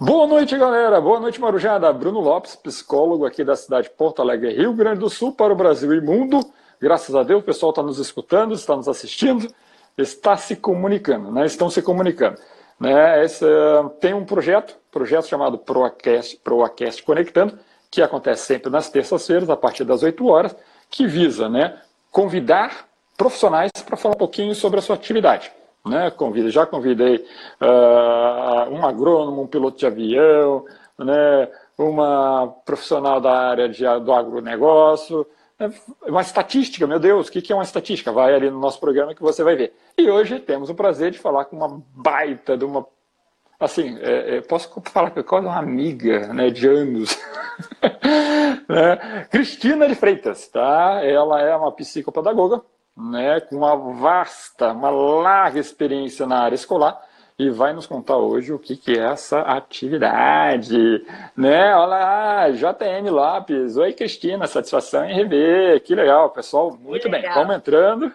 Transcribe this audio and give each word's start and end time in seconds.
Boa 0.00 0.28
noite, 0.28 0.56
galera. 0.56 1.00
Boa 1.00 1.18
noite, 1.18 1.40
Marujada. 1.40 1.92
Bruno 1.92 2.20
Lopes, 2.20 2.54
psicólogo 2.54 3.26
aqui 3.26 3.42
da 3.42 3.56
cidade 3.56 3.88
de 3.88 3.94
Porto 3.96 4.22
Alegre, 4.22 4.54
Rio 4.54 4.72
Grande 4.72 5.00
do 5.00 5.10
Sul, 5.10 5.32
para 5.32 5.52
o 5.52 5.56
Brasil 5.56 5.92
e 5.92 6.00
mundo. 6.00 6.38
Graças 6.80 7.16
a 7.16 7.24
Deus, 7.24 7.42
o 7.42 7.44
pessoal 7.44 7.70
está 7.70 7.82
nos 7.82 7.98
escutando, 7.98 8.54
está 8.54 8.76
nos 8.76 8.86
assistindo, 8.86 9.52
está 9.96 10.36
se 10.36 10.54
comunicando, 10.54 11.32
né? 11.32 11.44
Estão 11.46 11.68
se 11.68 11.82
comunicando. 11.82 12.38
Né? 12.78 13.24
Esse, 13.24 13.44
tem 13.98 14.14
um 14.14 14.24
projeto, 14.24 14.76
projeto 14.88 15.26
chamado 15.26 15.58
ProAcast, 15.58 16.36
ProAcast 16.44 17.02
Conectando, 17.02 17.58
que 17.90 18.00
acontece 18.00 18.46
sempre 18.46 18.70
nas 18.70 18.88
terças-feiras, 18.88 19.50
a 19.50 19.56
partir 19.56 19.82
das 19.82 20.04
8 20.04 20.24
horas, 20.28 20.54
que 20.88 21.08
visa 21.08 21.48
né, 21.48 21.76
convidar 22.12 22.86
profissionais 23.16 23.72
para 23.84 23.96
falar 23.96 24.14
um 24.14 24.18
pouquinho 24.18 24.54
sobre 24.54 24.78
a 24.78 24.82
sua 24.82 24.94
atividade. 24.94 25.50
Né? 25.86 26.10
Convido, 26.10 26.50
já 26.50 26.66
convidei 26.66 27.24
uh, 27.60 28.70
um 28.70 28.84
agrônomo, 28.84 29.42
um 29.42 29.46
piloto 29.46 29.78
de 29.78 29.86
avião, 29.86 30.64
né, 30.98 31.48
uma 31.78 32.48
profissional 32.64 33.20
da 33.20 33.32
área 33.32 33.68
de, 33.68 33.84
do 34.00 34.12
agronegócio, 34.12 35.26
né, 35.58 35.72
uma 36.06 36.20
estatística, 36.20 36.86
meu 36.86 36.98
Deus, 36.98 37.28
o 37.28 37.32
que 37.32 37.52
é 37.52 37.54
uma 37.54 37.64
estatística? 37.64 38.12
Vai 38.12 38.34
ali 38.34 38.50
no 38.50 38.58
nosso 38.58 38.80
programa 38.80 39.14
que 39.14 39.22
você 39.22 39.42
vai 39.42 39.56
ver. 39.56 39.72
E 39.96 40.10
hoje 40.10 40.40
temos 40.40 40.68
o 40.68 40.74
prazer 40.74 41.10
de 41.10 41.18
falar 41.18 41.46
com 41.46 41.56
uma 41.56 41.82
baita 41.94 42.56
de 42.56 42.64
uma 42.64 42.86
assim, 43.58 43.98
é, 44.00 44.36
é, 44.36 44.40
posso 44.40 44.70
falar 44.84 45.10
que 45.10 45.18
é 45.18 45.22
quase 45.22 45.46
uma 45.46 45.58
amiga 45.58 46.32
né, 46.32 46.50
de 46.50 46.66
anos. 46.68 47.18
né? 48.68 49.26
Cristina 49.30 49.88
de 49.88 49.94
Freitas, 49.94 50.46
tá? 50.48 51.00
Ela 51.02 51.40
é 51.42 51.56
uma 51.56 51.72
psicopedagoga, 51.72 52.62
né, 52.98 53.40
com 53.40 53.56
uma 53.56 53.76
vasta, 53.76 54.72
uma 54.72 54.90
larga 54.90 55.60
experiência 55.60 56.26
na 56.26 56.40
área 56.40 56.56
escolar 56.56 57.00
e 57.38 57.50
vai 57.50 57.72
nos 57.72 57.86
contar 57.86 58.16
hoje 58.16 58.52
o 58.52 58.58
que, 58.58 58.76
que 58.76 58.98
é 58.98 59.12
essa 59.12 59.40
atividade. 59.42 61.06
Né? 61.36 61.76
Olá, 61.76 62.50
JM 62.50 63.08
Lopes. 63.08 63.76
Oi, 63.76 63.92
Cristina, 63.92 64.48
satisfação 64.48 65.04
em 65.04 65.14
rever. 65.14 65.80
Que 65.84 65.94
legal, 65.94 66.30
pessoal. 66.30 66.76
Muito 66.76 67.08
bem, 67.08 67.22
vamos 67.32 67.54
entrando. 67.54 68.12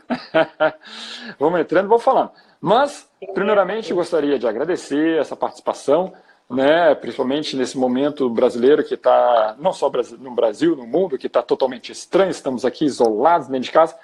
vamos 1.40 1.62
entrando, 1.62 1.88
vou 1.88 2.00
falando. 2.00 2.32
Mas, 2.60 3.10
primeiramente, 3.34 3.94
gostaria 3.94 4.38
de 4.38 4.46
agradecer 4.46 5.18
essa 5.18 5.38
participação, 5.38 6.12
né, 6.50 6.94
principalmente 6.96 7.56
nesse 7.56 7.78
momento 7.78 8.30
brasileiro 8.30 8.84
que 8.84 8.96
está, 8.96 9.56
não 9.58 9.72
só 9.72 9.90
no 10.20 10.32
Brasil, 10.32 10.76
no 10.76 10.86
mundo, 10.86 11.18
que 11.18 11.28
está 11.28 11.42
totalmente 11.42 11.94
estranho, 11.94 12.32
estamos 12.32 12.66
aqui 12.66 12.84
isolados 12.84 13.48
dentro 13.48 13.64
de 13.64 13.72
casa, 13.72 13.96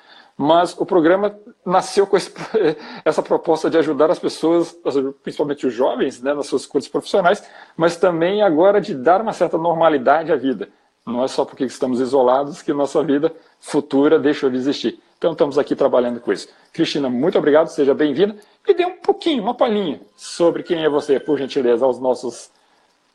mas 0.41 0.73
o 0.79 0.85
programa 0.85 1.37
nasceu 1.65 2.07
com 2.07 2.15
esse, 2.15 2.31
essa 3.03 3.21
proposta 3.21 3.69
de 3.69 3.77
ajudar 3.77 4.09
as 4.09 4.19
pessoas, 4.19 4.73
principalmente 5.21 5.67
os 5.67 5.73
jovens, 5.73 6.21
né, 6.21 6.33
nas 6.33 6.47
suas 6.47 6.61
escolhas 6.61 6.87
profissionais, 6.87 7.43
mas 7.75 7.97
também 7.97 8.41
agora 8.41 8.79
de 8.79 8.95
dar 8.95 9.19
uma 9.19 9.33
certa 9.33 9.57
normalidade 9.57 10.31
à 10.31 10.37
vida. 10.37 10.69
Não 11.05 11.21
é 11.21 11.27
só 11.27 11.43
porque 11.43 11.65
estamos 11.65 11.99
isolados 11.99 12.61
que 12.61 12.71
nossa 12.71 13.03
vida 13.03 13.35
futura 13.59 14.17
deixou 14.17 14.49
de 14.49 14.55
existir. 14.55 15.01
Então 15.17 15.33
estamos 15.33 15.57
aqui 15.57 15.75
trabalhando 15.75 16.21
com 16.21 16.31
isso. 16.31 16.47
Cristina, 16.71 17.09
muito 17.09 17.37
obrigado, 17.37 17.67
seja 17.67 17.93
bem-vinda. 17.93 18.37
E 18.65 18.73
dê 18.73 18.85
um 18.85 18.95
pouquinho, 18.95 19.43
uma 19.43 19.55
palhinha 19.55 19.99
sobre 20.15 20.63
quem 20.63 20.85
é 20.85 20.89
você, 20.89 21.19
por 21.19 21.37
gentileza, 21.37 21.83
aos 21.83 21.99
nossos 21.99 22.49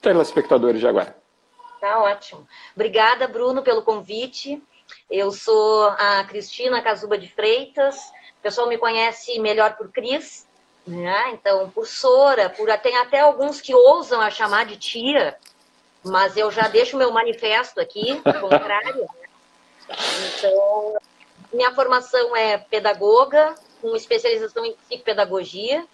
telespectadores 0.02 0.78
de 0.78 0.86
agora. 0.86 1.16
Tá 1.80 2.02
ótimo. 2.02 2.46
Obrigada, 2.76 3.26
Bruno, 3.26 3.62
pelo 3.62 3.80
convite. 3.80 4.62
Eu 5.10 5.30
sou 5.30 5.84
a 5.88 6.24
Cristina 6.24 6.82
Casuba 6.82 7.16
de 7.18 7.28
Freitas. 7.28 7.96
O 8.38 8.42
pessoal 8.42 8.68
me 8.68 8.78
conhece 8.78 9.38
melhor 9.38 9.76
por 9.76 9.90
Cris, 9.90 10.46
né? 10.86 11.30
Então, 11.32 11.70
por 11.70 11.86
Sora, 11.86 12.50
por 12.50 12.68
tem 12.78 12.96
até 12.96 13.20
alguns 13.20 13.60
que 13.60 13.74
ousam 13.74 14.20
a 14.20 14.30
chamar 14.30 14.66
de 14.66 14.76
tia, 14.76 15.36
mas 16.04 16.36
eu 16.36 16.50
já 16.50 16.68
deixo 16.68 16.96
meu 16.96 17.10
manifesto 17.10 17.80
aqui, 17.80 18.20
contrário. 18.40 19.06
Então, 20.38 20.96
minha 21.52 21.72
formação 21.74 22.34
é 22.36 22.58
pedagoga, 22.58 23.54
com 23.80 23.94
especialização 23.94 24.64
em 24.64 24.74
psicopedagogia. 24.74 25.86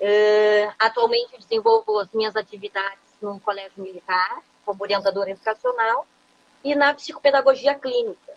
Uh, 0.00 0.72
atualmente 0.78 1.36
desenvolvo 1.38 1.98
as 1.98 2.08
minhas 2.12 2.36
atividades 2.36 3.00
no 3.20 3.40
colégio 3.40 3.82
militar, 3.82 4.38
como 4.64 4.80
orientadora 4.80 5.30
educacional, 5.30 6.06
e 6.64 6.74
na 6.74 6.94
psicopedagogia 6.94 7.74
clínica. 7.74 8.32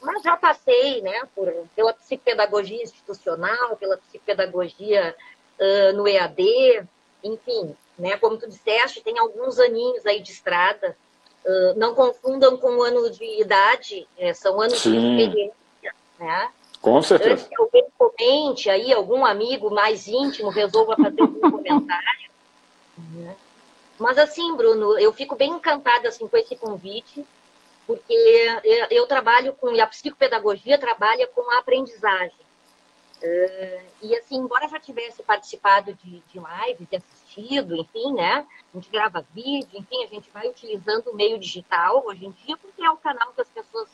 Mas 0.00 0.22
já 0.22 0.36
passei 0.36 1.00
né, 1.00 1.22
por, 1.34 1.52
pela 1.74 1.92
psicopedagogia 1.94 2.82
institucional, 2.82 3.76
pela 3.76 3.96
psicopedagogia 3.96 5.14
uh, 5.58 5.96
no 5.96 6.06
EAD, 6.06 6.86
enfim, 7.22 7.74
né, 7.98 8.16
como 8.18 8.36
tu 8.36 8.46
disseste, 8.48 9.02
tem 9.02 9.18
alguns 9.18 9.58
aninhos 9.58 10.04
aí 10.04 10.20
de 10.20 10.30
estrada. 10.30 10.96
Uh, 11.44 11.78
não 11.78 11.94
confundam 11.94 12.56
com 12.56 12.82
ano 12.82 13.10
de 13.10 13.40
idade, 13.40 14.06
é, 14.16 14.32
são 14.32 14.60
anos 14.60 14.80
Sim. 14.80 14.92
de 14.92 15.22
experiência. 15.22 15.54
Né? 16.18 16.50
Com 16.80 17.02
certeza. 17.02 17.32
Antes 17.32 17.48
que 17.48 17.60
alguém 17.60 17.86
comente 17.98 18.70
aí, 18.70 18.92
algum 18.92 19.24
amigo 19.24 19.70
mais 19.70 20.06
íntimo 20.06 20.48
resolva 20.48 20.96
fazer 20.96 21.20
algum 21.20 21.40
comentário. 21.50 22.30
Né? 23.14 23.36
Mas 23.98 24.18
assim, 24.18 24.54
Bruno, 24.56 24.98
eu 24.98 25.12
fico 25.12 25.34
bem 25.36 25.50
encantada 25.50 26.08
assim, 26.08 26.26
com 26.26 26.36
esse 26.36 26.56
convite 26.56 27.24
porque 27.86 28.14
eu 28.90 29.06
trabalho 29.06 29.52
com, 29.54 29.72
e 29.72 29.80
a 29.80 29.86
psicopedagogia 29.86 30.78
trabalha 30.78 31.26
com 31.26 31.50
a 31.50 31.58
aprendizagem. 31.58 32.44
É, 33.22 33.82
e 34.02 34.16
assim, 34.16 34.36
embora 34.36 34.68
já 34.68 34.78
tivesse 34.78 35.22
participado 35.22 35.94
de, 35.94 36.22
de 36.30 36.38
lives 36.38 36.88
e 36.90 36.96
assistido, 36.96 37.76
enfim, 37.76 38.12
né? 38.12 38.46
A 38.72 38.76
gente 38.76 38.90
grava 38.90 39.24
vídeo, 39.32 39.68
enfim, 39.72 40.04
a 40.04 40.08
gente 40.08 40.30
vai 40.30 40.48
utilizando 40.48 41.08
o 41.08 41.16
meio 41.16 41.38
digital 41.38 42.04
hoje 42.06 42.26
em 42.26 42.30
dia, 42.30 42.56
porque 42.56 42.82
é 42.82 42.90
o 42.90 42.96
canal 42.96 43.32
que 43.32 43.40
as 43.40 43.48
pessoas 43.48 43.88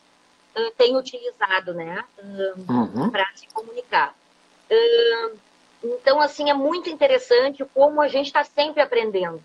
têm 0.76 0.96
utilizado, 0.96 1.74
né? 1.74 2.04
Uh, 2.18 2.72
uhum. 2.72 3.10
Para 3.10 3.26
se 3.34 3.46
comunicar. 3.48 4.14
Então, 5.82 6.20
assim, 6.20 6.50
é 6.50 6.54
muito 6.54 6.90
interessante 6.90 7.64
como 7.74 8.00
a 8.00 8.08
gente 8.08 8.26
está 8.26 8.44
sempre 8.44 8.82
aprendendo. 8.82 9.42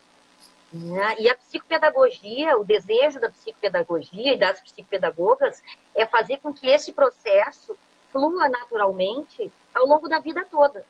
Né? 0.75 1.15
E 1.19 1.29
a 1.29 1.35
psicopedagogia, 1.35 2.57
o 2.57 2.65
desejo 2.65 3.17
da 3.17 3.29
psicopedagogia 3.29 4.33
e 4.33 4.37
das 4.37 4.59
psicopedagogas 4.59 5.63
é 5.95 6.05
fazer 6.05 6.37
com 6.39 6.53
que 6.53 6.67
esse 6.67 6.91
processo 6.91 7.77
flua 8.11 8.49
naturalmente 8.49 9.49
ao 9.73 9.85
longo 9.85 10.09
da 10.09 10.19
vida 10.19 10.45
toda. 10.51 10.85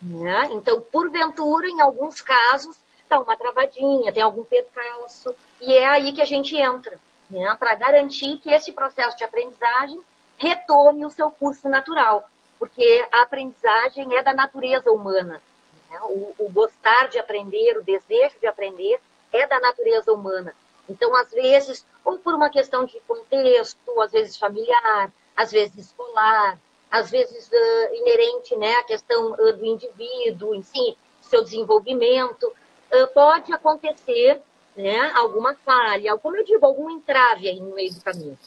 Né? 0.00 0.50
Então, 0.52 0.80
porventura, 0.80 1.66
em 1.66 1.80
alguns 1.80 2.20
casos, 2.20 2.76
está 3.02 3.18
uma 3.18 3.36
travadinha, 3.36 4.12
tem 4.12 4.22
algum 4.22 4.44
percalço, 4.44 5.34
e 5.60 5.74
é 5.74 5.86
aí 5.86 6.12
que 6.12 6.22
a 6.22 6.26
gente 6.26 6.56
entra, 6.56 6.96
né? 7.28 7.56
para 7.58 7.74
garantir 7.74 8.38
que 8.38 8.50
esse 8.50 8.70
processo 8.70 9.16
de 9.16 9.24
aprendizagem 9.24 10.00
retome 10.36 11.04
o 11.04 11.10
seu 11.10 11.28
curso 11.28 11.68
natural, 11.68 12.28
porque 12.56 13.04
a 13.10 13.22
aprendizagem 13.22 14.16
é 14.16 14.22
da 14.22 14.32
natureza 14.32 14.92
humana. 14.92 15.42
Né? 15.90 16.00
O, 16.02 16.34
o 16.38 16.48
gostar 16.50 17.08
de 17.08 17.18
aprender, 17.18 17.76
o 17.78 17.82
desejo 17.82 18.38
de 18.40 18.46
aprender, 18.46 19.00
é 19.32 19.46
da 19.46 19.60
natureza 19.60 20.12
humana. 20.12 20.54
Então, 20.88 21.14
às 21.14 21.30
vezes, 21.30 21.86
ou 22.04 22.18
por 22.18 22.34
uma 22.34 22.48
questão 22.48 22.84
de 22.84 22.98
contexto, 23.00 24.00
às 24.00 24.12
vezes 24.12 24.36
familiar, 24.36 25.12
às 25.36 25.52
vezes 25.52 25.86
escolar, 25.86 26.58
às 26.90 27.10
vezes 27.10 27.48
uh, 27.48 27.94
inerente 27.94 28.56
né, 28.56 28.72
à 28.76 28.82
questão 28.84 29.32
uh, 29.32 29.52
do 29.52 29.64
indivíduo, 29.64 30.54
em 30.54 30.62
si, 30.62 30.96
seu 31.20 31.44
desenvolvimento, 31.44 32.44
uh, 32.44 33.06
pode 33.12 33.52
acontecer 33.52 34.40
né, 34.74 35.12
alguma 35.14 35.54
falha, 35.54 36.16
como 36.16 36.36
eu 36.36 36.44
digo, 36.44 36.64
algum 36.64 36.90
entrave 36.90 37.48
aí 37.48 37.60
no 37.60 37.74
meio 37.74 37.92
do 37.92 38.00
caminho. 38.00 38.38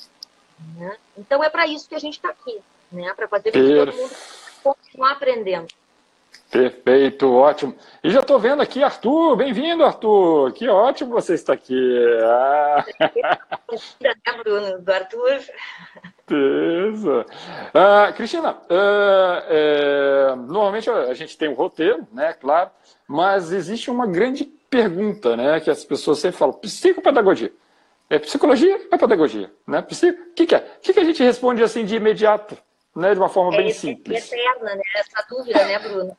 Né? 0.78 0.98
Então, 1.18 1.44
é 1.44 1.50
para 1.50 1.68
isso 1.68 1.88
que 1.88 1.96
a 1.96 2.00
gente 2.00 2.16
está 2.16 2.30
aqui, 2.30 2.60
né, 2.92 3.14
para 3.14 3.28
fazer 3.28 3.52
com 3.52 3.60
que 3.60 3.76
todo 3.76 3.94
mundo 3.94 4.16
continue 4.64 5.12
aprendendo. 5.12 5.68
Perfeito, 6.52 7.32
ótimo. 7.34 7.74
E 8.04 8.12
já 8.12 8.20
estou 8.20 8.38
vendo 8.38 8.62
aqui, 8.62 8.84
Arthur, 8.84 9.38
bem-vindo, 9.38 9.86
Arthur. 9.86 10.52
Que 10.52 10.68
ótimo 10.68 11.12
você 11.12 11.34
está 11.34 11.54
aqui. 11.54 11.98
Ah. 12.26 12.86
Bruno, 14.44 14.82
do 14.82 14.92
Arthur. 14.92 15.40
Beleza. 16.28 17.26
Ah, 17.74 18.12
Cristina, 18.12 18.58
ah, 18.70 19.46
é, 19.48 20.36
normalmente 20.36 20.90
a 20.90 21.14
gente 21.14 21.38
tem 21.38 21.48
um 21.48 21.54
roteiro, 21.54 22.06
né, 22.12 22.34
claro, 22.34 22.70
mas 23.08 23.54
existe 23.54 23.90
uma 23.90 24.06
grande 24.06 24.44
pergunta, 24.70 25.38
né, 25.38 25.58
que 25.62 25.70
as 25.70 25.86
pessoas 25.86 26.20
sempre 26.20 26.38
falam, 26.38 26.56
psicopedagogia. 26.56 27.54
É 28.10 28.20
psicologia 28.20 28.76
ou 28.76 28.90
é 28.92 28.98
pedagogia? 28.98 29.50
Né? 29.66 29.82
Psico, 29.84 30.22
o 30.22 30.34
que, 30.34 30.46
que 30.46 30.56
é? 30.56 30.58
O 30.58 30.82
que, 30.82 30.92
que 30.92 31.00
a 31.00 31.06
gente 31.06 31.24
responde 31.24 31.64
assim 31.64 31.86
de 31.86 31.96
imediato? 31.96 32.58
Né, 32.94 33.14
de 33.14 33.20
uma 33.22 33.30
forma 33.30 33.54
é, 33.54 33.58
bem 33.58 33.72
simples. 33.72 34.30
É 34.30 34.36
eterna, 34.36 34.76
né? 34.76 34.82
Essa 34.98 35.26
dúvida, 35.30 35.66
né, 35.66 35.80
Bruno? 35.80 36.18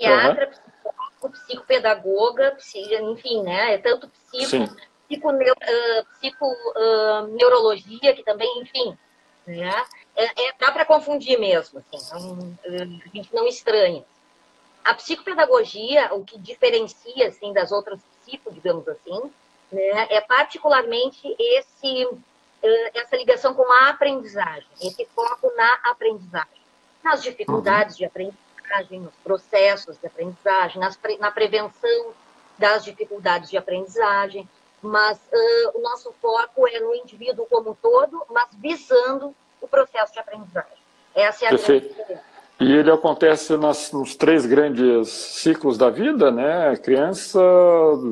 Psiquiatra, 0.00 0.46
uhum. 0.46 0.50
psicólogo, 0.50 1.30
psicopedagoga, 1.30 2.56
enfim, 3.02 3.42
né? 3.42 3.74
É 3.74 3.78
tanto 3.78 4.08
psico, 4.08 4.76
psico, 5.08 5.30
uh, 5.30 6.06
psico 6.18 6.46
uh, 6.46 7.26
neurologia, 7.28 8.14
que 8.14 8.22
também, 8.22 8.60
enfim, 8.60 8.96
né? 9.46 9.84
É, 10.16 10.48
é 10.48 10.52
dá 10.58 10.72
para 10.72 10.84
confundir 10.84 11.38
mesmo, 11.38 11.78
assim, 11.78 12.14
não, 12.14 12.56
a 12.66 13.16
gente 13.16 13.34
não 13.34 13.46
estranha. 13.46 14.04
A 14.84 14.94
psicopedagogia, 14.94 16.12
o 16.14 16.24
que 16.24 16.38
diferencia 16.38 17.28
assim 17.28 17.52
das 17.52 17.70
outras 17.70 18.00
participo, 18.30 18.52
digamos 18.52 18.86
assim, 18.88 19.30
né, 19.72 20.06
é 20.10 20.20
particularmente 20.20 21.34
esse, 21.38 22.08
essa 22.94 23.16
ligação 23.16 23.54
com 23.54 23.70
a 23.72 23.90
aprendizagem, 23.90 24.68
esse 24.80 25.06
foco 25.14 25.52
na 25.56 25.74
aprendizagem, 25.84 26.60
nas 27.02 27.22
dificuldades 27.22 27.94
uhum. 27.94 27.98
de 27.98 28.04
aprendizagem, 28.04 28.49
nos 28.92 29.14
processos 29.24 29.96
de 29.98 30.06
aprendizagem, 30.06 30.80
na 31.18 31.30
prevenção 31.30 32.12
das 32.58 32.84
dificuldades 32.84 33.50
de 33.50 33.56
aprendizagem, 33.56 34.48
mas 34.82 35.18
uh, 35.18 35.78
o 35.78 35.82
nosso 35.82 36.12
foco 36.20 36.66
é 36.68 36.78
no 36.80 36.94
indivíduo 36.94 37.46
como 37.50 37.70
um 37.70 37.74
todo, 37.74 38.22
mas 38.30 38.48
visando 38.54 39.34
o 39.60 39.68
processo 39.68 40.12
de 40.12 40.18
aprendizagem. 40.18 40.78
Essa 41.14 41.44
é 41.44 41.48
a 41.48 41.50
Perfeito. 41.50 41.94
grande 41.94 42.20
E 42.60 42.72
ele 42.72 42.90
acontece 42.90 43.56
nas, 43.56 43.92
nos 43.92 44.14
três 44.14 44.46
grandes 44.46 45.08
ciclos 45.08 45.76
da 45.76 45.90
vida, 45.90 46.30
né? 46.30 46.76
Criança, 46.76 47.40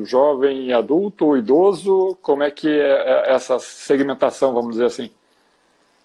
jovem, 0.03 0.73
adulto, 0.73 1.37
idoso. 1.37 2.17
Como 2.21 2.43
é 2.43 2.51
que 2.51 2.69
é 2.69 3.31
essa 3.33 3.57
segmentação, 3.57 4.53
vamos 4.53 4.71
dizer 4.71 4.85
assim? 4.85 5.11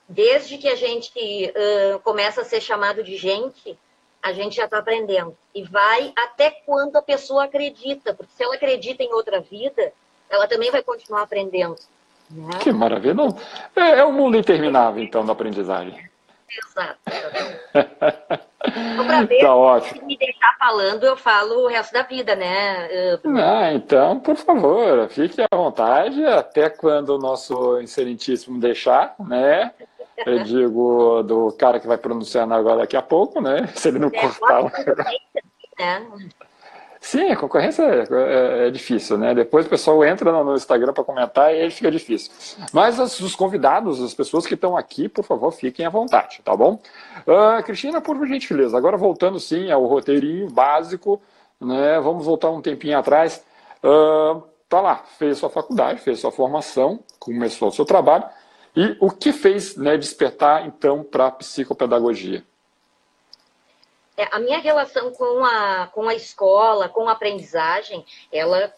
Desde 0.08 0.58
que 0.58 0.68
a 0.68 0.76
gente 0.76 1.18
uh, 1.18 1.98
começa 2.00 2.42
a 2.42 2.44
ser 2.44 2.60
chamado 2.60 3.02
de 3.02 3.16
gente, 3.16 3.76
a 4.24 4.32
gente 4.32 4.56
já 4.56 4.64
está 4.64 4.78
aprendendo. 4.78 5.36
E 5.54 5.62
vai 5.64 6.10
até 6.16 6.50
quando 6.50 6.96
a 6.96 7.02
pessoa 7.02 7.44
acredita, 7.44 8.14
porque 8.14 8.32
se 8.34 8.42
ela 8.42 8.54
acredita 8.54 9.02
em 9.02 9.12
outra 9.12 9.38
vida, 9.38 9.92
ela 10.30 10.48
também 10.48 10.70
vai 10.70 10.82
continuar 10.82 11.22
aprendendo. 11.22 11.76
Né? 12.30 12.58
Que 12.58 12.72
maravilha. 12.72 13.12
Não, 13.12 13.28
é, 13.76 13.98
é 13.98 14.04
um 14.04 14.12
mundo 14.12 14.38
interminável, 14.38 15.04
então, 15.04 15.26
da 15.26 15.34
aprendizagem. 15.34 16.08
Exato. 16.50 16.98
Então, 18.66 19.06
para 19.06 19.22
ver, 19.24 19.40
tá 19.40 19.54
ótimo. 19.54 20.00
se 20.00 20.04
me 20.06 20.16
deixar 20.16 20.56
falando, 20.58 21.04
eu 21.04 21.18
falo 21.18 21.64
o 21.64 21.68
resto 21.68 21.92
da 21.92 22.02
vida, 22.02 22.34
né? 22.34 22.88
Ah, 23.36 23.70
então, 23.74 24.18
por 24.18 24.36
favor, 24.36 25.06
fique 25.10 25.42
à 25.42 25.54
vontade, 25.54 26.24
até 26.24 26.70
quando 26.70 27.10
o 27.10 27.18
nosso 27.18 27.78
excelentíssimo 27.80 28.58
deixar, 28.58 29.14
né? 29.18 29.70
Eu 30.24 30.44
digo 30.44 31.22
do 31.22 31.52
cara 31.52 31.80
que 31.80 31.86
vai 31.86 31.98
pronunciar 31.98 32.50
agora 32.52 32.78
daqui 32.78 32.96
a 32.96 33.02
pouco, 33.02 33.40
né? 33.40 33.66
Se 33.74 33.88
ele 33.88 33.98
não 33.98 34.08
é, 34.08 34.20
cortar. 34.20 34.62
Né? 34.62 36.20
Sim, 37.04 37.30
a 37.30 37.36
concorrência 37.36 37.82
é, 37.82 38.06
é, 38.10 38.66
é, 38.66 38.70
difícil, 38.70 39.18
né? 39.18 39.34
Depois 39.34 39.66
o 39.66 39.68
pessoal 39.68 40.02
entra 40.04 40.32
no 40.42 40.54
Instagram 40.54 40.94
para 40.94 41.04
comentar 41.04 41.54
e 41.54 41.60
aí 41.60 41.70
fica 41.70 41.90
difícil. 41.90 42.32
Mas 42.72 42.98
as, 42.98 43.20
os 43.20 43.36
convidados, 43.36 44.00
as 44.00 44.14
pessoas 44.14 44.46
que 44.46 44.54
estão 44.54 44.74
aqui, 44.74 45.06
por 45.06 45.22
favor, 45.22 45.50
fiquem 45.52 45.84
à 45.84 45.90
vontade, 45.90 46.40
tá 46.42 46.56
bom? 46.56 46.80
Uh, 47.26 47.62
Cristina, 47.62 48.00
por 48.00 48.26
gentileza, 48.26 48.78
agora 48.78 48.96
voltando 48.96 49.38
sim 49.38 49.70
ao 49.70 49.84
roteirinho 49.84 50.48
básico, 50.48 51.20
né? 51.60 52.00
Vamos 52.00 52.24
voltar 52.24 52.50
um 52.50 52.62
tempinho 52.62 52.98
atrás. 52.98 53.44
Uh, 53.82 54.42
tá 54.66 54.80
lá, 54.80 55.04
fez 55.18 55.36
sua 55.36 55.50
faculdade, 55.50 56.00
fez 56.00 56.20
sua 56.20 56.32
formação, 56.32 57.00
começou 57.18 57.68
o 57.68 57.72
seu 57.72 57.84
trabalho. 57.84 58.24
E 58.76 58.96
o 59.00 59.10
que 59.10 59.32
fez 59.32 59.76
né, 59.76 59.96
despertar, 59.96 60.66
então, 60.66 61.04
para 61.04 61.28
a 61.28 61.30
psicopedagogia? 61.30 62.44
É, 64.16 64.28
a 64.30 64.38
minha 64.38 64.58
relação 64.58 65.12
com 65.12 65.44
a, 65.44 65.88
com 65.88 66.08
a 66.08 66.14
escola, 66.14 66.88
com 66.88 67.08
a 67.08 67.12
aprendizagem, 67.12 68.04
ela 68.32 68.72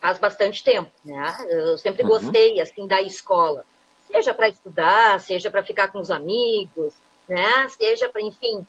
faz 0.00 0.18
bastante 0.18 0.62
tempo, 0.62 0.90
né? 1.04 1.34
Eu 1.48 1.78
sempre 1.78 2.02
uhum. 2.02 2.10
gostei, 2.10 2.60
assim, 2.60 2.86
da 2.86 3.00
escola. 3.00 3.64
Seja 4.06 4.34
para 4.34 4.48
estudar, 4.48 5.18
seja 5.20 5.50
para 5.50 5.62
ficar 5.62 5.88
com 5.88 5.98
os 5.98 6.10
amigos, 6.10 6.94
né? 7.26 7.68
Seja 7.70 8.08
para, 8.10 8.20
enfim, 8.20 8.66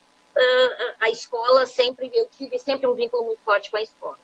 a 1.00 1.10
escola 1.10 1.66
sempre, 1.66 2.10
eu 2.14 2.28
tive 2.28 2.58
sempre 2.58 2.88
um 2.88 2.94
vínculo 2.94 3.26
muito 3.26 3.42
forte 3.42 3.70
com 3.70 3.78
a 3.78 3.82
escola. 3.82 4.18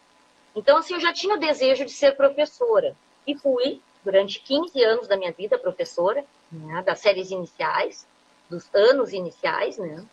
Então, 0.56 0.78
assim, 0.78 0.94
eu 0.94 1.00
já 1.00 1.14
tinha 1.14 1.36
o 1.36 1.40
desejo 1.40 1.86
de 1.86 1.92
ser 1.92 2.16
professora. 2.16 2.96
E 3.28 3.36
fui, 3.36 3.82
durante 4.04 4.40
15 4.42 4.84
anos 4.84 5.08
da 5.08 5.18
minha 5.18 5.32
vida, 5.32 5.58
professora, 5.58 6.24
né? 6.52 6.84
das 6.86 7.00
séries 7.00 7.32
iniciais, 7.32 8.08
dos 8.50 8.68
anos 8.74 9.14
iniciais, 9.14 9.78
né? 9.78 10.04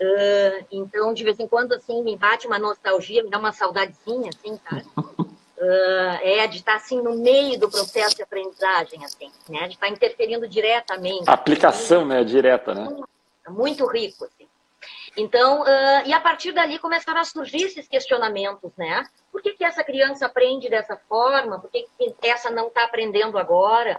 Uh, 0.00 0.66
então, 0.70 1.12
de 1.12 1.24
vez 1.24 1.40
em 1.40 1.48
quando, 1.48 1.72
assim, 1.72 2.02
me 2.02 2.16
bate 2.16 2.46
uma 2.46 2.58
nostalgia, 2.58 3.22
me 3.22 3.30
dá 3.30 3.38
uma 3.38 3.52
saudadezinha, 3.52 4.30
assim, 4.30 4.56
cara. 4.58 4.84
Uh, 4.96 6.18
é 6.22 6.46
de 6.46 6.58
estar, 6.58 6.76
assim, 6.76 7.02
no 7.02 7.16
meio 7.16 7.58
do 7.58 7.68
processo 7.68 8.14
de 8.14 8.22
aprendizagem, 8.22 9.04
assim, 9.04 9.32
né? 9.48 9.66
De 9.66 9.74
estar 9.74 9.88
interferindo 9.88 10.46
diretamente. 10.46 11.28
A 11.28 11.32
aplicação, 11.32 12.02
assim, 12.02 12.08
né? 12.10 12.24
Direta, 12.24 12.74
né? 12.74 12.96
Muito 13.48 13.84
rico, 13.86 14.24
assim. 14.24 14.46
Então, 15.20 15.62
uh, 15.62 16.06
e 16.06 16.12
a 16.12 16.20
partir 16.20 16.52
dali 16.52 16.78
começaram 16.78 17.20
a 17.20 17.24
surgir 17.24 17.64
esses 17.64 17.88
questionamentos, 17.88 18.70
né? 18.76 19.04
Por 19.32 19.42
que, 19.42 19.52
que 19.52 19.64
essa 19.64 19.82
criança 19.82 20.26
aprende 20.26 20.70
dessa 20.70 20.96
forma? 20.96 21.58
Por 21.58 21.68
que, 21.68 21.88
que 21.98 22.14
essa 22.22 22.50
não 22.50 22.68
está 22.68 22.84
aprendendo 22.84 23.36
agora? 23.36 23.98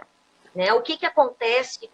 Né? 0.54 0.72
O 0.72 0.80
que, 0.80 0.96
que 0.96 1.04
acontece? 1.04 1.90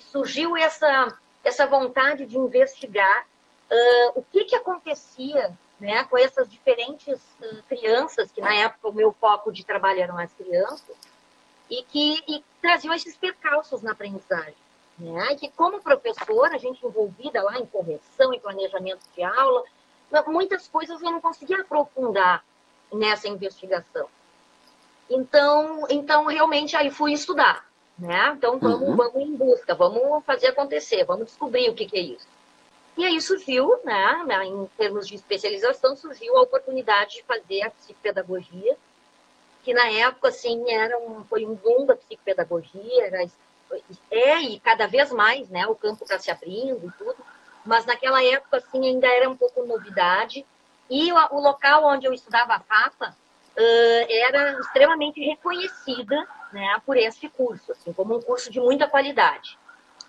Surgiu 0.00 0.54
essa 0.54 1.18
essa 1.42 1.66
vontade 1.66 2.26
de 2.26 2.36
investigar 2.36 3.26
uh, 3.70 4.20
o 4.20 4.22
que, 4.30 4.44
que 4.44 4.54
acontecia 4.54 5.50
né, 5.80 6.04
com 6.04 6.18
essas 6.18 6.48
diferentes 6.48 7.18
uh, 7.40 7.62
crianças, 7.68 8.30
que 8.30 8.42
na 8.42 8.54
época 8.54 8.90
o 8.90 8.92
meu 8.92 9.12
foco 9.12 9.50
de 9.50 9.64
trabalho 9.64 10.00
eram 10.00 10.18
as 10.18 10.32
crianças, 10.34 10.94
e 11.70 11.82
que 11.84 12.22
e 12.28 12.44
traziam 12.60 12.94
esses 12.94 13.16
percalços 13.16 13.80
na 13.80 13.92
aprendizagem. 13.92 14.54
Né? 14.98 15.34
Que, 15.36 15.48
como 15.50 15.80
professora, 15.80 16.54
a 16.54 16.58
gente 16.58 16.84
envolvida 16.84 17.42
lá 17.42 17.58
em 17.58 17.66
correção, 17.66 18.32
em 18.32 18.40
planejamento 18.40 19.00
de 19.14 19.22
aula, 19.22 19.64
muitas 20.26 20.68
coisas 20.68 21.00
eu 21.02 21.10
não 21.10 21.20
conseguia 21.20 21.60
aprofundar 21.60 22.44
nessa 22.92 23.28
investigação. 23.28 24.06
Então, 25.08 25.86
então 25.88 26.26
realmente, 26.26 26.76
aí 26.76 26.90
fui 26.90 27.12
estudar. 27.12 27.66
Né? 27.98 28.32
Então 28.36 28.58
vamos, 28.58 28.88
uhum. 28.88 28.96
vamos 28.96 29.16
em 29.16 29.36
busca, 29.36 29.74
vamos 29.74 30.24
fazer 30.24 30.48
acontecer, 30.48 31.04
vamos 31.04 31.26
descobrir 31.26 31.68
o 31.68 31.74
que, 31.74 31.86
que 31.86 31.96
é 31.96 32.00
isso. 32.00 32.26
E 32.96 33.04
aí 33.04 33.20
surgiu, 33.20 33.78
né, 33.84 34.26
em 34.44 34.66
termos 34.76 35.08
de 35.08 35.14
especialização, 35.14 35.96
surgiu 35.96 36.36
a 36.36 36.42
oportunidade 36.42 37.16
de 37.16 37.22
fazer 37.22 37.62
a 37.62 37.70
psicopedagogia, 37.70 38.76
que 39.62 39.72
na 39.72 39.88
época, 39.88 40.28
assim, 40.28 40.70
era 40.70 40.98
um, 40.98 41.24
foi 41.24 41.46
um 41.46 41.54
boom 41.54 41.86
da 41.86 41.96
psicopedagogia, 41.96 43.06
era, 43.06 43.24
é, 44.10 44.40
e 44.40 44.60
cada 44.60 44.86
vez 44.86 45.10
mais, 45.12 45.48
né, 45.48 45.66
o 45.66 45.74
campo 45.74 46.04
está 46.04 46.18
se 46.18 46.30
abrindo 46.30 46.86
e 46.86 46.90
tudo, 46.98 47.16
mas 47.64 47.86
naquela 47.86 48.22
época, 48.22 48.58
assim, 48.58 48.86
ainda 48.86 49.06
era 49.06 49.28
um 49.28 49.36
pouco 49.36 49.64
novidade, 49.64 50.44
e 50.90 51.12
o, 51.12 51.16
o 51.32 51.40
local 51.40 51.84
onde 51.86 52.06
eu 52.06 52.12
estudava 52.12 52.54
a 52.54 52.60
FAPA 52.60 53.16
uh, 53.56 54.06
era 54.08 54.58
extremamente 54.60 55.20
reconhecida 55.20 56.26
né, 56.52 56.80
por 56.84 56.96
esse 56.96 57.28
curso, 57.28 57.72
assim, 57.72 57.92
como 57.92 58.16
um 58.16 58.22
curso 58.22 58.50
de 58.50 58.60
muita 58.60 58.88
qualidade. 58.88 59.58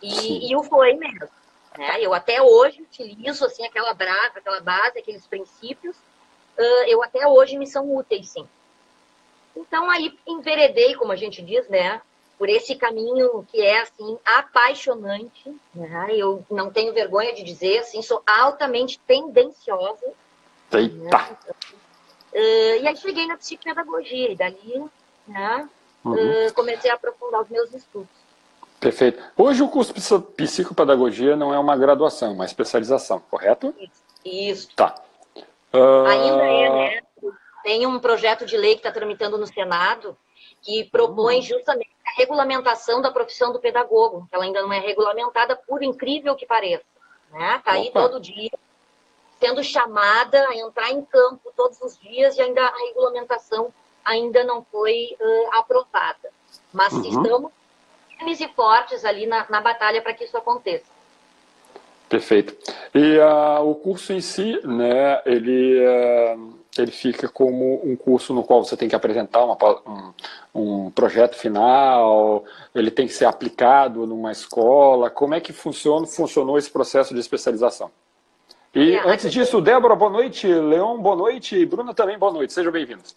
E, 0.02 0.52
e 0.52 0.56
o 0.56 0.64
foi 0.64 0.94
mesmo. 0.94 1.30
Né? 1.78 2.02
Eu 2.02 2.14
até 2.14 2.42
hoje 2.42 2.82
utilizo 2.82 3.46
assim, 3.46 3.66
aquela, 3.66 3.94
brasa, 3.94 4.40
aquela 4.40 4.60
base, 4.60 5.00
aqueles 5.00 5.26
princípios, 5.26 5.96
uh, 6.58 6.84
eu 6.88 7.02
até 7.02 7.26
hoje 7.28 7.58
me 7.58 7.68
são 7.68 7.96
úteis, 7.96 8.30
sim. 8.30 8.48
Então, 9.56 9.90
aí 9.90 10.18
enveredei, 10.28 10.96
como 10.96 11.12
a 11.12 11.16
gente 11.16 11.42
diz, 11.42 11.68
né, 11.70 12.02
por 12.38 12.50
esse 12.50 12.76
caminho 12.76 13.46
que 13.52 13.62
é, 13.62 13.82
assim, 13.82 14.18
apaixonante, 14.26 15.56
né? 15.74 16.08
Eu 16.12 16.44
não 16.50 16.72
tenho 16.72 16.94
vergonha 16.94 17.34
de 17.34 17.44
dizer, 17.44 17.80
assim, 17.80 18.02
sou 18.02 18.22
altamente 18.26 19.00
tendenciosa. 19.08 20.14
Eita! 20.72 21.18
Né? 21.18 21.38
Uh, 22.34 22.82
e 22.82 22.88
aí 22.88 22.98
cheguei 22.98 23.28
na 23.28 23.38
psicopedagogia, 23.38 24.32
e 24.32 24.36
dali, 24.36 24.84
né, 25.28 25.70
uhum. 26.04 26.14
uh, 26.48 26.54
comecei 26.54 26.90
a 26.90 26.96
aprofundar 26.96 27.42
os 27.42 27.50
meus 27.50 27.72
estudos. 27.74 28.24
Perfeito. 28.80 29.24
Hoje 29.38 29.64
o 29.64 29.70
curso 29.70 29.94
de 29.94 30.36
psicopedagogia 30.36 31.36
não 31.36 31.54
é 31.54 31.60
uma 31.60 31.78
graduação, 31.78 32.32
é 32.32 32.34
uma 32.34 32.46
especialização, 32.46 33.22
correto? 33.30 33.74
Isso. 33.80 34.04
Isso. 34.26 34.76
Tá. 34.76 34.96
Uh... 35.74 36.06
Ainda 36.06 36.44
é, 36.44 36.70
né? 36.70 37.02
Tem 37.64 37.86
um 37.88 37.98
projeto 38.00 38.46
de 38.46 38.58
lei 38.58 38.74
que 38.74 38.80
está 38.80 38.92
tramitando 38.92 39.38
no 39.38 39.48
Senado 39.48 40.18
que 40.62 40.86
propõe 40.86 41.38
uhum. 41.38 41.42
justamente 41.42 41.93
regulamentação 42.16 43.02
da 43.02 43.12
profissão 43.12 43.52
do 43.52 43.60
pedagogo, 43.60 44.28
que 44.30 44.36
ela 44.36 44.44
ainda 44.44 44.62
não 44.62 44.72
é 44.72 44.80
regulamentada, 44.80 45.56
por 45.56 45.84
incrível 45.84 46.36
que 46.36 46.46
pareça. 46.46 46.84
Né? 47.32 47.62
Tá 47.64 47.72
aí 47.74 47.92
todo 47.92 48.20
dia 48.20 48.52
sendo 49.40 49.64
chamada 49.64 50.48
a 50.48 50.56
entrar 50.56 50.92
em 50.92 51.04
campo 51.04 51.52
todos 51.56 51.82
os 51.82 52.00
dias 52.00 52.38
e 52.38 52.42
ainda 52.42 52.62
a 52.62 52.78
regulamentação 52.88 53.74
ainda 54.06 54.44
não 54.44 54.64
foi 54.72 55.18
uh, 55.20 55.58
aprovada. 55.58 56.30
Mas 56.72 56.94
uhum. 56.94 57.04
estamos 57.04 57.52
firmes 58.10 58.40
e 58.40 58.48
fortes 58.50 59.04
ali 59.04 59.26
na, 59.26 59.46
na 59.50 59.60
batalha 59.60 60.02
para 60.02 60.14
que 60.14 60.24
isso 60.24 60.38
aconteça. 60.38 60.86
Perfeito. 62.08 62.56
E 62.94 63.18
uh, 63.18 63.68
o 63.68 63.76
curso 63.76 64.14
em 64.14 64.22
si, 64.22 64.60
né, 64.66 65.22
ele, 65.26 65.80
uh, 65.86 66.60
ele 66.78 66.92
fica 66.92 67.28
como 67.28 67.82
um 67.84 67.96
curso 67.96 68.34
no 68.34 68.44
qual 68.44 68.64
você 68.64 68.76
tem 68.76 68.90
que 68.90 68.96
apresentar 68.96 69.44
uma, 69.44 69.58
um, 69.86 70.14
um, 70.54 70.92
projeto 70.92 71.36
final, 71.36 72.44
ele 72.74 72.90
tem 72.90 73.06
que 73.06 73.14
ser 73.14 73.26
aplicado 73.26 74.08
numa 74.08 74.32
escola. 74.32 75.10
Como 75.10 75.36
é 75.36 75.40
que 75.40 75.54
funciona, 75.54 76.08
funcionou 76.08 76.58
esse 76.58 76.72
processo 76.72 77.14
de 77.14 77.20
especialização? 77.20 77.92
E 78.76 78.96
é, 78.96 79.08
antes 79.08 79.32
disso, 79.32 79.62
Débora, 79.62 79.96
boa 79.96 80.10
noite. 80.10 80.48
Leon, 80.48 81.00
boa 81.00 81.16
noite. 81.16 81.64
Bruna 81.64 81.94
também, 81.94 82.18
boa 82.18 82.34
noite. 82.34 82.54
Sejam 82.54 82.72
bem-vindos. 82.72 83.16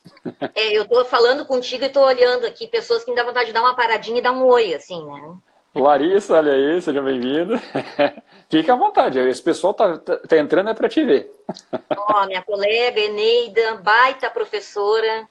É, 0.54 0.76
eu 0.76 0.82
estou 0.82 1.02
falando 1.06 1.46
contigo 1.46 1.82
e 1.84 1.86
estou 1.86 2.04
olhando 2.04 2.46
aqui 2.46 2.66
pessoas 2.66 3.04
que 3.04 3.10
me 3.10 3.16
dá 3.16 3.25
vontade 3.25 3.46
de 3.46 3.52
dar 3.54 3.62
uma 3.62 3.75
paradinha 3.75 4.18
e 4.18 4.22
dar 4.22 4.32
um 4.32 4.44
oi, 4.44 4.75
assim, 4.75 5.02
né? 5.06 5.34
Larissa, 5.75 6.34
olha 6.34 6.52
aí, 6.52 6.80
seja 6.82 7.00
bem-vindo. 7.00 7.54
Fique 8.48 8.70
à 8.70 8.76
vontade, 8.76 9.18
esse 9.18 9.42
pessoal 9.42 9.74
tá, 9.74 9.98
tá, 9.98 10.18
tá 10.18 10.38
entrando 10.38 10.70
é 10.70 10.74
para 10.74 10.88
te 10.88 11.04
ver. 11.04 11.32
Ó, 11.96 12.22
oh, 12.22 12.26
minha 12.26 12.42
colega 12.42 13.00
Eneida, 13.00 13.74
baita 13.76 14.30
professora. 14.30 15.28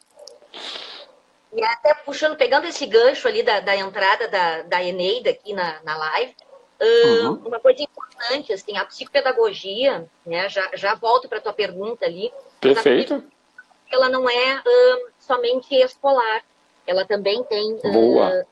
E 1.53 1.63
até 1.63 1.93
puxando, 1.93 2.36
pegando 2.36 2.67
esse 2.67 2.86
gancho 2.86 3.27
ali 3.27 3.41
da, 3.41 3.62
da 3.62 3.75
entrada 3.75 4.27
da, 4.27 4.62
da 4.63 4.84
Eneida 4.84 5.29
aqui 5.29 5.53
na, 5.53 5.81
na 5.84 5.98
live, 5.98 6.36
uh, 6.81 7.27
uhum. 7.27 7.41
uma 7.45 7.60
coisa 7.60 7.81
importante, 7.81 8.51
assim, 8.51 8.77
a 8.77 8.84
psicopedagogia, 8.84 10.05
né, 10.25 10.50
já, 10.50 10.69
já 10.74 10.95
volto 10.95 11.29
para 11.29 11.38
a 11.38 11.41
tua 11.41 11.53
pergunta 11.53 12.05
ali. 12.05 12.34
Perfeito. 12.60 13.24
Ela 13.89 14.10
não 14.10 14.29
é 14.29 14.60
uh, 14.60 15.10
somente 15.17 15.74
escolar, 15.75 16.43
ela 16.86 17.05
também 17.05 17.41
tem 17.45 17.77
Boa. 17.77 18.45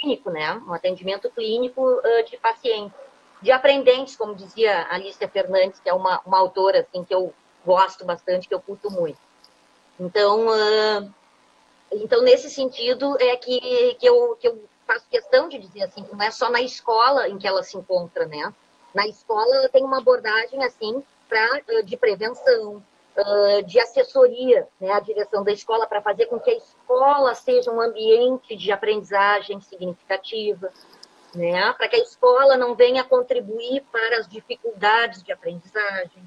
clínico, 0.00 0.30
né, 0.30 0.60
um 0.66 0.72
atendimento 0.72 1.30
clínico 1.30 2.02
de 2.28 2.36
pacientes, 2.38 3.05
de 3.40 3.52
aprendentes, 3.52 4.16
como 4.16 4.34
dizia 4.34 4.86
Alicia 4.90 5.28
Fernandes, 5.28 5.80
que 5.80 5.88
é 5.88 5.92
uma, 5.92 6.20
uma 6.24 6.38
autora, 6.38 6.80
assim, 6.80 7.04
que 7.04 7.14
eu 7.14 7.32
gosto 7.64 8.04
bastante, 8.04 8.48
que 8.48 8.54
eu 8.54 8.60
curto 8.60 8.90
muito. 8.90 9.18
Então, 9.98 10.46
então, 11.90 12.22
nesse 12.22 12.50
sentido, 12.50 13.16
é 13.20 13.36
que, 13.36 13.94
que, 13.94 14.06
eu, 14.06 14.36
que 14.40 14.48
eu 14.48 14.64
faço 14.86 15.06
questão 15.08 15.48
de 15.48 15.58
dizer 15.58 15.82
assim, 15.82 16.02
que 16.02 16.14
não 16.14 16.24
é 16.24 16.30
só 16.30 16.50
na 16.50 16.60
escola 16.60 17.28
em 17.28 17.38
que 17.38 17.46
ela 17.46 17.62
se 17.62 17.76
encontra, 17.76 18.26
né? 18.26 18.52
Na 18.94 19.06
escola 19.06 19.56
ela 19.56 19.68
tem 19.68 19.84
uma 19.84 19.98
abordagem 19.98 20.64
assim 20.64 21.02
pra, 21.28 21.60
de 21.82 21.96
prevenção, 21.96 22.82
de 23.66 23.80
assessoria, 23.80 24.68
né, 24.78 24.92
a 24.92 25.00
direção 25.00 25.42
da 25.42 25.50
escola 25.50 25.86
para 25.86 26.02
fazer 26.02 26.26
com 26.26 26.38
que 26.38 26.50
a 26.50 26.56
escola 26.56 27.34
seja 27.34 27.70
um 27.70 27.80
ambiente 27.80 28.54
de 28.54 28.70
aprendizagem 28.70 29.60
significativa, 29.60 30.70
né, 31.36 31.72
para 31.74 31.86
que 31.88 31.96
a 31.96 32.00
escola 32.00 32.56
não 32.56 32.74
venha 32.74 33.04
contribuir 33.04 33.82
para 33.92 34.18
as 34.18 34.26
dificuldades 34.26 35.22
de 35.22 35.30
aprendizagem, 35.30 36.22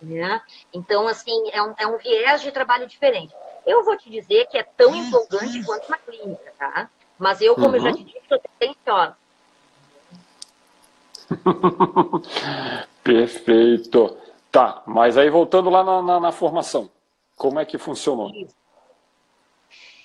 né? 0.00 0.42
Então, 0.72 1.06
assim, 1.06 1.50
é 1.52 1.62
um, 1.62 1.74
é 1.78 1.86
um 1.86 1.96
viés 1.96 2.42
de 2.42 2.50
trabalho 2.50 2.86
diferente. 2.86 3.32
Eu 3.64 3.84
vou 3.84 3.96
te 3.96 4.10
dizer 4.10 4.46
que 4.48 4.58
é 4.58 4.64
tão 4.64 4.94
empolgante 4.94 5.64
quanto 5.64 5.86
uma 5.86 5.98
clínica, 5.98 6.52
tá? 6.58 6.90
Mas 7.16 7.40
eu, 7.40 7.54
como 7.54 7.68
uhum. 7.68 7.76
eu 7.76 7.80
já 7.80 7.88
uhum. 7.90 7.96
te 7.96 8.04
disse, 8.04 8.18
estou 8.18 8.40
tensiosa. 8.58 9.16
Perfeito. 13.04 14.16
Tá, 14.50 14.82
mas 14.86 15.16
aí 15.16 15.30
voltando 15.30 15.70
lá 15.70 15.84
na, 15.84 16.02
na, 16.02 16.20
na 16.20 16.32
formação, 16.32 16.90
como 17.36 17.60
é 17.60 17.64
que 17.64 17.78
funcionou? 17.78 18.30
Isso. 18.30 18.61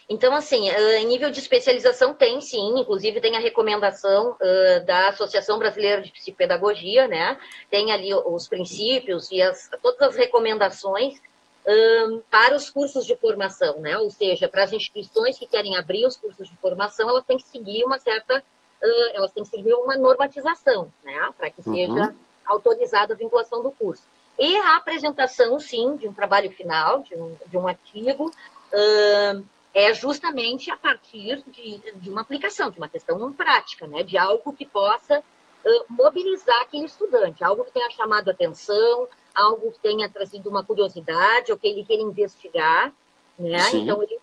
Então, 0.10 0.34
assim, 0.34 0.70
eh, 0.70 1.00
em 1.00 1.06
nível 1.08 1.30
de 1.30 1.40
especialização 1.40 2.14
tem 2.14 2.40
sim, 2.40 2.80
inclusive 2.80 3.20
tem 3.20 3.36
a 3.36 3.42
recomendação 3.42 4.38
uh, 4.40 4.86
da 4.86 5.10
Associação 5.10 5.60
Brasileira 5.60 6.02
de 6.02 6.12
Psicopedagogia, 6.12 7.10
né? 7.10 7.38
Tem 7.70 7.92
ali 7.92 8.14
os 8.14 8.48
princípios 8.48 9.30
e 9.32 9.42
as, 9.42 9.70
todas 9.82 10.02
as 10.10 10.16
recomendações 10.16 11.20
um, 11.68 12.22
para 12.32 12.56
os 12.56 12.70
cursos 12.70 13.06
de 13.06 13.18
formação, 13.18 13.82
né? 13.82 13.98
Ou 13.98 14.10
seja, 14.10 14.48
para 14.48 14.64
as 14.64 14.72
instituições 14.72 15.38
que 15.38 15.46
querem 15.46 15.76
abrir 15.76 16.06
os 16.06 16.16
cursos 16.16 16.48
de 16.48 16.56
formação, 16.56 17.10
elas 17.10 17.26
têm 17.26 17.38
que 17.38 17.48
seguir 17.50 17.84
uma 17.84 18.00
certa, 18.00 18.38
uh, 18.38 19.10
elas 19.14 19.32
têm 19.34 19.44
que 19.44 19.50
seguir 19.50 19.74
uma 19.74 19.98
normatização, 19.98 20.90
né? 21.04 21.34
Para 21.38 21.50
que 21.50 21.62
seja 21.62 21.92
uhum. 21.92 22.16
autorizada 22.46 23.14
a 23.14 23.18
vinculação 23.18 23.62
do 23.62 23.72
curso. 23.72 24.04
E 24.40 24.56
a 24.56 24.78
apresentação, 24.78 25.60
sim, 25.60 25.98
de 25.98 26.08
um 26.08 26.14
trabalho 26.14 26.50
final, 26.52 27.00
de 27.02 27.14
um, 27.14 27.36
de 27.48 27.58
um 27.58 27.68
artigo, 27.68 28.32
uh, 28.72 29.46
é 29.78 29.94
justamente 29.94 30.72
a 30.72 30.76
partir 30.76 31.44
de, 31.46 31.78
de 31.98 32.10
uma 32.10 32.22
aplicação, 32.22 32.72
de 32.72 32.80
uma 32.80 32.90
questão 32.90 33.32
prática, 33.32 33.86
né? 33.86 34.02
De 34.02 34.18
algo 34.18 34.52
que 34.52 34.66
possa 34.66 35.20
uh, 35.20 35.86
mobilizar 35.88 36.60
aquele 36.64 36.86
estudante, 36.86 37.44
algo 37.44 37.64
que 37.64 37.72
tenha 37.72 37.88
chamado 37.92 38.28
atenção, 38.28 39.08
algo 39.36 39.72
que 39.72 39.80
tenha 39.80 40.10
trazido 40.10 40.50
uma 40.50 40.64
curiosidade 40.64 41.52
ou 41.52 41.60
que 41.60 41.68
ele 41.68 41.86
queira 41.86 42.02
investigar, 42.02 42.92
né? 43.38 43.60
Sim. 43.60 43.84
Então 43.84 44.02
ele 44.02 44.18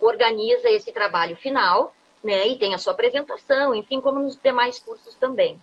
organiza 0.00 0.70
esse 0.70 0.90
trabalho 0.90 1.36
final, 1.36 1.94
né? 2.22 2.48
E 2.48 2.56
tem 2.56 2.72
a 2.72 2.78
sua 2.78 2.94
apresentação, 2.94 3.74
enfim, 3.74 4.00
como 4.00 4.20
nos 4.20 4.40
demais 4.40 4.78
cursos 4.78 5.14
também. 5.16 5.62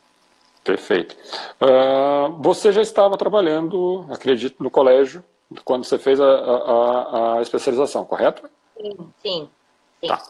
Perfeito. 0.64 1.18
Uh, 1.60 2.40
você 2.44 2.72
já 2.72 2.84
estava 2.84 3.18
trabalhando, 3.18 4.06
acredito, 4.12 4.62
no 4.62 4.70
colégio 4.70 5.24
quando 5.66 5.84
você 5.84 5.98
fez 5.98 6.22
a, 6.22 6.30
a, 6.30 7.38
a 7.38 7.42
especialização, 7.42 8.06
correto? 8.06 8.48
Sim. 9.22 9.50
Tá. 10.08 10.22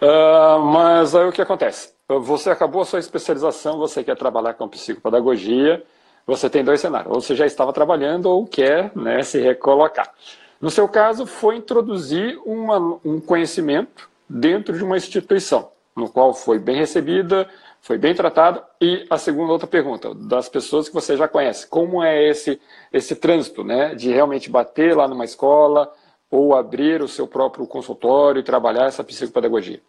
Uh, 0.00 0.60
mas 0.60 1.14
aí 1.14 1.26
o 1.26 1.32
que 1.32 1.42
acontece? 1.42 1.92
Você 2.08 2.48
acabou 2.48 2.80
a 2.80 2.84
sua 2.86 2.98
especialização, 2.98 3.78
você 3.78 4.02
quer 4.02 4.16
trabalhar 4.16 4.54
com 4.54 4.66
psicopedagogia, 4.66 5.84
você 6.26 6.48
tem 6.48 6.64
dois 6.64 6.80
cenários. 6.80 7.12
Ou 7.12 7.20
você 7.20 7.36
já 7.36 7.44
estava 7.44 7.72
trabalhando 7.72 8.26
ou 8.26 8.46
quer 8.46 8.90
né, 8.96 9.22
se 9.22 9.38
recolocar. 9.40 10.12
No 10.60 10.70
seu 10.70 10.88
caso, 10.88 11.26
foi 11.26 11.56
introduzir 11.56 12.40
uma, 12.44 12.98
um 13.04 13.20
conhecimento 13.20 14.08
dentro 14.28 14.76
de 14.76 14.82
uma 14.82 14.96
instituição, 14.96 15.70
no 15.94 16.08
qual 16.08 16.34
foi 16.34 16.58
bem 16.58 16.76
recebida, 16.76 17.48
foi 17.80 17.98
bem 17.98 18.14
tratado. 18.14 18.62
E 18.80 19.06
a 19.08 19.18
segunda 19.18 19.52
outra 19.52 19.66
pergunta, 19.66 20.14
das 20.14 20.48
pessoas 20.48 20.88
que 20.88 20.94
você 20.94 21.16
já 21.16 21.28
conhece, 21.28 21.66
como 21.66 22.02
é 22.02 22.28
esse, 22.28 22.60
esse 22.92 23.14
trânsito, 23.14 23.62
né, 23.62 23.94
de 23.94 24.10
realmente 24.10 24.50
bater 24.50 24.96
lá 24.96 25.06
numa 25.06 25.24
escola 25.24 25.92
ou 26.30 26.54
abrir 26.54 27.02
o 27.02 27.08
seu 27.08 27.26
próprio 27.26 27.66
consultório 27.66 28.40
e 28.40 28.44
trabalhar 28.44 28.86
essa 28.86 29.04
psicopedagogia? 29.04 29.80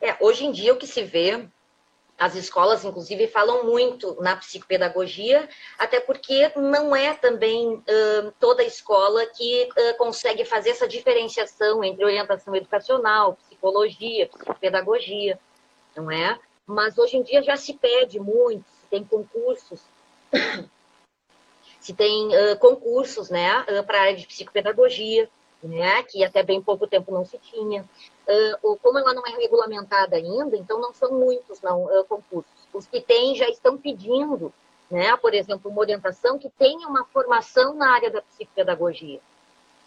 É, 0.00 0.16
hoje 0.20 0.44
em 0.44 0.52
dia 0.52 0.72
o 0.72 0.76
que 0.76 0.86
se 0.86 1.02
vê 1.02 1.48
as 2.16 2.36
escolas, 2.36 2.84
inclusive, 2.84 3.26
falam 3.26 3.64
muito 3.64 4.16
na 4.20 4.36
psicopedagogia, 4.36 5.48
até 5.76 5.98
porque 5.98 6.50
não 6.56 6.94
é 6.94 7.12
também 7.14 7.74
uh, 7.74 8.32
toda 8.38 8.62
escola 8.62 9.26
que 9.26 9.68
uh, 9.68 9.98
consegue 9.98 10.44
fazer 10.44 10.70
essa 10.70 10.86
diferenciação 10.86 11.82
entre 11.82 12.04
orientação 12.04 12.54
educacional, 12.54 13.36
psicologia, 13.48 14.28
psicopedagogia, 14.28 15.38
não 15.96 16.10
é? 16.10 16.38
Mas 16.64 16.96
hoje 16.96 17.16
em 17.16 17.22
dia 17.22 17.42
já 17.42 17.56
se 17.56 17.74
pede 17.74 18.20
muito, 18.20 18.64
tem 18.88 19.04
concursos, 19.04 19.80
se 21.84 21.92
tem 21.92 22.28
uh, 22.28 22.58
concursos, 22.58 23.28
né, 23.28 23.62
para 23.86 23.98
a 23.98 24.02
área 24.04 24.16
de 24.16 24.26
psicopedagogia, 24.26 25.28
né, 25.62 26.02
que 26.04 26.24
até 26.24 26.42
bem 26.42 26.62
pouco 26.62 26.86
tempo 26.86 27.12
não 27.12 27.26
se 27.26 27.36
tinha. 27.36 27.84
Uh, 28.62 28.78
como 28.78 28.98
ela 28.98 29.12
não 29.12 29.22
é 29.26 29.36
regulamentada 29.36 30.16
ainda, 30.16 30.56
então 30.56 30.80
não 30.80 30.94
são 30.94 31.12
muitos 31.12 31.60
não, 31.60 31.84
uh, 31.84 32.02
concursos. 32.06 32.50
Os 32.72 32.86
que 32.86 33.02
têm 33.02 33.36
já 33.36 33.50
estão 33.50 33.76
pedindo, 33.76 34.50
né, 34.90 35.14
por 35.18 35.34
exemplo, 35.34 35.70
uma 35.70 35.80
orientação 35.80 36.38
que 36.38 36.48
tenha 36.58 36.88
uma 36.88 37.04
formação 37.04 37.74
na 37.74 37.92
área 37.92 38.10
da 38.10 38.22
psicopedagogia. 38.22 39.20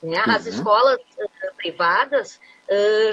Né? 0.04 0.24
Uhum. 0.24 0.36
As 0.36 0.46
escolas 0.46 1.00
uh, 1.00 1.56
privadas 1.56 2.40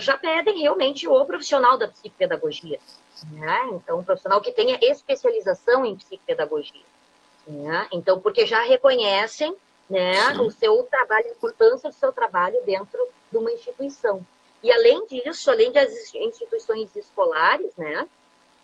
já 0.00 0.18
pedem 0.18 0.58
realmente 0.58 1.06
o 1.06 1.24
profissional 1.24 1.78
da 1.78 1.86
psicopedagogia. 1.88 2.78
Né? 3.30 3.70
Então, 3.72 4.00
um 4.00 4.04
profissional 4.04 4.42
que 4.42 4.52
tenha 4.52 4.76
especialização 4.82 5.86
em 5.86 5.96
psicopedagogia. 5.96 6.82
Né? 7.46 7.88
Então, 7.92 8.20
porque 8.20 8.46
já 8.46 8.62
reconhecem 8.62 9.54
né, 9.88 10.30
o 10.38 10.50
seu 10.50 10.82
trabalho, 10.84 11.26
a 11.26 11.32
importância 11.32 11.90
do 11.90 11.96
seu 11.96 12.12
trabalho 12.12 12.58
dentro 12.64 12.98
de 13.30 13.38
uma 13.38 13.52
instituição. 13.52 14.24
E 14.62 14.72
além 14.72 15.06
disso, 15.06 15.50
além 15.50 15.70
das 15.70 15.92
instituições 16.14 16.94
escolares, 16.96 17.70
né, 17.76 18.08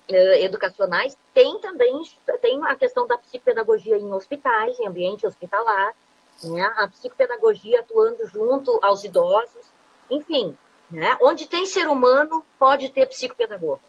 eh, 0.09 0.45
educacionais, 0.45 1.17
tem 1.35 1.59
também 1.61 2.03
tem 2.41 2.59
a 2.65 2.75
questão 2.75 3.07
da 3.07 3.19
psicopedagogia 3.19 3.99
em 3.99 4.13
hospitais, 4.13 4.81
em 4.81 4.87
ambiente 4.87 5.27
hospitalar, 5.27 5.95
né, 6.43 6.73
a 6.77 6.89
psicopedagogia 6.89 7.81
atuando 7.81 8.27
junto 8.29 8.79
aos 8.83 9.05
idosos, 9.05 9.67
enfim, 10.09 10.57
né, 10.91 11.19
onde 11.21 11.47
tem 11.47 11.67
ser 11.67 11.87
humano, 11.87 12.45
pode 12.59 12.89
ter 12.89 13.07
psicopedagogo. 13.07 13.81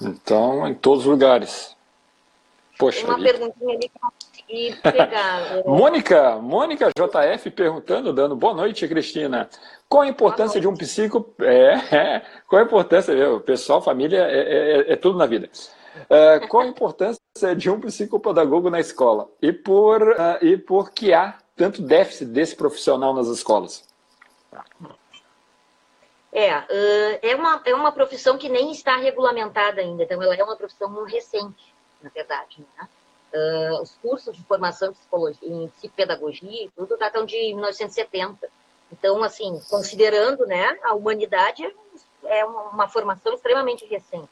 Então, 0.00 0.66
em 0.66 0.74
todos 0.74 1.06
os 1.06 1.10
lugares. 1.10 1.76
Poxa, 2.82 3.06
uma 3.06 3.16
perguntinha 3.16 3.76
ali 3.76 3.88
que 3.88 3.96
eu 3.96 4.10
consegui 4.10 4.76
pegar. 4.82 5.42
É. 5.62 5.62
Mônica, 5.64 6.36
Mônica 6.38 6.88
JF 6.88 7.50
perguntando, 7.52 8.12
dando 8.12 8.34
boa 8.34 8.52
noite, 8.52 8.88
Cristina. 8.88 9.48
Qual 9.88 10.02
a 10.02 10.08
importância 10.08 10.60
de 10.60 10.66
um 10.66 10.74
psico... 10.74 11.32
É, 11.40 11.74
é, 11.94 12.22
qual 12.48 12.60
a 12.60 12.64
importância, 12.64 13.14
meu, 13.14 13.40
pessoal, 13.40 13.80
família, 13.80 14.18
é, 14.18 14.40
é, 14.88 14.92
é 14.94 14.96
tudo 14.96 15.16
na 15.16 15.26
vida. 15.26 15.48
Uh, 16.10 16.48
qual 16.48 16.64
a 16.64 16.66
importância 16.66 17.54
de 17.56 17.70
um 17.70 17.78
psicopedagogo 17.80 18.68
na 18.68 18.80
escola? 18.80 19.28
E 19.40 19.52
por, 19.52 20.02
uh, 20.02 20.44
e 20.44 20.56
por 20.56 20.90
que 20.90 21.12
há 21.12 21.38
tanto 21.54 21.82
déficit 21.82 22.26
desse 22.26 22.56
profissional 22.56 23.14
nas 23.14 23.28
escolas? 23.28 23.86
É, 26.32 26.58
uh, 26.58 27.18
é, 27.22 27.36
uma, 27.36 27.62
é 27.64 27.74
uma 27.74 27.92
profissão 27.92 28.36
que 28.36 28.48
nem 28.48 28.72
está 28.72 28.96
regulamentada 28.96 29.80
ainda, 29.80 30.02
então 30.02 30.20
ela 30.20 30.34
é 30.34 30.42
uma 30.42 30.56
profissão 30.56 31.04
recente 31.04 31.71
na 32.02 32.10
verdade. 32.10 32.64
Né? 32.76 32.88
Uh, 33.34 33.82
os 33.82 33.94
cursos 34.02 34.36
de 34.36 34.42
formação 34.44 34.90
em 34.90 34.92
psicologia, 34.92 35.48
em 35.48 35.68
psicopedagogia 35.68 36.64
e 36.64 36.70
tudo 36.76 36.96
datam 36.96 37.24
de 37.24 37.36
1970. 37.54 38.48
Então, 38.92 39.22
assim, 39.22 39.58
considerando, 39.70 40.46
né, 40.46 40.78
a 40.84 40.94
humanidade 40.94 41.64
é 42.24 42.44
uma 42.44 42.88
formação 42.88 43.34
extremamente 43.34 43.86
recente. 43.86 44.28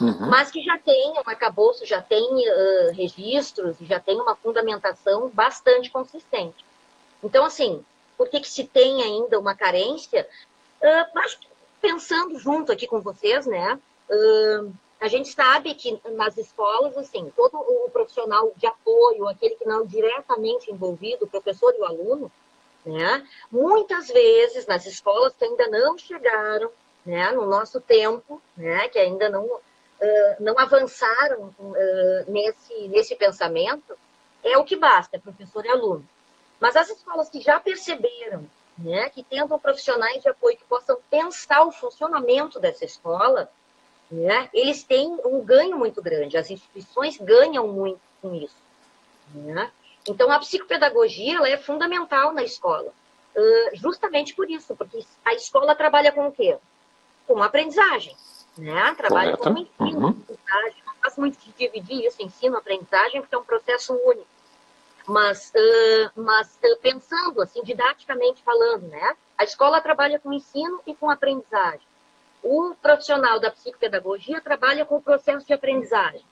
Uhum. 0.00 0.28
Mas 0.28 0.50
que 0.50 0.62
já 0.62 0.76
tem 0.78 1.12
um 1.12 1.22
arcabouço, 1.24 1.86
já 1.86 2.02
tem 2.02 2.22
uh, 2.22 2.92
registros, 2.92 3.76
já 3.80 4.00
tem 4.00 4.20
uma 4.20 4.34
fundamentação 4.34 5.30
bastante 5.30 5.90
consistente. 5.90 6.64
Então, 7.22 7.44
assim, 7.44 7.84
por 8.16 8.28
que, 8.28 8.40
que 8.40 8.48
se 8.48 8.64
tem 8.64 9.02
ainda 9.02 9.38
uma 9.38 9.54
carência? 9.54 10.28
Uh, 10.82 11.10
mas 11.14 11.38
pensando 11.80 12.38
junto 12.38 12.72
aqui 12.72 12.86
com 12.86 13.00
vocês, 13.00 13.46
né? 13.46 13.78
Uh, 14.10 14.72
a 15.00 15.08
gente 15.08 15.28
sabe 15.28 15.74
que 15.74 16.00
nas 16.12 16.36
escolas, 16.36 16.96
assim, 16.96 17.30
todo 17.36 17.56
o 17.56 17.90
profissional 17.90 18.52
de 18.56 18.66
apoio, 18.66 19.28
aquele 19.28 19.54
que 19.56 19.66
não 19.66 19.82
é 19.82 19.86
diretamente 19.86 20.70
envolvido, 20.70 21.24
o 21.24 21.28
professor 21.28 21.74
e 21.74 21.80
o 21.80 21.84
aluno, 21.84 22.32
né? 22.84 23.26
Muitas 23.50 24.08
vezes 24.08 24.66
nas 24.66 24.86
escolas 24.86 25.34
que 25.34 25.44
ainda 25.44 25.68
não 25.68 25.96
chegaram, 25.98 26.70
né, 27.04 27.30
no 27.32 27.46
nosso 27.46 27.80
tempo, 27.80 28.40
né, 28.56 28.88
que 28.88 28.98
ainda 28.98 29.28
não 29.28 29.44
uh, 29.44 29.60
não 30.40 30.58
avançaram 30.58 31.54
uh, 31.58 32.30
nesse 32.30 32.88
nesse 32.88 33.14
pensamento, 33.14 33.96
é 34.42 34.56
o 34.56 34.64
que 34.64 34.76
basta, 34.76 35.16
é 35.16 35.20
professor 35.20 35.64
e 35.64 35.68
aluno. 35.68 36.06
Mas 36.58 36.76
as 36.76 36.88
escolas 36.88 37.28
que 37.28 37.40
já 37.40 37.60
perceberam, 37.60 38.48
né, 38.78 39.08
que 39.10 39.22
tentam 39.22 39.58
profissionais 39.58 40.22
de 40.22 40.28
apoio 40.28 40.56
que 40.56 40.64
possam 40.64 40.98
pensar 41.10 41.64
o 41.66 41.72
funcionamento 41.72 42.58
dessa 42.58 42.84
escola, 42.84 43.50
né, 44.10 44.48
eles 44.52 44.82
têm 44.82 45.18
um 45.24 45.44
ganho 45.44 45.78
muito 45.78 46.02
grande. 46.02 46.36
As 46.36 46.50
instituições 46.50 47.18
ganham 47.18 47.66
muito 47.68 48.00
com 48.20 48.34
isso. 48.34 48.56
Né? 49.34 49.70
Então, 50.08 50.30
a 50.30 50.38
psicopedagogia 50.38 51.36
ela 51.36 51.48
é 51.48 51.56
fundamental 51.56 52.32
na 52.32 52.42
escola, 52.42 52.92
justamente 53.72 54.34
por 54.34 54.50
isso, 54.50 54.76
porque 54.76 55.04
a 55.24 55.34
escola 55.34 55.74
trabalha 55.74 56.12
com 56.12 56.28
o 56.28 56.32
quê? 56.32 56.58
Com 57.26 57.42
aprendizagem, 57.42 58.14
né? 58.56 58.94
Trabalha 58.94 59.36
Correto. 59.36 59.68
com 59.78 59.84
ensino, 59.84 60.00
uhum. 60.00 60.10
aprendizagem. 60.10 60.82
Não 60.86 60.94
faço 61.02 61.20
muito 61.20 61.38
de 61.38 61.52
dividir 61.52 62.06
isso, 62.06 62.22
ensino, 62.22 62.56
aprendizagem, 62.56 63.22
porque 63.22 63.34
é 63.34 63.38
um 63.38 63.44
processo 63.44 63.94
único. 63.94 64.26
Mas, 65.06 65.52
mas 66.14 66.58
pensando, 66.80 67.42
assim, 67.42 67.62
didaticamente 67.62 68.42
falando, 68.42 68.86
né? 68.88 69.16
A 69.36 69.44
escola 69.44 69.80
trabalha 69.80 70.18
com 70.18 70.32
ensino 70.32 70.80
e 70.86 70.94
com 70.94 71.10
aprendizagem. 71.10 71.86
O 72.44 72.74
profissional 72.74 73.40
da 73.40 73.50
psicopedagogia 73.50 74.38
trabalha 74.38 74.84
com 74.84 74.96
o 74.96 75.02
processo 75.02 75.46
de 75.46 75.54
aprendizagem. 75.54 76.22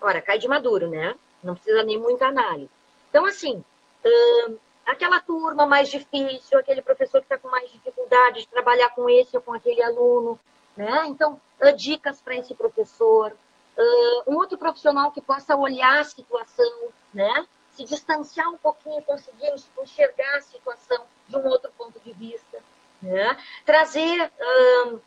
Ora, 0.00 0.22
cai 0.22 0.38
de 0.38 0.48
maduro, 0.48 0.88
né? 0.88 1.14
Não 1.44 1.54
precisa 1.54 1.82
nem 1.82 1.98
muita 1.98 2.28
análise. 2.28 2.70
Então, 3.10 3.26
assim, 3.26 3.62
uh, 4.02 4.58
aquela 4.86 5.20
turma 5.20 5.66
mais 5.66 5.90
difícil, 5.90 6.58
aquele 6.58 6.80
professor 6.80 7.20
que 7.20 7.26
está 7.26 7.36
com 7.36 7.48
mais 7.50 7.70
dificuldade 7.70 8.40
de 8.40 8.48
trabalhar 8.48 8.88
com 8.94 9.10
esse 9.10 9.36
ou 9.36 9.42
com 9.42 9.52
aquele 9.52 9.82
aluno, 9.82 10.40
né? 10.74 11.04
Então, 11.08 11.38
uh, 11.60 11.76
dicas 11.76 12.22
para 12.22 12.36
esse 12.36 12.54
professor. 12.54 13.36
Uh, 13.76 14.32
um 14.32 14.36
outro 14.36 14.56
profissional 14.56 15.12
que 15.12 15.20
possa 15.20 15.54
olhar 15.54 16.00
a 16.00 16.04
situação, 16.04 16.88
né? 17.12 17.46
Se 17.72 17.84
distanciar 17.84 18.48
um 18.48 18.56
pouquinho, 18.56 19.02
conseguir 19.02 19.52
enxergar 19.82 20.36
a 20.38 20.40
situação 20.40 21.04
de 21.28 21.36
um 21.36 21.46
outro 21.48 21.70
ponto 21.76 22.00
de 22.00 22.14
vista. 22.14 22.62
Né? 23.02 23.36
Trazer 23.64 24.30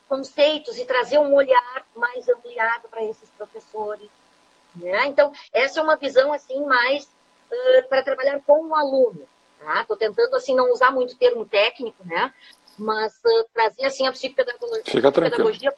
conceitos 0.10 0.78
e 0.80 0.86
trazer 0.86 1.20
um 1.20 1.34
olhar 1.34 1.86
mais 1.96 2.28
ampliado 2.28 2.88
para 2.90 3.04
esses 3.04 3.30
professores. 3.38 4.10
Né? 4.76 5.06
Então, 5.08 5.32
essa 5.52 5.80
é 5.80 5.84
uma 5.84 5.96
visão 5.96 6.34
assim 6.34 6.66
mais 6.66 7.04
uh, 7.04 7.88
para 7.88 8.02
trabalhar 8.02 8.40
com 8.46 8.68
o 8.68 8.76
aluno. 8.76 9.28
Estou 9.80 9.96
tá? 9.96 10.06
tentando 10.06 10.36
assim 10.36 10.56
não 10.56 10.72
usar 10.72 10.92
muito 10.92 11.18
termo 11.18 11.46
técnico, 11.46 12.04
né? 12.06 12.34
Mas 12.78 13.14
uh, 13.24 13.46
trazer 13.54 13.86
assim 13.86 14.08
a 14.08 14.12
psicopedagogia 14.12 15.74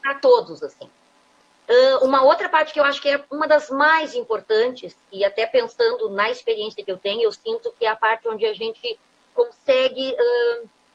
para 0.00 0.14
todos 0.16 0.62
assim. 0.62 0.88
Uh, 1.68 2.04
uma 2.04 2.22
outra 2.22 2.48
parte 2.48 2.72
que 2.72 2.80
eu 2.80 2.84
acho 2.84 3.02
que 3.02 3.08
é 3.08 3.22
uma 3.30 3.46
das 3.46 3.68
mais 3.70 4.14
importantes 4.14 4.96
e 5.12 5.24
até 5.24 5.46
pensando 5.46 6.08
na 6.10 6.30
experiência 6.30 6.82
que 6.84 6.90
eu 6.90 6.96
tenho, 6.96 7.22
eu 7.22 7.32
sinto 7.32 7.74
que 7.78 7.84
é 7.84 7.88
a 7.88 7.96
parte 7.96 8.28
onde 8.28 8.46
a 8.46 8.54
gente 8.54 8.98
consegue 9.34 10.16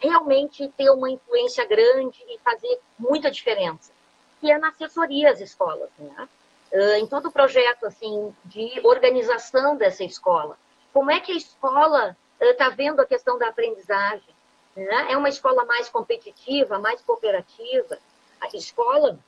realmente 0.03 0.67
ter 0.77 0.89
uma 0.89 1.09
influência 1.09 1.65
grande 1.65 2.21
e 2.27 2.37
fazer 2.39 2.79
muita 2.99 3.31
diferença, 3.31 3.91
que 4.41 4.51
é 4.51 4.57
na 4.57 4.69
assessoria 4.69 5.31
às 5.31 5.39
escolas, 5.39 5.89
né? 5.97 6.27
em 6.97 7.05
todo 7.05 7.27
o 7.27 7.31
projeto 7.31 7.85
assim 7.85 8.35
de 8.45 8.81
organização 8.83 9.77
dessa 9.77 10.03
escola. 10.03 10.57
Como 10.91 11.11
é 11.11 11.19
que 11.19 11.31
a 11.31 11.35
escola 11.35 12.17
está 12.39 12.69
vendo 12.69 12.99
a 12.99 13.05
questão 13.05 13.37
da 13.37 13.47
aprendizagem? 13.47 14.33
Né? 14.75 15.11
É 15.11 15.17
uma 15.17 15.29
escola 15.29 15.65
mais 15.65 15.87
competitiva, 15.87 16.79
mais 16.79 17.01
cooperativa? 17.01 17.97
A 18.41 18.47
escola 18.57 19.19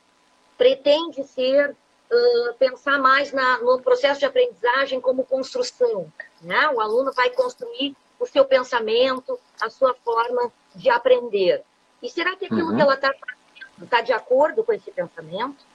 pretende 0.57 1.23
ser 1.23 1.69
uh, 1.71 2.53
pensar 2.57 2.97
mais 2.97 3.31
na, 3.31 3.59
no 3.59 3.79
processo 3.81 4.19
de 4.19 4.25
aprendizagem 4.25 4.99
como 4.99 5.23
construção. 5.23 6.11
Né? 6.41 6.67
O 6.69 6.81
aluno 6.81 7.13
vai 7.13 7.29
construir 7.29 7.95
o 8.19 8.25
seu 8.25 8.45
pensamento, 8.45 9.39
a 9.61 9.69
sua 9.69 9.93
forma 9.93 10.51
de 10.73 10.89
aprender. 10.89 11.63
E 12.01 12.09
será 12.09 12.35
que 12.35 12.45
aquilo 12.45 12.69
uhum. 12.69 12.75
que 12.75 12.81
ela 12.81 12.93
está 12.95 13.13
fazendo 13.13 13.83
está 13.83 14.01
de 14.01 14.13
acordo 14.13 14.63
com 14.63 14.73
esse 14.73 14.91
pensamento? 14.91 15.65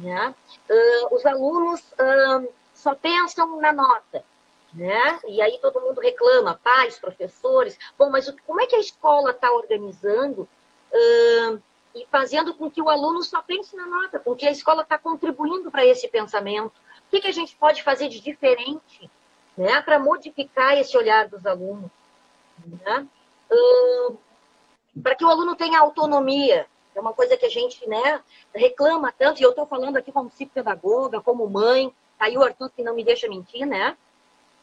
Né? 0.00 0.34
Uh, 0.68 1.14
os 1.14 1.24
alunos 1.26 1.80
uh, 1.92 2.48
só 2.72 2.94
pensam 2.94 3.60
na 3.60 3.72
nota. 3.72 4.24
Né? 4.72 5.20
E 5.28 5.40
aí 5.40 5.58
todo 5.60 5.80
mundo 5.80 6.00
reclama, 6.00 6.58
pais, 6.62 6.98
professores. 6.98 7.78
Bom, 7.96 8.10
mas 8.10 8.32
como 8.46 8.60
é 8.60 8.66
que 8.66 8.76
a 8.76 8.80
escola 8.80 9.30
está 9.30 9.52
organizando 9.52 10.42
uh, 10.42 11.62
e 11.94 12.06
fazendo 12.10 12.54
com 12.54 12.70
que 12.70 12.82
o 12.82 12.88
aluno 12.88 13.22
só 13.22 13.40
pense 13.40 13.76
na 13.76 13.86
nota, 13.86 14.18
com 14.18 14.34
que 14.34 14.46
a 14.46 14.50
escola 14.50 14.82
está 14.82 14.98
contribuindo 14.98 15.70
para 15.70 15.86
esse 15.86 16.08
pensamento? 16.08 16.74
O 17.06 17.10
que, 17.10 17.20
que, 17.20 17.28
a 17.28 17.32
gente 17.32 17.54
pode 17.54 17.82
fazer 17.84 18.08
de 18.08 18.18
diferente 18.20 19.08
né, 19.56 19.80
para 19.82 19.98
modificar 19.98 20.76
esse 20.78 20.96
olhar 20.96 21.28
dos 21.28 21.44
alunos? 21.46 21.90
Né? 22.66 23.06
Para 25.02 25.14
que 25.14 25.24
o 25.24 25.28
aluno 25.28 25.56
tenha 25.56 25.80
autonomia, 25.80 26.66
é 26.94 27.00
uma 27.00 27.12
coisa 27.12 27.36
que 27.36 27.46
a 27.46 27.50
gente 27.50 27.88
né, 27.88 28.20
reclama 28.54 29.12
tanto, 29.16 29.40
e 29.40 29.44
eu 29.44 29.50
estou 29.50 29.66
falando 29.66 29.96
aqui 29.96 30.12
como 30.12 30.30
psicopedagoga, 30.30 31.20
como 31.20 31.48
mãe, 31.48 31.92
tá 32.18 32.26
aí 32.26 32.36
o 32.36 32.42
Arthur 32.42 32.70
que 32.70 32.82
não 32.82 32.94
me 32.94 33.04
deixa 33.04 33.28
mentir, 33.28 33.66
né? 33.66 33.96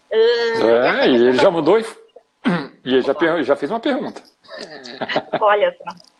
É, 0.09 1.07
e 1.07 1.15
ele 1.15 1.33
já 1.37 1.49
mudou 1.49 1.79
e, 1.79 1.83
e 2.83 2.95
ele 2.95 3.01
já, 3.01 3.13
já 3.43 3.55
fez 3.55 3.71
uma 3.71 3.79
pergunta. 3.79 4.21
Olha 5.39 5.75
só. 5.77 6.10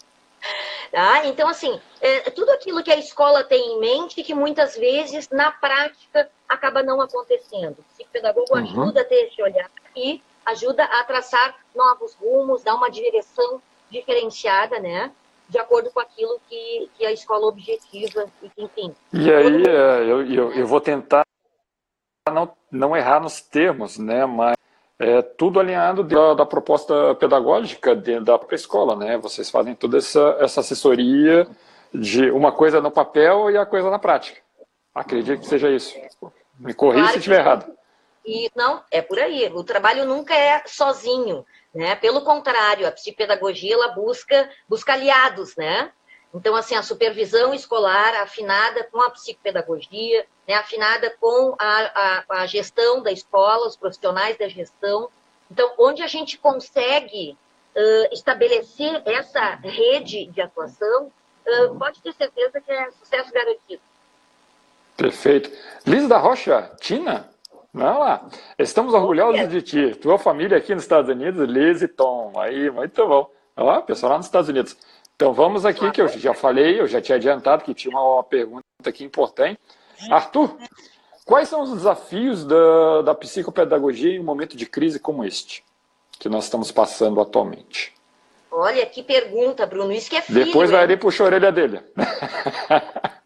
Tá? 0.91 1.25
Então, 1.25 1.47
assim, 1.47 1.79
é, 2.01 2.29
tudo 2.31 2.49
aquilo 2.51 2.83
que 2.83 2.91
a 2.91 2.97
escola 2.97 3.45
tem 3.45 3.75
em 3.75 3.79
mente 3.79 4.23
que 4.23 4.33
muitas 4.33 4.75
vezes, 4.75 5.29
na 5.29 5.49
prática, 5.49 6.29
acaba 6.49 6.83
não 6.83 6.99
acontecendo. 6.99 7.77
O 7.79 7.83
psicopedagogo 7.83 8.53
uhum. 8.53 8.63
ajuda 8.63 9.01
a 9.01 9.05
ter 9.05 9.27
esse 9.27 9.41
olhar 9.41 9.71
e 9.95 10.21
ajuda 10.45 10.83
a 10.83 11.03
traçar 11.05 11.55
novos 11.73 12.13
rumos, 12.15 12.63
dar 12.63 12.75
uma 12.75 12.91
direção 12.91 13.61
diferenciada, 13.89 14.79
né? 14.79 15.11
de 15.51 15.59
acordo 15.59 15.91
com 15.91 15.99
aquilo 15.99 16.39
que, 16.47 16.89
que 16.97 17.05
a 17.05 17.11
escola 17.11 17.47
objetiva 17.47 18.25
e 18.41 18.63
enfim. 18.63 18.95
E 19.11 19.29
aí, 19.29 19.63
é, 19.67 20.01
eu, 20.09 20.25
eu, 20.25 20.51
eu, 20.53 20.65
vou 20.65 20.79
tentar 20.79 21.23
não, 22.31 22.55
não 22.71 22.95
errar 22.95 23.19
nos 23.19 23.41
termos, 23.41 23.97
né, 23.97 24.25
mas 24.25 24.55
é 25.01 25.21
tudo 25.23 25.59
alinhado 25.59 26.03
da, 26.03 26.35
da 26.35 26.45
proposta 26.45 27.15
pedagógica 27.15 27.95
de, 27.95 28.19
da 28.19 28.37
própria 28.37 28.55
escola, 28.55 28.95
né? 28.95 29.17
Vocês 29.17 29.49
fazem 29.49 29.73
toda 29.73 29.97
essa, 29.97 30.37
essa 30.39 30.59
assessoria 30.59 31.47
de 31.91 32.29
uma 32.29 32.51
coisa 32.51 32.79
no 32.79 32.91
papel 32.91 33.49
e 33.49 33.57
a 33.57 33.65
coisa 33.65 33.89
na 33.89 33.97
prática. 33.97 34.39
Acredito 34.93 35.39
que 35.39 35.47
seja 35.47 35.71
isso. 35.71 35.97
Me 36.59 36.73
corrija 36.75 37.01
claro 37.01 37.13
se 37.13 37.17
estiver 37.17 37.39
errado. 37.39 37.65
E 38.23 38.51
não, 38.55 38.83
é 38.91 39.01
por 39.01 39.17
aí. 39.17 39.51
O 39.51 39.63
trabalho 39.63 40.05
nunca 40.05 40.35
é 40.35 40.61
sozinho. 40.67 41.43
Né? 41.73 41.95
Pelo 41.95 42.21
contrário, 42.21 42.87
a 42.87 42.91
psicopedagogia 42.91 43.73
ela 43.73 43.87
busca, 43.87 44.49
busca 44.69 44.93
aliados, 44.93 45.55
né? 45.55 45.91
Então, 46.33 46.55
assim, 46.55 46.75
a 46.75 46.83
supervisão 46.83 47.53
escolar 47.53 48.21
afinada 48.21 48.83
com 48.91 49.01
a 49.01 49.09
psicopedagogia, 49.09 50.25
né? 50.51 50.57
afinada 50.57 51.15
com 51.19 51.55
a, 51.57 52.23
a, 52.29 52.41
a 52.41 52.45
gestão 52.45 53.01
da 53.01 53.11
escola, 53.11 53.67
os 53.67 53.75
profissionais 53.75 54.37
da 54.37 54.47
gestão. 54.47 55.09
Então, 55.49 55.73
onde 55.77 56.01
a 56.01 56.07
gente 56.07 56.37
consegue 56.37 57.37
uh, 57.75 58.13
estabelecer 58.13 59.01
essa 59.05 59.55
rede 59.55 60.27
de 60.27 60.41
atuação, 60.41 61.11
uh, 61.47 61.75
pode 61.77 62.01
ter 62.01 62.13
certeza 62.13 62.61
que 62.61 62.71
é 62.71 62.91
sucesso 62.91 63.31
garantido. 63.33 63.81
Perfeito. 64.95 65.51
Liz 65.85 66.07
da 66.07 66.17
Rocha, 66.17 66.71
Tina, 66.79 67.29
Vamos 67.73 67.99
lá. 67.99 68.29
Estamos 68.59 68.93
orgulhosos 68.93 69.47
de 69.47 69.61
ti. 69.61 69.95
Tua 69.95 70.19
família 70.19 70.57
aqui 70.57 70.75
nos 70.75 70.83
Estados 70.83 71.09
Unidos, 71.09 71.47
Liz 71.49 71.81
e 71.81 71.87
Tom. 71.87 72.33
Aí, 72.35 72.69
muito 72.69 73.07
bom. 73.07 73.29
Lá, 73.55 73.81
pessoal 73.81 74.11
lá 74.11 74.17
nos 74.17 74.25
Estados 74.25 74.49
Unidos. 74.49 74.75
Então 75.15 75.33
vamos 75.33 75.65
aqui, 75.65 75.89
que 75.91 76.01
eu 76.01 76.07
já 76.07 76.33
falei, 76.33 76.81
eu 76.81 76.87
já 76.87 76.99
tinha 76.99 77.15
adiantado 77.15 77.63
que 77.63 77.73
tinha 77.73 77.95
uma 77.95 78.23
pergunta 78.23 78.63
aqui 78.85 79.03
importante. 79.03 79.59
Arthur, 80.09 80.57
Quais 81.25 81.47
são 81.47 81.61
os 81.61 81.71
desafios 81.71 82.43
da, 82.43 83.03
da 83.03 83.15
psicopedagogia 83.15 84.11
em 84.11 84.19
um 84.19 84.23
momento 84.23 84.57
de 84.57 84.65
crise 84.65 84.99
como 84.99 85.23
este, 85.23 85.63
que 86.19 86.27
nós 86.27 86.43
estamos 86.45 86.71
passando 86.71 87.21
atualmente? 87.21 87.93
Olha, 88.51 88.85
que 88.85 89.01
pergunta, 89.01 89.65
Bruno. 89.65 89.93
Isso 89.93 90.09
que 90.09 90.17
é 90.17 90.21
filho. 90.21 90.43
Depois 90.45 90.69
vai 90.69 90.83
ali 90.83 90.97
puxar 90.97 91.23
a 91.23 91.27
orelha 91.27 91.51
dele. 91.51 91.81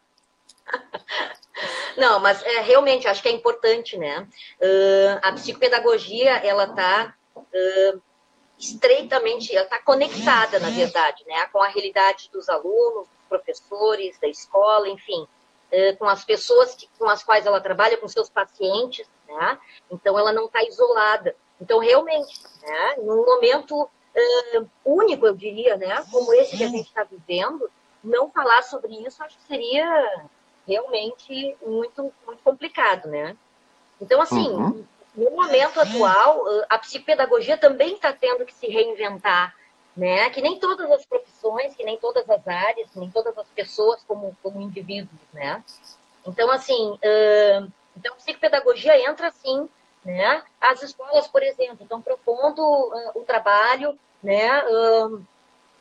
Não, 1.98 2.20
mas 2.20 2.44
é, 2.44 2.60
realmente 2.62 3.08
acho 3.08 3.24
que 3.24 3.30
é 3.30 3.32
importante, 3.32 3.98
né? 3.98 4.28
Uh, 4.62 5.20
a 5.24 5.32
psicopedagogia, 5.32 6.32
ela 6.46 6.66
está 6.66 7.16
uh, 7.36 8.02
estreitamente, 8.60 9.56
ela 9.56 9.64
está 9.64 9.80
conectada, 9.80 10.60
na 10.60 10.70
verdade, 10.70 11.24
né? 11.26 11.48
Com 11.52 11.64
a 11.64 11.70
realidade 11.70 12.30
dos 12.32 12.50
alunos, 12.50 13.08
dos 13.08 13.28
professores, 13.28 14.20
da 14.20 14.28
escola, 14.28 14.90
enfim, 14.90 15.26
com 15.98 16.06
as 16.06 16.24
pessoas 16.24 16.76
que, 16.76 16.88
com 16.98 17.10
as 17.10 17.24
quais 17.24 17.46
ela 17.46 17.62
trabalha, 17.62 17.98
com 17.98 18.08
seus 18.08 18.30
pacientes, 18.30 19.08
né? 19.28 19.60
Então, 19.92 20.18
ela 20.18 20.32
não 20.32 20.46
está 20.46 20.64
isolada. 20.64 21.36
Então, 21.60 21.80
realmente, 21.80 22.40
né? 22.62 22.96
Num 22.98 23.26
momento 23.26 23.90
único, 24.84 25.26
eu 25.26 25.36
diria, 25.36 25.76
né? 25.76 26.04
Como 26.12 26.34
esse 26.34 26.58
que 26.58 26.64
a 26.64 26.70
gente 26.70 26.88
está 26.88 27.04
vivendo, 27.04 27.70
não 28.04 28.30
falar 28.30 28.64
sobre 28.64 28.94
isso 29.06 29.22
acho 29.24 29.38
que 29.38 29.48
seria 29.48 30.28
realmente 30.68 31.56
muito, 31.66 32.14
muito 32.26 32.42
complicado, 32.44 33.08
né? 33.08 33.36
Então, 34.00 34.22
assim, 34.22 34.50
uhum. 34.50 34.86
no 35.16 35.32
momento 35.32 35.80
atual, 35.80 36.44
a 36.70 36.78
psicopedagogia 36.78 37.58
também 37.58 37.96
está 37.96 38.12
tendo 38.12 38.46
que 38.46 38.54
se 38.54 38.68
reinventar, 38.68 39.56
né? 39.96 40.30
Que 40.30 40.42
nem 40.42 40.60
todas 40.60 40.90
as 40.92 41.06
profissões, 41.06 41.76
que 41.76 41.84
nem 41.84 41.98
todas 41.98 42.30
as 42.30 42.48
áreas, 42.48 42.90
que 42.92 43.00
nem 43.00 43.10
todas 43.10 43.38
as 43.38 43.48
pessoas 43.50 44.04
como, 44.08 44.36
como 44.42 44.62
indivíduos, 44.62 45.22
né? 45.34 45.64
Então, 46.26 46.50
assim, 46.52 46.92
uh, 46.92 47.72
então 47.96 48.16
psicopedagogia 48.16 49.10
entra, 49.10 49.28
assim, 49.28 49.70
né? 50.04 50.44
As 50.60 50.82
escolas, 50.84 51.28
por 51.28 51.44
exemplo, 51.44 51.84
estão 51.84 52.02
propondo 52.02 52.60
uh, 52.60 53.20
o 53.20 53.24
trabalho, 53.24 53.98
né? 54.22 54.64
Uh, 54.66 55.26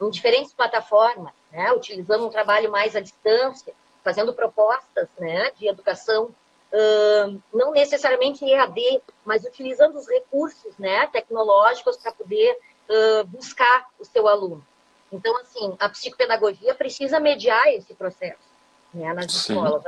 em 0.00 0.10
diferentes 0.10 0.52
plataformas, 0.52 1.32
né? 1.50 1.72
Utilizando 1.72 2.26
um 2.26 2.30
trabalho 2.30 2.70
mais 2.70 2.94
à 2.94 3.00
distância, 3.00 3.72
fazendo 4.04 4.34
propostas 4.34 5.08
né, 5.18 5.50
de 5.56 5.66
educação, 5.66 6.24
uh, 6.26 7.42
não 7.52 7.72
necessariamente 7.72 8.44
EAD, 8.44 9.02
mas 9.24 9.44
utilizando 9.44 9.96
os 9.96 10.06
recursos 10.06 10.76
né, 10.76 11.06
tecnológicos 11.06 11.96
para 11.96 12.12
poder 12.12 12.58
uh, 12.88 13.24
buscar 13.26 13.86
o 13.98 14.04
seu 14.04 14.28
aluno. 14.28 14.64
Então, 15.12 15.36
assim, 15.38 15.74
a 15.78 15.88
psicopedagogia 15.88 16.74
precisa 16.74 17.20
mediar 17.20 17.68
esse 17.68 17.94
processo. 17.94 18.54
Né, 18.92 19.12
nas 19.12 19.32
Sim. 19.32 19.54
escolas. 19.54 19.82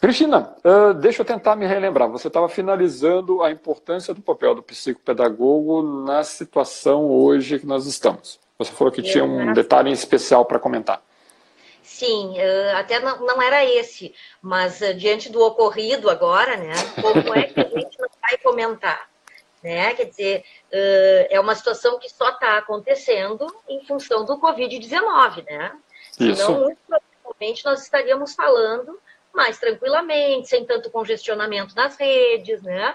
Cristina, 0.00 0.56
uh, 0.64 0.92
deixa 0.94 1.22
eu 1.22 1.24
tentar 1.24 1.54
me 1.54 1.64
relembrar. 1.64 2.08
Você 2.08 2.26
estava 2.26 2.48
finalizando 2.48 3.40
a 3.40 3.52
importância 3.52 4.12
do 4.12 4.20
papel 4.20 4.56
do 4.56 4.62
psicopedagogo 4.62 5.80
na 6.04 6.24
situação 6.24 7.08
hoje 7.08 7.60
que 7.60 7.66
nós 7.66 7.86
estamos. 7.86 8.40
Você 8.58 8.72
falou 8.72 8.92
que 8.92 9.00
tinha 9.00 9.22
um 9.22 9.52
detalhe 9.52 9.92
especial 9.92 10.44
para 10.44 10.58
comentar. 10.58 11.00
Sim, 11.84 12.34
até 12.76 12.98
não, 12.98 13.20
não 13.24 13.40
era 13.40 13.64
esse, 13.64 14.12
mas 14.40 14.80
diante 14.96 15.30
do 15.30 15.40
ocorrido 15.40 16.10
agora, 16.10 16.56
né, 16.56 16.72
como 17.00 17.34
é 17.34 17.42
que 17.44 17.60
a 17.60 17.64
gente 17.68 17.96
não 17.96 18.08
vai 18.20 18.38
comentar? 18.38 19.11
Né? 19.62 19.94
Quer 19.94 20.06
dizer, 20.06 20.44
é 20.70 21.38
uma 21.38 21.54
situação 21.54 21.98
que 21.98 22.08
só 22.08 22.30
está 22.30 22.58
acontecendo 22.58 23.46
em 23.68 23.84
função 23.84 24.24
do 24.24 24.38
Covid-19, 24.38 25.44
né? 25.44 25.78
Isso. 26.18 26.36
Senão, 26.36 26.60
muito 26.60 26.78
provavelmente, 26.88 27.64
nós 27.64 27.82
estaríamos 27.82 28.34
falando 28.34 28.98
mais 29.32 29.58
tranquilamente, 29.58 30.48
sem 30.48 30.64
tanto 30.64 30.90
congestionamento 30.90 31.74
nas 31.74 31.96
redes, 31.96 32.62
né? 32.62 32.94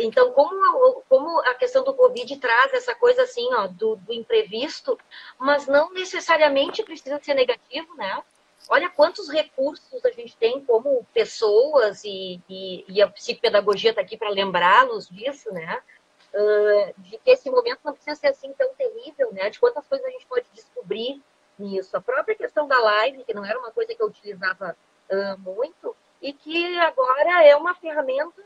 Então, 0.00 0.32
como 0.32 0.54
a, 0.54 1.02
como 1.08 1.40
a 1.40 1.54
questão 1.54 1.84
do 1.84 1.94
Covid 1.94 2.36
traz 2.38 2.72
essa 2.74 2.94
coisa 2.94 3.22
assim, 3.22 3.46
ó, 3.54 3.68
do, 3.68 3.94
do, 3.96 4.12
imprevisto, 4.12 4.98
mas 5.38 5.66
não 5.66 5.92
necessariamente 5.92 6.82
precisa 6.82 7.20
ser 7.22 7.34
negativo, 7.34 7.94
né? 7.94 8.20
Olha 8.68 8.88
quantos 8.88 9.28
recursos 9.28 10.04
a 10.04 10.10
gente 10.10 10.36
tem 10.36 10.64
como 10.64 11.04
pessoas 11.12 12.04
e, 12.04 12.40
e, 12.48 12.84
e 12.88 13.02
a 13.02 13.08
psicopedagogia 13.08 13.90
está 13.90 14.02
aqui 14.02 14.16
para 14.16 14.30
lembrá-los 14.30 15.08
disso, 15.08 15.52
né? 15.52 15.82
Uh, 16.32 17.00
de 17.00 17.18
que 17.18 17.30
esse 17.30 17.50
momento 17.50 17.80
não 17.84 17.92
precisa 17.92 18.14
ser 18.14 18.28
assim 18.28 18.52
tão 18.52 18.72
terrível, 18.74 19.32
né? 19.32 19.50
De 19.50 19.58
quantas 19.58 19.86
coisas 19.86 20.06
a 20.06 20.10
gente 20.10 20.26
pode 20.26 20.46
descobrir 20.52 21.20
nisso. 21.58 21.96
A 21.96 22.00
própria 22.00 22.36
questão 22.36 22.68
da 22.68 22.78
live, 22.78 23.24
que 23.24 23.34
não 23.34 23.44
era 23.44 23.58
uma 23.58 23.72
coisa 23.72 23.94
que 23.94 24.02
eu 24.02 24.06
utilizava 24.06 24.76
uh, 25.10 25.38
muito, 25.40 25.96
e 26.20 26.32
que 26.32 26.78
agora 26.78 27.44
é 27.44 27.56
uma 27.56 27.74
ferramenta 27.74 28.42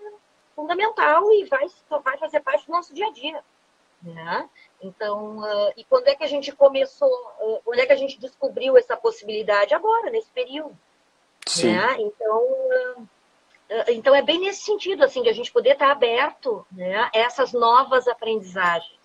fundamental 0.55 1.31
e 1.33 1.45
vai, 1.45 1.67
vai 2.03 2.17
fazer 2.19 2.41
parte 2.41 2.67
do 2.67 2.73
nosso 2.73 2.95
dia 2.95 3.09
a 3.09 3.13
dia. 3.13 3.45
Né? 4.03 4.51
Então, 4.85 5.39
uh, 5.39 5.73
e 5.77 5.85
quando 5.85 6.09
é 6.09 6.15
que 6.15 6.25
a 6.25 6.29
gente 6.29 6.53
começou, 6.53 7.09
uh, 7.41 7.61
quando 7.65 7.79
é 7.79 7.87
que 7.87 7.93
a 7.93 7.97
gente 7.97 8.21
descobriu 8.21 8.77
essa 8.77 8.97
possibilidade? 8.97 9.75
Agora, 9.75 10.11
nesse 10.11 10.31
período. 10.31 10.77
Sim. 11.47 11.73
Né? 11.73 11.97
Então, 12.01 12.43
uh, 12.43 13.09
então, 13.89 14.15
é 14.15 14.21
bem 14.21 14.39
nesse 14.39 14.63
sentido, 14.63 15.03
assim, 15.03 15.23
de 15.23 15.31
a 15.31 15.33
gente 15.33 15.51
poder 15.51 15.73
estar 15.73 15.91
aberto 15.91 16.67
né, 16.71 16.97
a 16.97 17.11
essas 17.15 17.53
novas 17.53 18.07
aprendizagens. 18.07 19.01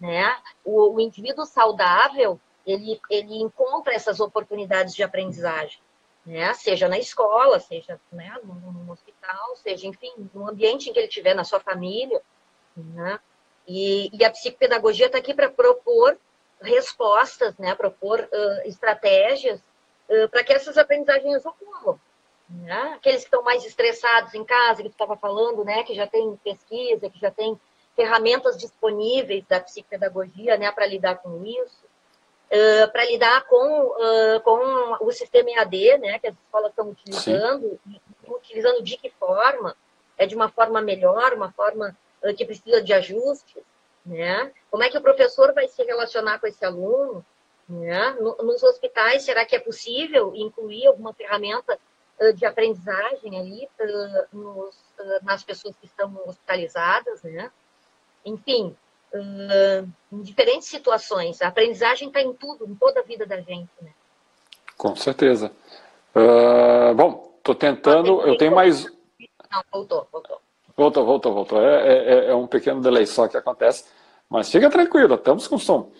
Né? 0.00 0.36
O, 0.64 0.94
o 0.94 1.00
indivíduo 1.00 1.44
saudável, 1.44 2.38
ele, 2.64 3.00
ele 3.10 3.42
encontra 3.42 3.94
essas 3.94 4.20
oportunidades 4.20 4.94
de 4.94 5.02
aprendizagem 5.02 5.80
né? 6.26 6.52
Seja 6.54 6.88
na 6.88 6.98
escola, 6.98 7.60
seja 7.60 8.00
né, 8.10 8.34
no, 8.42 8.54
no, 8.54 8.92
hospital, 8.92 9.54
seja, 9.54 9.86
enfim, 9.86 10.12
no 10.34 10.48
ambiente 10.48 10.90
em 10.90 10.92
que 10.92 10.98
ele 10.98 11.06
estiver, 11.06 11.34
na 11.34 11.44
sua 11.44 11.60
família, 11.60 12.20
né? 12.76 13.20
E, 13.66 14.10
e 14.12 14.24
a 14.24 14.30
psicopedagogia 14.30 15.06
está 15.06 15.18
aqui 15.18 15.34
para 15.34 15.50
propor 15.50 16.16
respostas, 16.60 17.56
né? 17.58 17.74
Propor 17.74 18.20
uh, 18.20 18.68
estratégias 18.68 19.60
uh, 20.08 20.28
para 20.28 20.44
que 20.44 20.52
essas 20.52 20.78
aprendizagens 20.78 21.44
ocorram. 21.44 22.00
Né? 22.48 22.94
Aqueles 22.96 23.22
que 23.22 23.26
estão 23.26 23.42
mais 23.42 23.64
estressados 23.64 24.32
em 24.34 24.44
casa, 24.44 24.82
que 24.82 24.88
tu 24.88 24.92
estava 24.92 25.16
falando, 25.16 25.64
né? 25.64 25.82
Que 25.82 25.94
já 25.94 26.06
tem 26.06 26.36
pesquisa, 26.44 27.10
que 27.10 27.18
já 27.18 27.30
tem 27.30 27.58
ferramentas 27.94 28.56
disponíveis 28.56 29.44
da 29.46 29.60
psicopedagogia, 29.60 30.56
né? 30.56 30.70
Para 30.70 30.86
lidar 30.86 31.16
com 31.16 31.44
isso 31.44 31.86
uh, 32.46 32.90
para 32.90 33.04
lidar 33.04 33.44
com, 33.44 33.94
com 34.42 35.04
o 35.04 35.12
sistema 35.12 35.50
EAD, 35.50 35.98
né, 35.98 36.18
que 36.18 36.28
as 36.28 36.34
escolas 36.34 36.70
estão 36.70 36.88
utilizando, 36.88 37.78
e, 37.86 38.00
utilizando 38.28 38.82
de 38.82 38.96
que 38.96 39.10
forma? 39.10 39.76
É 40.18 40.26
de 40.26 40.34
uma 40.34 40.48
forma 40.48 40.80
melhor, 40.80 41.34
uma 41.34 41.52
forma 41.52 41.96
que 42.34 42.44
precisa 42.44 42.82
de 42.82 42.92
ajustes, 42.92 43.62
né? 44.04 44.52
Como 44.70 44.82
é 44.82 44.88
que 44.88 44.98
o 44.98 45.02
professor 45.02 45.52
vai 45.52 45.68
se 45.68 45.82
relacionar 45.82 46.38
com 46.38 46.46
esse 46.46 46.64
aluno? 46.64 47.24
Né? 47.68 48.16
Nos 48.20 48.62
hospitais, 48.62 49.24
será 49.24 49.44
que 49.44 49.56
é 49.56 49.58
possível 49.58 50.32
incluir 50.36 50.86
alguma 50.86 51.12
ferramenta 51.12 51.76
de 52.34 52.46
aprendizagem 52.46 53.38
ali 53.38 53.68
nos, 54.32 54.74
nas 55.22 55.42
pessoas 55.42 55.74
que 55.76 55.86
estão 55.86 56.16
hospitalizadas, 56.24 57.22
né? 57.24 57.50
Enfim, 58.24 58.74
em 60.12 60.22
diferentes 60.22 60.68
situações. 60.68 61.40
A 61.42 61.48
aprendizagem 61.48 62.08
está 62.08 62.20
em 62.20 62.32
tudo, 62.32 62.66
em 62.66 62.74
toda 62.74 63.00
a 63.00 63.02
vida 63.02 63.26
da 63.26 63.40
gente. 63.40 63.70
Né? 63.80 63.90
Com 64.76 64.96
certeza. 64.96 65.52
Uh, 66.14 66.94
bom, 66.94 67.34
estou 67.38 67.54
tentando. 67.54 68.22
Eu 68.22 68.36
tenho 68.36 68.54
mais. 68.54 68.84
Não, 69.50 69.62
voltou, 69.70 70.08
voltou. 70.10 70.40
Voltou, 70.76 71.06
voltou, 71.06 71.32
voltou. 71.32 71.60
É, 71.60 71.86
é, 71.86 72.30
é, 72.30 72.34
um 72.34 72.46
pequeno 72.46 72.80
delay 72.80 73.06
só 73.06 73.26
que 73.26 73.36
acontece. 73.36 73.84
Mas 74.28 74.50
fica 74.50 74.68
tranquilo, 74.68 75.14
estamos 75.14 75.48
com 75.48 75.56
som. 75.56 75.90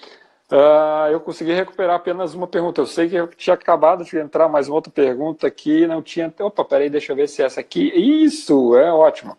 Uh, 0.52 1.10
eu 1.10 1.20
consegui 1.20 1.52
recuperar 1.52 1.96
apenas 1.96 2.34
uma 2.34 2.46
pergunta. 2.46 2.80
Eu 2.80 2.86
sei 2.86 3.08
que 3.08 3.16
eu 3.16 3.26
tinha 3.28 3.54
acabado 3.54 4.04
de 4.04 4.18
entrar 4.18 4.48
mais 4.48 4.68
uma 4.68 4.76
outra 4.76 4.92
pergunta 4.92 5.46
aqui, 5.46 5.86
não 5.86 6.02
tinha. 6.02 6.32
Opa, 6.40 6.64
peraí, 6.64 6.90
deixa 6.90 7.12
eu 7.12 7.16
ver 7.16 7.28
se 7.28 7.42
é 7.42 7.46
essa 7.46 7.60
aqui. 7.60 7.90
Isso, 7.94 8.76
é 8.76 8.92
ótimo. 8.92 9.36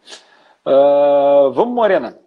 Uh, 0.65 1.51
vamos, 1.51 1.73
Morena. 1.73 2.17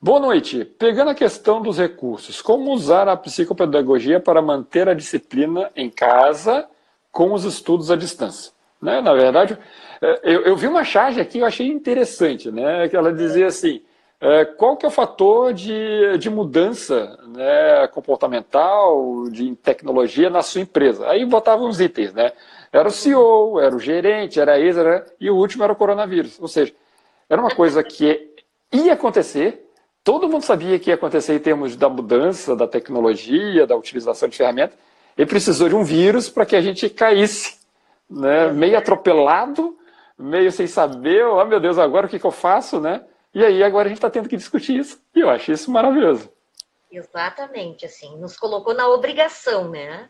Boa 0.00 0.20
noite. 0.20 0.64
Pegando 0.64 1.10
a 1.10 1.14
questão 1.14 1.60
dos 1.60 1.78
recursos, 1.78 2.40
como 2.40 2.72
usar 2.72 3.08
a 3.08 3.16
psicopedagogia 3.16 4.20
para 4.20 4.40
manter 4.40 4.88
a 4.88 4.94
disciplina 4.94 5.70
em 5.74 5.90
casa 5.90 6.66
com 7.10 7.32
os 7.32 7.44
estudos 7.44 7.90
à 7.90 7.96
distância? 7.96 8.53
Né? 8.84 9.00
Na 9.00 9.14
verdade, 9.14 9.58
é, 10.00 10.20
eu, 10.22 10.42
eu 10.42 10.56
vi 10.56 10.66
uma 10.66 10.84
charge 10.84 11.20
aqui 11.20 11.38
eu 11.38 11.46
achei 11.46 11.66
interessante, 11.66 12.50
né? 12.52 12.86
que 12.88 12.94
ela 12.94 13.12
dizia 13.12 13.46
assim, 13.46 13.82
é, 14.20 14.44
qual 14.44 14.76
que 14.76 14.84
é 14.84 14.88
o 14.88 14.92
fator 14.92 15.52
de, 15.52 16.18
de 16.18 16.30
mudança 16.30 17.18
né, 17.28 17.86
comportamental, 17.88 19.24
de 19.30 19.54
tecnologia 19.56 20.30
na 20.30 20.42
sua 20.42 20.60
empresa? 20.60 21.08
Aí 21.08 21.24
botava 21.24 21.62
uns 21.62 21.80
itens, 21.80 22.12
né? 22.14 22.32
Era 22.72 22.88
o 22.88 22.90
CEO, 22.90 23.60
era 23.60 23.74
o 23.74 23.78
gerente, 23.78 24.40
era 24.40 24.54
a 24.54 24.58
ex, 24.58 24.76
era, 24.76 25.06
e 25.20 25.30
o 25.30 25.36
último 25.36 25.62
era 25.62 25.72
o 25.72 25.76
coronavírus. 25.76 26.38
Ou 26.40 26.48
seja, 26.48 26.72
era 27.28 27.40
uma 27.40 27.50
coisa 27.50 27.82
que 27.82 28.34
ia 28.72 28.94
acontecer, 28.94 29.68
todo 30.02 30.28
mundo 30.28 30.42
sabia 30.42 30.78
que 30.78 30.90
ia 30.90 30.94
acontecer 30.94 31.34
em 31.34 31.38
termos 31.38 31.76
da 31.76 31.88
mudança 31.88 32.56
da 32.56 32.66
tecnologia, 32.66 33.66
da 33.66 33.76
utilização 33.76 34.28
de 34.28 34.36
ferramentas, 34.36 34.76
e 35.16 35.24
precisou 35.26 35.68
de 35.68 35.74
um 35.74 35.84
vírus 35.84 36.28
para 36.28 36.46
que 36.46 36.56
a 36.56 36.60
gente 36.60 36.88
caísse, 36.88 37.63
né, 38.08 38.52
meio 38.52 38.78
atropelado, 38.78 39.76
meio 40.18 40.50
sem 40.52 40.66
saber, 40.66 41.24
oh 41.26 41.44
meu 41.44 41.60
Deus, 41.60 41.78
agora 41.78 42.06
o 42.06 42.08
que, 42.08 42.18
que 42.18 42.26
eu 42.26 42.30
faço, 42.30 42.80
né? 42.80 43.04
E 43.34 43.44
aí 43.44 43.62
agora 43.62 43.86
a 43.86 43.88
gente 43.88 43.98
está 43.98 44.08
tendo 44.08 44.28
que 44.28 44.36
discutir 44.36 44.78
isso. 44.78 45.02
E 45.14 45.20
eu 45.20 45.28
acho 45.28 45.50
isso 45.50 45.70
maravilhoso. 45.70 46.32
Exatamente, 46.90 47.84
assim, 47.84 48.16
nos 48.18 48.36
colocou 48.36 48.72
na 48.72 48.88
obrigação, 48.88 49.68
né? 49.68 50.08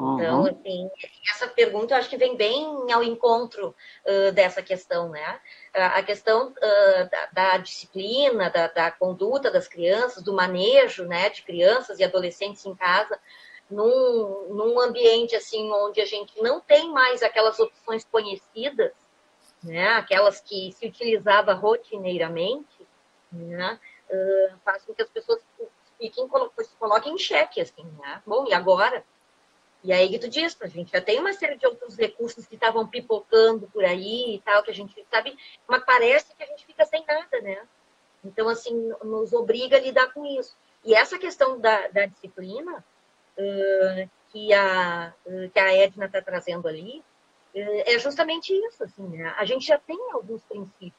Então, 0.00 0.40
uhum. 0.40 0.46
assim, 0.46 0.90
essa 1.30 1.46
pergunta 1.48 1.92
eu 1.92 1.98
acho 1.98 2.08
que 2.08 2.16
vem 2.16 2.34
bem 2.34 2.90
ao 2.90 3.02
encontro 3.02 3.74
uh, 4.06 4.32
dessa 4.32 4.62
questão, 4.62 5.10
né? 5.10 5.40
A 5.74 6.02
questão 6.02 6.48
uh, 6.48 7.10
da, 7.10 7.26
da, 7.32 7.56
disciplina, 7.58 8.48
da, 8.48 8.68
da, 8.68 8.90
conduta 8.90 9.50
das 9.50 9.68
crianças, 9.68 10.22
do 10.22 10.32
manejo, 10.32 11.04
né, 11.04 11.28
de 11.28 11.42
crianças 11.42 11.98
e 11.98 12.04
adolescentes 12.04 12.64
em 12.64 12.74
casa, 12.74 13.18
num, 13.70 14.48
num 14.48 14.80
ambiente, 14.80 15.36
assim, 15.36 15.70
onde 15.70 16.00
a 16.00 16.06
gente 16.06 16.40
não 16.42 16.60
tem 16.60 16.90
mais 16.90 17.22
aquelas 17.22 17.58
opções 17.58 18.04
conhecidas, 18.04 18.92
né, 19.62 19.88
aquelas 19.90 20.40
que 20.40 20.72
se 20.72 20.86
utilizava 20.86 21.52
rotineiramente, 21.52 22.86
né, 23.30 23.78
uh, 24.10 24.58
faz 24.64 24.84
com 24.84 24.94
que 24.94 25.02
as 25.02 25.10
pessoas 25.10 25.40
fiquem, 25.98 26.28
se 26.60 26.76
coloquem 26.76 27.14
em 27.14 27.18
xeque, 27.18 27.60
assim, 27.60 27.84
né? 27.98 28.22
Bom, 28.26 28.46
e 28.46 28.54
agora? 28.54 29.04
E 29.84 29.92
aí 29.92 30.08
que 30.08 30.18
tu 30.18 30.28
diz, 30.28 30.56
a 30.60 30.66
gente 30.66 30.92
já 30.92 31.00
tem 31.00 31.18
uma 31.18 31.32
série 31.32 31.56
de 31.56 31.66
outros 31.66 31.96
recursos 31.96 32.46
que 32.46 32.54
estavam 32.54 32.86
pipocando 32.86 33.66
por 33.68 33.84
aí 33.84 34.34
e 34.34 34.40
tal, 34.40 34.62
que 34.62 34.70
a 34.70 34.74
gente 34.74 35.06
sabe, 35.10 35.36
mas 35.66 35.84
parece 35.84 36.34
que 36.34 36.42
a 36.42 36.46
gente 36.46 36.66
fica 36.66 36.84
sem 36.84 37.04
nada, 37.06 37.40
né? 37.40 37.66
Então, 38.24 38.48
assim, 38.48 38.74
nos 39.02 39.32
obriga 39.32 39.76
a 39.76 39.80
lidar 39.80 40.12
com 40.12 40.26
isso. 40.26 40.54
E 40.84 40.94
essa 40.94 41.18
questão 41.18 41.58
da, 41.58 41.88
da 41.88 42.06
disciplina 42.06 42.84
que, 44.30 44.52
a, 44.52 45.12
que 45.52 45.58
a 45.58 45.74
Edna 45.74 46.06
está 46.06 46.22
trazendo 46.22 46.68
ali 46.68 47.02
uh, 47.54 47.82
é 47.86 47.98
justamente 47.98 48.52
isso, 48.52 48.84
assim, 48.84 49.06
né? 49.08 49.34
A 49.36 49.44
gente 49.44 49.66
já 49.66 49.78
tem 49.78 49.98
alguns 50.12 50.42
princípios, 50.44 50.94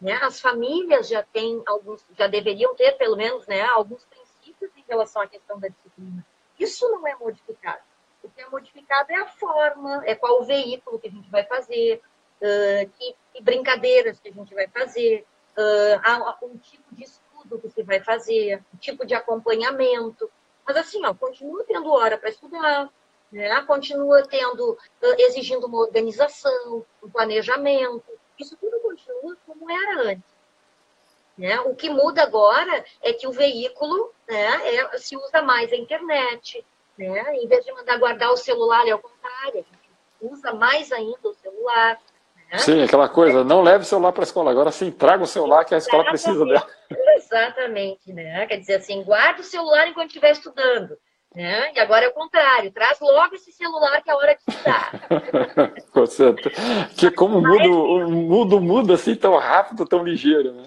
né? 0.00 0.18
As 0.22 0.40
famílias 0.40 1.08
já 1.08 1.22
têm 1.22 1.62
alguns, 1.66 2.04
já 2.16 2.26
deveriam 2.26 2.74
ter, 2.74 2.92
pelo 2.92 3.16
menos, 3.16 3.46
né, 3.46 3.62
alguns 3.62 4.04
princípios 4.04 4.70
em 4.76 4.84
relação 4.88 5.22
à 5.22 5.26
questão 5.26 5.58
da 5.58 5.68
disciplina. 5.68 6.24
Isso 6.58 6.88
não 6.90 7.06
é 7.06 7.14
modificado. 7.14 7.82
O 8.22 8.28
que 8.28 8.40
é 8.40 8.48
modificado 8.48 9.10
é 9.10 9.16
a 9.16 9.26
forma, 9.26 10.02
é 10.04 10.14
qual 10.14 10.40
o 10.40 10.44
veículo 10.44 10.98
que 10.98 11.08
a 11.08 11.10
gente 11.10 11.30
vai 11.30 11.44
fazer, 11.44 12.02
uh, 12.40 12.90
que, 12.98 13.16
que, 13.32 13.42
brincadeiras 13.42 14.20
que 14.20 14.28
a 14.28 14.32
gente 14.32 14.54
vai 14.54 14.68
fazer, 14.68 15.26
uh, 15.56 16.58
tipo 16.58 16.94
de 16.94 17.04
estudo 17.04 17.58
que 17.58 17.70
se 17.70 17.82
vai 17.82 18.00
fazer, 18.00 18.62
um 18.74 18.76
tipo 18.76 19.06
de 19.06 19.14
acompanhamento. 19.14 20.30
Mas 20.66 20.76
assim, 20.76 21.04
ó, 21.04 21.14
continua 21.14 21.64
tendo 21.64 21.90
hora 21.90 22.16
para 22.16 22.30
estudar, 22.30 22.88
né? 23.30 23.60
continua 23.62 24.22
tendo, 24.26 24.78
exigindo 25.18 25.66
uma 25.66 25.78
organização, 25.78 26.84
um 27.02 27.10
planejamento. 27.10 28.04
Isso 28.38 28.56
tudo 28.56 28.80
continua 28.80 29.36
como 29.46 29.70
era 29.70 30.10
antes. 30.10 30.30
Né? 31.36 31.58
O 31.60 31.74
que 31.74 31.88
muda 31.88 32.22
agora 32.22 32.84
é 33.02 33.12
que 33.12 33.26
o 33.26 33.32
veículo 33.32 34.12
né, 34.28 34.76
é, 34.76 34.98
se 34.98 35.16
usa 35.16 35.40
mais 35.40 35.72
a 35.72 35.76
internet, 35.76 36.64
né? 36.98 37.36
Em 37.36 37.48
vez 37.48 37.64
de 37.64 37.72
mandar 37.72 37.98
guardar 37.98 38.30
o 38.30 38.36
celular, 38.36 38.86
é 38.86 38.94
o 38.94 38.98
contrário, 38.98 39.60
a 39.60 39.74
gente 39.74 39.90
usa 40.20 40.52
mais 40.52 40.92
ainda 40.92 41.28
o 41.28 41.34
celular. 41.34 41.98
Né? 42.52 42.58
Sim, 42.58 42.82
aquela 42.82 43.08
coisa, 43.08 43.42
não 43.42 43.62
leve 43.62 43.84
o 43.84 43.86
celular 43.86 44.12
para 44.12 44.22
a 44.22 44.24
escola, 44.24 44.50
agora 44.50 44.70
sim, 44.70 44.90
traga 44.90 45.24
o 45.24 45.26
celular 45.26 45.64
que 45.64 45.74
a 45.74 45.78
escola 45.78 46.04
precisa 46.04 46.44
dela. 46.44 46.66
Exatamente, 47.30 48.12
né? 48.12 48.44
Quer 48.46 48.56
dizer 48.56 48.76
assim, 48.76 49.04
guarda 49.04 49.40
o 49.40 49.44
celular 49.44 49.86
enquanto 49.86 50.08
estiver 50.08 50.32
estudando. 50.32 50.98
Né? 51.32 51.72
E 51.74 51.78
agora 51.78 52.06
é 52.06 52.08
o 52.08 52.12
contrário, 52.12 52.72
traz 52.72 52.98
logo 53.00 53.36
esse 53.36 53.52
celular 53.52 54.02
que 54.02 54.10
é 54.10 54.12
a 54.12 54.16
hora 54.16 54.34
de 54.34 54.40
estudar. 54.48 54.90
Com 55.94 56.04
certeza. 56.04 56.88
Que 56.96 57.08
como 57.08 57.40
muda, 57.40 57.68
muda, 58.08 58.60
muda 58.60 58.94
assim 58.94 59.14
tão 59.14 59.36
rápido, 59.36 59.86
tão 59.86 60.02
ligeiro, 60.02 60.52
né? 60.52 60.64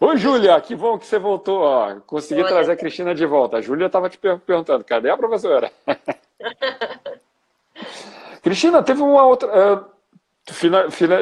Oi, 0.00 0.16
Júlia, 0.16 0.60
que 0.60 0.76
bom 0.76 0.96
que 0.96 1.06
você 1.06 1.18
voltou. 1.18 1.62
Ó. 1.62 1.96
Consegui 2.06 2.42
Olha. 2.42 2.50
trazer 2.50 2.72
a 2.72 2.76
Cristina 2.76 3.14
de 3.14 3.26
volta. 3.26 3.56
A 3.56 3.60
Júlia 3.60 3.86
estava 3.86 4.08
te 4.08 4.18
perguntando, 4.18 4.84
cadê 4.84 5.10
a 5.10 5.16
professora? 5.16 5.72
Cristina, 8.42 8.82
teve 8.82 9.02
uma 9.02 9.26
outra. 9.26 9.48
Uh, 9.48 9.84
fina, 10.52 10.90
fina, 10.90 11.20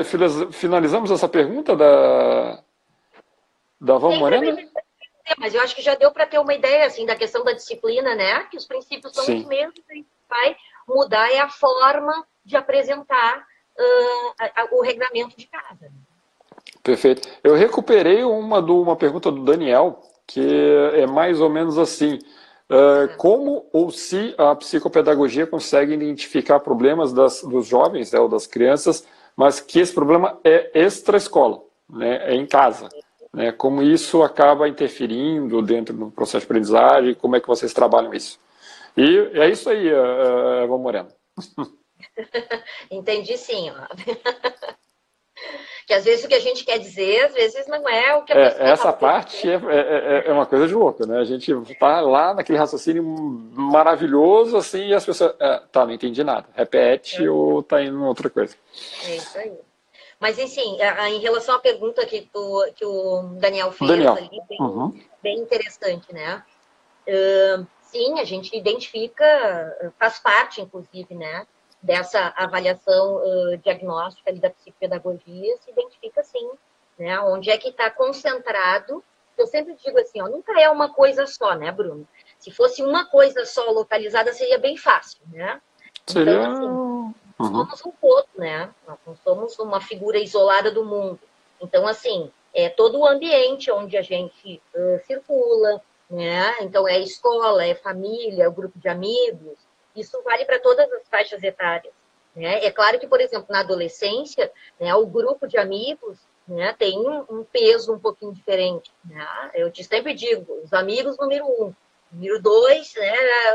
finalizamos 0.50 1.10
essa 1.10 1.28
pergunta 1.28 1.76
da, 1.76 2.62
da 3.82 3.98
Val 3.98 4.12
Morena? 4.16 4.56
Mas 5.38 5.54
eu 5.54 5.60
acho 5.60 5.74
que 5.74 5.82
já 5.82 5.94
deu 5.94 6.10
para 6.12 6.26
ter 6.26 6.38
uma 6.38 6.54
ideia 6.54 6.86
assim, 6.86 7.04
da 7.04 7.16
questão 7.16 7.44
da 7.44 7.52
disciplina, 7.52 8.14
né? 8.14 8.44
Que 8.44 8.56
os 8.56 8.66
princípios 8.66 9.12
são 9.12 9.24
Sim. 9.24 9.40
os 9.40 9.46
mesmos, 9.46 9.78
e 9.90 10.06
vai 10.28 10.56
mudar 10.88 11.30
é 11.32 11.40
a 11.40 11.48
forma 11.48 12.24
de 12.44 12.56
apresentar 12.56 13.38
uh, 13.38 14.34
a, 14.38 14.62
a, 14.62 14.68
o 14.72 14.82
regulamento 14.82 15.36
de 15.36 15.46
casa. 15.46 15.90
Perfeito. 16.82 17.28
Eu 17.42 17.54
recuperei 17.54 18.24
uma, 18.24 18.60
do, 18.60 18.80
uma 18.82 18.96
pergunta 18.96 19.30
do 19.30 19.44
Daniel, 19.44 20.00
que 20.26 20.40
é 20.94 21.06
mais 21.06 21.40
ou 21.40 21.48
menos 21.48 21.78
assim. 21.78 22.18
Uh, 22.70 23.14
como 23.18 23.66
ou 23.72 23.90
se 23.90 24.34
a 24.38 24.54
psicopedagogia 24.54 25.46
consegue 25.46 25.92
identificar 25.92 26.58
problemas 26.60 27.12
das, 27.12 27.42
dos 27.42 27.66
jovens 27.66 28.12
né, 28.12 28.18
ou 28.18 28.28
das 28.28 28.46
crianças, 28.46 29.06
mas 29.36 29.60
que 29.60 29.78
esse 29.78 29.92
problema 29.92 30.40
é 30.42 30.70
extra-escola, 30.72 31.62
né, 31.90 32.32
é 32.32 32.34
em 32.34 32.46
casa. 32.46 32.88
Né, 33.34 33.50
como 33.50 33.82
isso 33.82 34.22
acaba 34.22 34.68
interferindo 34.68 35.62
dentro 35.62 35.96
do 35.96 36.10
processo 36.10 36.40
de 36.40 36.44
aprendizagem, 36.44 37.14
como 37.14 37.34
é 37.34 37.40
que 37.40 37.48
vocês 37.48 37.72
trabalham 37.72 38.12
isso? 38.12 38.38
E 38.96 39.30
é 39.34 39.48
isso 39.48 39.70
aí, 39.70 39.90
uh, 39.90 40.64
Eva 40.64 40.76
Moreno. 40.76 41.08
Entendi 42.90 43.38
sim. 43.38 43.72
que 45.86 45.94
às 45.94 46.04
vezes 46.04 46.24
o 46.24 46.28
que 46.28 46.34
a 46.34 46.40
gente 46.40 46.64
quer 46.64 46.78
dizer, 46.78 47.24
às 47.24 47.32
vezes 47.32 47.66
não 47.66 47.88
é 47.88 48.14
o 48.14 48.22
que 48.22 48.32
a 48.32 48.36
é, 48.36 48.50
pessoa 48.50 48.68
Essa 48.68 48.92
parte 48.92 49.48
é, 49.48 49.54
é, 49.54 49.56
é, 49.56 50.24
é, 50.26 50.32
uma 50.32 50.46
coisa 50.46 50.68
de 50.68 50.74
louco, 50.74 51.06
né? 51.06 51.18
A 51.18 51.24
gente 51.24 51.50
tá 51.78 52.02
lá 52.02 52.34
naquele 52.34 52.58
raciocínio 52.58 53.02
maravilhoso, 53.02 54.58
assim, 54.58 54.88
e 54.88 54.94
as 54.94 55.06
pessoas, 55.06 55.34
é, 55.40 55.62
tá, 55.72 55.86
não 55.86 55.92
entendi 55.92 56.22
nada. 56.22 56.46
Repete 56.54 57.24
é. 57.24 57.30
ou 57.30 57.62
tá 57.62 57.82
indo 57.82 57.98
em 57.98 58.04
outra 58.04 58.28
coisa. 58.28 58.54
É 59.06 59.16
isso 59.16 59.38
aí. 59.38 59.52
Mas, 60.22 60.38
enfim, 60.38 60.78
em 61.08 61.18
relação 61.18 61.56
à 61.56 61.58
pergunta 61.58 62.06
que, 62.06 62.22
tu, 62.32 62.72
que 62.76 62.84
o 62.84 63.22
Daniel 63.40 63.72
fez 63.72 63.90
Daniel. 63.90 64.14
ali, 64.14 64.40
bem, 64.48 64.58
uhum. 64.60 65.00
bem 65.20 65.38
interessante, 65.40 66.14
né? 66.14 66.44
Uh, 67.08 67.66
sim, 67.82 68.20
a 68.20 68.24
gente 68.24 68.56
identifica, 68.56 69.92
faz 69.98 70.20
parte, 70.20 70.60
inclusive, 70.60 71.12
né? 71.12 71.44
dessa 71.82 72.32
avaliação 72.36 73.16
uh, 73.16 73.58
diagnóstica 73.58 74.30
ali 74.30 74.38
da 74.38 74.50
psicopedagogia 74.50 75.56
se 75.60 75.70
identifica 75.72 76.22
sim, 76.22 76.50
né? 76.96 77.18
Onde 77.20 77.50
é 77.50 77.58
que 77.58 77.70
está 77.70 77.90
concentrado? 77.90 79.02
Eu 79.36 79.46
sempre 79.48 79.74
digo 79.74 79.98
assim, 79.98 80.22
ó, 80.22 80.28
nunca 80.28 80.58
é 80.60 80.70
uma 80.70 80.94
coisa 80.94 81.26
só, 81.26 81.56
né, 81.56 81.72
Bruno? 81.72 82.06
Se 82.38 82.52
fosse 82.52 82.82
uma 82.82 83.06
coisa 83.06 83.44
só 83.44 83.68
localizada, 83.72 84.32
seria 84.32 84.58
bem 84.58 84.76
fácil, 84.76 85.20
né? 85.32 85.60
Seria... 86.06 86.32
Então, 86.32 86.52
assim, 86.52 87.14
uhum. 87.42 87.66
somos 87.66 87.86
um 87.86 87.90
todo, 88.00 88.28
né? 88.36 88.72
Nós 88.86 88.98
não 89.06 89.16
somos 89.16 89.58
uma 89.58 89.80
figura 89.80 90.18
isolada 90.18 90.70
do 90.70 90.84
mundo. 90.84 91.20
Então, 91.60 91.86
assim, 91.86 92.30
é 92.54 92.68
todo 92.68 92.98
o 92.98 93.06
ambiente 93.06 93.70
onde 93.70 93.96
a 93.96 94.02
gente 94.02 94.60
uh, 94.74 95.06
circula, 95.06 95.82
né? 96.10 96.56
Então, 96.60 96.86
é 96.88 96.98
escola, 96.98 97.64
é 97.64 97.74
família, 97.74 98.44
é 98.44 98.48
o 98.48 98.52
grupo 98.52 98.78
de 98.78 98.88
amigos, 98.88 99.58
isso 99.94 100.20
vale 100.22 100.44
para 100.44 100.58
todas 100.58 100.90
as 100.92 101.08
faixas 101.08 101.42
etárias. 101.42 101.92
Né? 102.34 102.64
É 102.64 102.70
claro 102.70 102.98
que, 102.98 103.06
por 103.06 103.20
exemplo, 103.20 103.46
na 103.50 103.60
adolescência, 103.60 104.50
né, 104.80 104.94
o 104.94 105.06
grupo 105.06 105.46
de 105.46 105.58
amigos 105.58 106.18
né, 106.48 106.74
tem 106.78 106.98
um, 106.98 107.44
peso 107.44 107.92
um 107.92 107.98
pouquinho 107.98 108.32
diferente. 108.32 108.90
Né? 109.04 109.26
Eu 109.54 109.70
te 109.70 109.84
sempre 109.84 110.14
digo, 110.14 110.60
os 110.64 110.72
amigos 110.72 111.16
número 111.18 111.46
um. 111.46 111.72
Número 112.12 112.42
dois, 112.42 112.94
né, 112.94 113.10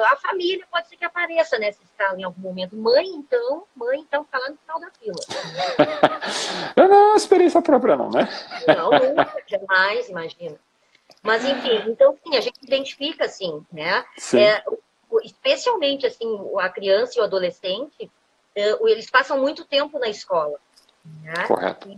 a 0.08 0.15
família 0.15 0.65
pode 0.72 0.88
ser 0.88 0.98
que 0.98 1.06
apareça 1.06 1.60
nessa 1.60 1.84
escala 1.84 2.20
em 2.20 2.24
algum 2.24 2.41
momento. 2.41 2.76
Mãe, 2.76 3.08
então, 3.08 3.63
mãe, 3.76 4.00
então, 4.00 4.24
fica 4.26 4.39
lá 4.39 4.50
no 4.50 4.58
final 4.58 4.80
da 4.80 4.91
fila. 4.91 5.15
Não 6.76 7.13
é 7.13 7.15
experiência 7.15 7.62
própria, 7.62 7.96
não, 7.96 8.10
né? 8.10 8.28
Não, 8.67 8.89
nunca, 8.91 9.43
jamais, 9.46 10.10
imagina. 10.10 10.58
Mas, 11.22 11.43
enfim, 11.46 11.84
então, 11.88 12.17
sim, 12.24 12.36
a 12.36 12.41
gente 12.41 12.60
identifica, 12.63 13.26
assim, 13.26 13.63
né? 13.72 14.04
Sim. 14.17 14.39
É, 14.39 14.63
especialmente 15.24 16.06
assim, 16.06 16.39
a 16.60 16.70
criança 16.70 17.17
e 17.17 17.22
o 17.22 17.24
adolescente, 17.24 18.10
eh, 18.56 18.78
eles 18.82 19.10
passam 19.10 19.39
muito 19.39 19.65
tempo 19.65 20.00
na 20.00 20.10
escola. 20.10 20.60
Né? 21.24 21.48
Correto. 21.48 21.89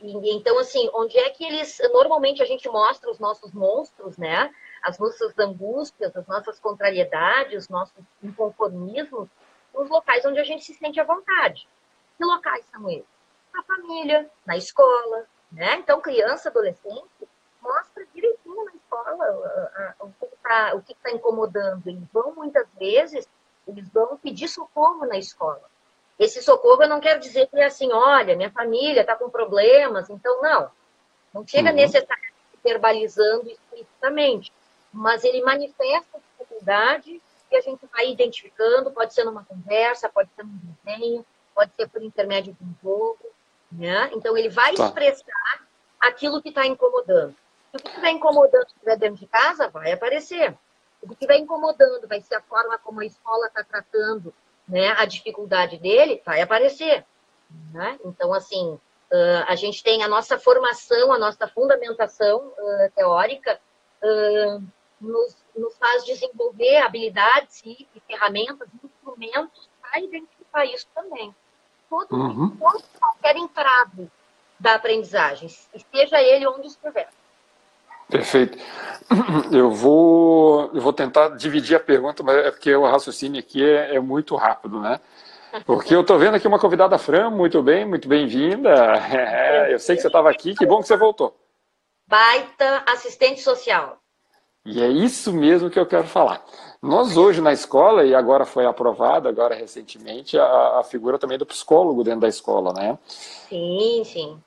E, 0.00 0.34
então, 0.34 0.58
assim, 0.58 0.88
onde 0.94 1.18
é 1.18 1.30
que 1.30 1.44
eles. 1.44 1.78
Normalmente 1.92 2.42
a 2.42 2.46
gente 2.46 2.68
mostra 2.68 3.10
os 3.10 3.18
nossos 3.18 3.52
monstros, 3.52 4.16
né? 4.16 4.50
As 4.82 4.98
nossas 4.98 5.38
angústias, 5.38 6.16
as 6.16 6.26
nossas 6.26 6.58
contrariedades, 6.58 7.64
os 7.64 7.68
nossos 7.68 8.02
inconformismos, 8.22 9.28
nos 9.74 9.88
locais 9.88 10.24
onde 10.24 10.40
a 10.40 10.44
gente 10.44 10.64
se 10.64 10.74
sente 10.74 11.00
à 11.00 11.04
vontade. 11.04 11.68
Que 12.16 12.24
locais 12.24 12.64
são 12.66 12.88
eles? 12.88 13.04
Na 13.54 13.62
família, 13.62 14.30
na 14.46 14.56
escola, 14.56 15.26
né? 15.50 15.76
Então, 15.76 16.00
criança, 16.00 16.48
adolescente, 16.48 17.28
mostra 17.60 18.06
direitinho 18.14 18.64
na 18.64 18.72
escola 18.72 19.94
o 20.00 20.10
que 20.12 20.24
está 20.26 20.74
o 20.74 20.82
que 20.82 20.94
tá 20.94 21.10
incomodando. 21.10 21.86
Eles 21.86 22.08
vão, 22.12 22.34
muitas 22.34 22.66
vezes, 22.78 23.28
eles 23.66 23.88
vão 23.88 24.16
pedir 24.16 24.48
socorro 24.48 25.06
na 25.06 25.18
escola. 25.18 25.62
esse 26.18 26.42
socorro 26.42 26.82
eu 26.82 26.88
não 26.88 27.00
quero 27.00 27.20
dizer 27.20 27.46
que 27.46 27.56
é 27.56 27.66
assim, 27.66 27.90
olha, 27.92 28.36
minha 28.36 28.50
família 28.50 29.00
está 29.00 29.16
com 29.16 29.30
problemas, 29.30 30.10
então 30.10 30.42
não. 30.42 30.70
Não 31.32 31.46
chega 31.46 31.70
uhum. 31.70 31.76
necessariamente 31.76 32.34
verbalizando 32.62 33.48
explicitamente, 33.48 34.52
mas 34.92 35.24
ele 35.24 35.42
manifesta 35.42 36.20
dificuldade 36.38 37.20
e 37.50 37.56
a 37.56 37.60
gente 37.60 37.86
vai 37.92 38.10
identificando, 38.10 38.90
pode 38.90 39.14
ser 39.14 39.24
numa 39.24 39.44
conversa, 39.44 40.08
pode 40.08 40.30
ser 40.34 40.44
num 40.44 40.58
desenho, 40.84 41.24
pode 41.54 41.74
ser 41.74 41.88
por 41.88 42.02
intermédio 42.02 42.52
de 42.52 42.64
um 42.64 42.74
jogo, 42.82 43.26
né? 43.70 44.10
Então 44.12 44.36
ele 44.36 44.48
vai 44.48 44.74
tá. 44.74 44.86
expressar 44.86 45.66
aquilo 46.00 46.42
que 46.42 46.48
está 46.48 46.66
incomodando. 46.66 47.34
Se 47.70 47.76
o 47.76 47.80
que 47.80 47.88
estiver 47.88 48.10
incomodando 48.10 48.66
estiver 48.66 48.96
dentro 48.96 49.20
de 49.20 49.26
casa, 49.26 49.68
vai 49.68 49.92
aparecer. 49.92 50.56
O 51.02 51.06
que 51.06 51.14
estiver 51.14 51.38
incomodando 51.38 52.06
vai 52.06 52.20
ser 52.20 52.36
a 52.36 52.42
forma 52.42 52.78
como 52.78 53.00
a 53.00 53.06
escola 53.06 53.46
está 53.46 53.64
tratando 53.64 54.34
né, 54.68 54.90
a 54.96 55.04
dificuldade 55.04 55.78
dele, 55.78 56.22
vai 56.24 56.40
aparecer. 56.40 57.04
Né? 57.72 57.98
Então, 58.04 58.32
assim, 58.32 58.78
uh, 59.10 59.44
a 59.46 59.54
gente 59.56 59.82
tem 59.82 60.02
a 60.02 60.08
nossa 60.08 60.38
formação, 60.38 61.12
a 61.12 61.18
nossa 61.18 61.46
fundamentação 61.48 62.38
uh, 62.38 62.90
teórica 62.94 63.58
uh, 64.02 64.62
nos, 65.00 65.36
nos, 65.56 65.76
faz 65.78 66.04
desenvolver 66.04 66.78
habilidades 66.78 67.62
e, 67.64 67.88
e 67.94 68.00
ferramentas, 68.00 68.68
instrumentos 68.84 69.68
para 69.80 70.00
identificar 70.00 70.64
isso 70.66 70.86
também. 70.94 71.34
Todo, 71.88 72.14
uhum. 72.14 72.56
todo 72.56 72.84
qualquer 72.98 73.36
entrave 73.36 74.10
da 74.58 74.74
aprendizagem, 74.74 75.48
esteja 75.74 76.20
ele 76.20 76.46
onde 76.46 76.66
estiver. 76.66 77.08
Perfeito. 78.08 78.58
Eu 79.52 79.70
vou, 79.72 80.70
eu 80.72 80.80
vou 80.80 80.92
tentar 80.92 81.30
dividir 81.30 81.74
a 81.74 81.80
pergunta, 81.80 82.22
mas 82.22 82.36
é 82.36 82.50
porque 82.52 82.72
o 82.72 82.86
raciocínio 82.86 83.40
aqui 83.40 83.64
é, 83.64 83.96
é 83.96 84.00
muito 84.00 84.36
rápido, 84.36 84.78
né? 84.80 85.00
Porque 85.66 85.92
eu 85.92 86.02
estou 86.02 86.16
vendo 86.16 86.36
aqui 86.36 86.46
uma 86.46 86.60
convidada 86.60 86.96
Fran, 86.96 87.28
muito 87.28 87.60
bem, 87.60 87.84
muito 87.84 88.08
bem-vinda. 88.08 88.70
É, 89.10 89.74
eu 89.74 89.78
sei 89.80 89.96
que 89.96 90.02
você 90.02 90.06
estava 90.06 90.30
aqui, 90.30 90.54
que 90.54 90.64
bom 90.64 90.80
que 90.80 90.86
você 90.86 90.96
voltou. 90.96 91.36
Baita 92.06 92.84
assistente 92.86 93.40
social. 93.40 93.98
E 94.64 94.82
é 94.82 94.88
isso 94.88 95.32
mesmo 95.32 95.70
que 95.70 95.78
eu 95.78 95.86
quero 95.86 96.06
falar. 96.06 96.44
Nós 96.82 97.16
hoje 97.16 97.40
na 97.40 97.52
escola, 97.52 98.04
e 98.04 98.14
agora 98.14 98.44
foi 98.44 98.64
aprovada, 98.66 99.28
agora 99.28 99.54
recentemente, 99.54 100.38
a, 100.38 100.80
a 100.80 100.82
figura 100.82 101.18
também 101.18 101.38
do 101.38 101.46
psicólogo 101.46 102.04
dentro 102.04 102.20
da 102.20 102.28
escola, 102.28 102.72
né? 102.72 102.98
Sim, 103.06 104.02
sim. 104.04 104.38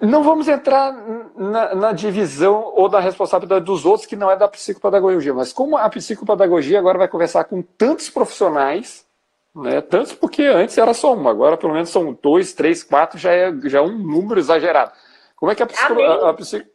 Não 0.00 0.22
vamos 0.22 0.48
entrar 0.48 0.92
na, 1.36 1.74
na, 1.74 1.92
divisão 1.92 2.72
ou 2.74 2.88
da 2.88 3.00
responsabilidade 3.00 3.64
dos 3.64 3.86
outros, 3.86 4.06
que 4.06 4.16
não 4.16 4.30
é 4.30 4.36
da 4.36 4.48
psicopedagogia, 4.48 5.32
mas 5.32 5.52
como 5.52 5.76
a 5.76 5.88
psicopedagogia 5.88 6.78
agora 6.78 6.98
vai 6.98 7.08
conversar 7.08 7.44
com 7.44 7.62
tantos 7.62 8.10
profissionais, 8.10 9.06
né, 9.54 9.80
tantos 9.80 10.12
porque 10.12 10.42
antes 10.42 10.76
era 10.76 10.92
só 10.92 11.14
um, 11.14 11.28
agora 11.28 11.56
pelo 11.56 11.72
menos 11.72 11.90
são 11.90 12.16
dois, 12.20 12.52
três, 12.52 12.82
quatro, 12.82 13.18
já 13.18 13.32
é, 13.32 13.52
já 13.64 13.78
é 13.78 13.82
um 13.82 13.96
número 13.96 14.40
exagerado. 14.40 14.92
Como 15.36 15.50
é 15.50 15.54
que 15.54 15.62
a, 15.62 15.66
psico, 15.66 16.02
a, 16.02 16.30
a 16.30 16.34
psico, 16.34 16.68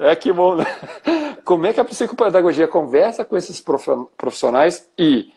é 0.00 0.16
que 0.16 0.32
bom, 0.32 0.56
né? 0.56 0.64
Como 1.44 1.66
é 1.66 1.72
que 1.72 1.80
a 1.80 1.84
psicopedagogia 1.84 2.66
conversa 2.66 3.24
com 3.24 3.36
esses 3.36 3.62
profissionais 4.16 4.88
e 4.98 5.32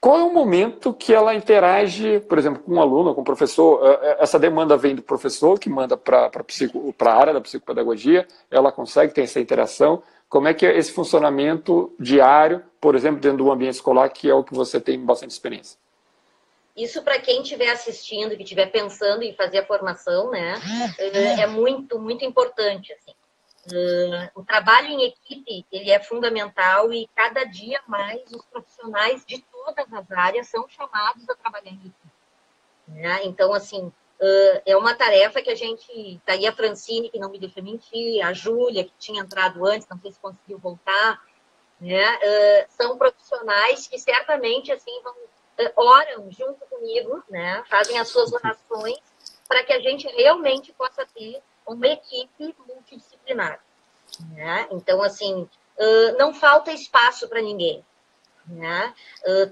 qual 0.00 0.18
é 0.18 0.22
o 0.22 0.32
momento 0.32 0.94
que 0.94 1.12
ela 1.12 1.34
interage, 1.34 2.20
por 2.20 2.38
exemplo, 2.38 2.62
com 2.62 2.74
um 2.74 2.80
aluno, 2.80 3.14
com 3.14 3.20
um 3.20 3.24
professor? 3.24 3.84
É, 3.84 4.10
é, 4.10 4.16
essa 4.20 4.38
demanda 4.38 4.76
vem 4.76 4.94
do 4.94 5.02
professor, 5.02 5.58
que 5.58 5.68
manda 5.68 5.96
para 5.96 6.30
a 6.30 7.14
área 7.14 7.34
da 7.34 7.40
psicopedagogia, 7.40 8.26
ela 8.50 8.70
consegue 8.70 9.12
ter 9.12 9.22
essa 9.22 9.40
interação. 9.40 10.02
Como 10.28 10.46
é 10.46 10.54
que 10.54 10.64
é 10.64 10.78
esse 10.78 10.92
funcionamento 10.92 11.92
diário, 11.98 12.62
por 12.80 12.94
exemplo, 12.94 13.20
dentro 13.20 13.38
do 13.38 13.50
ambiente 13.50 13.74
escolar, 13.74 14.08
que 14.10 14.30
é 14.30 14.34
o 14.34 14.44
que 14.44 14.54
você 14.54 14.80
tem 14.80 15.04
bastante 15.04 15.32
experiência? 15.32 15.76
Isso 16.76 17.02
para 17.02 17.18
quem 17.18 17.42
estiver 17.42 17.70
assistindo, 17.70 18.36
que 18.36 18.44
estiver 18.44 18.66
pensando 18.66 19.24
em 19.24 19.34
fazer 19.34 19.58
a 19.58 19.66
formação, 19.66 20.30
né, 20.30 20.54
é, 20.96 21.40
é 21.40 21.46
muito, 21.48 21.98
muito 21.98 22.24
importante. 22.24 22.92
Assim. 22.92 23.17
Uh, 23.70 24.40
o 24.40 24.44
trabalho 24.44 24.88
em 24.88 25.04
equipe 25.04 25.66
ele 25.70 25.90
é 25.90 26.00
fundamental 26.00 26.90
e 26.92 27.08
cada 27.14 27.44
dia 27.44 27.80
mais 27.86 28.22
os 28.32 28.44
profissionais 28.46 29.24
de 29.26 29.42
todas 29.42 29.92
as 29.92 30.10
áreas 30.10 30.48
são 30.48 30.66
chamados 30.68 31.28
a 31.28 31.34
trabalhar 31.34 31.70
em 31.70 31.74
equipe. 31.74 32.12
Né? 32.86 33.24
Então, 33.24 33.52
assim, 33.52 33.86
uh, 33.86 34.62
é 34.64 34.76
uma 34.76 34.94
tarefa 34.94 35.42
que 35.42 35.50
a 35.50 35.54
gente. 35.54 36.20
Tá 36.24 36.32
aí 36.32 36.46
a 36.46 36.52
Francine, 36.52 37.10
que 37.10 37.18
não 37.18 37.30
me 37.30 37.38
deixa 37.38 37.60
mentir, 37.60 38.24
a 38.24 38.32
Júlia, 38.32 38.84
que 38.84 38.92
tinha 38.98 39.22
entrado 39.22 39.64
antes, 39.66 39.86
não 39.88 40.00
sei 40.00 40.12
se 40.12 40.20
conseguiu 40.20 40.58
voltar. 40.58 41.22
Né? 41.80 42.16
Uh, 42.16 42.66
são 42.70 42.96
profissionais 42.96 43.86
que 43.86 43.98
certamente 43.98 44.72
assim 44.72 45.00
vão 45.02 45.14
oram 45.76 46.30
junto 46.30 46.64
comigo, 46.66 47.22
né? 47.28 47.64
fazem 47.68 47.98
as 47.98 48.08
suas 48.08 48.32
orações 48.32 48.98
para 49.48 49.64
que 49.64 49.72
a 49.72 49.80
gente 49.80 50.06
realmente 50.08 50.72
possa 50.72 51.04
ter 51.06 51.42
uma 51.66 51.86
equipe 51.86 52.54
multidisciplinar. 52.66 53.17
Né? 54.30 54.68
Então, 54.70 55.02
assim, 55.02 55.48
não 56.18 56.34
falta 56.34 56.72
espaço 56.72 57.28
para 57.28 57.42
ninguém. 57.42 57.84
Né? 58.46 58.94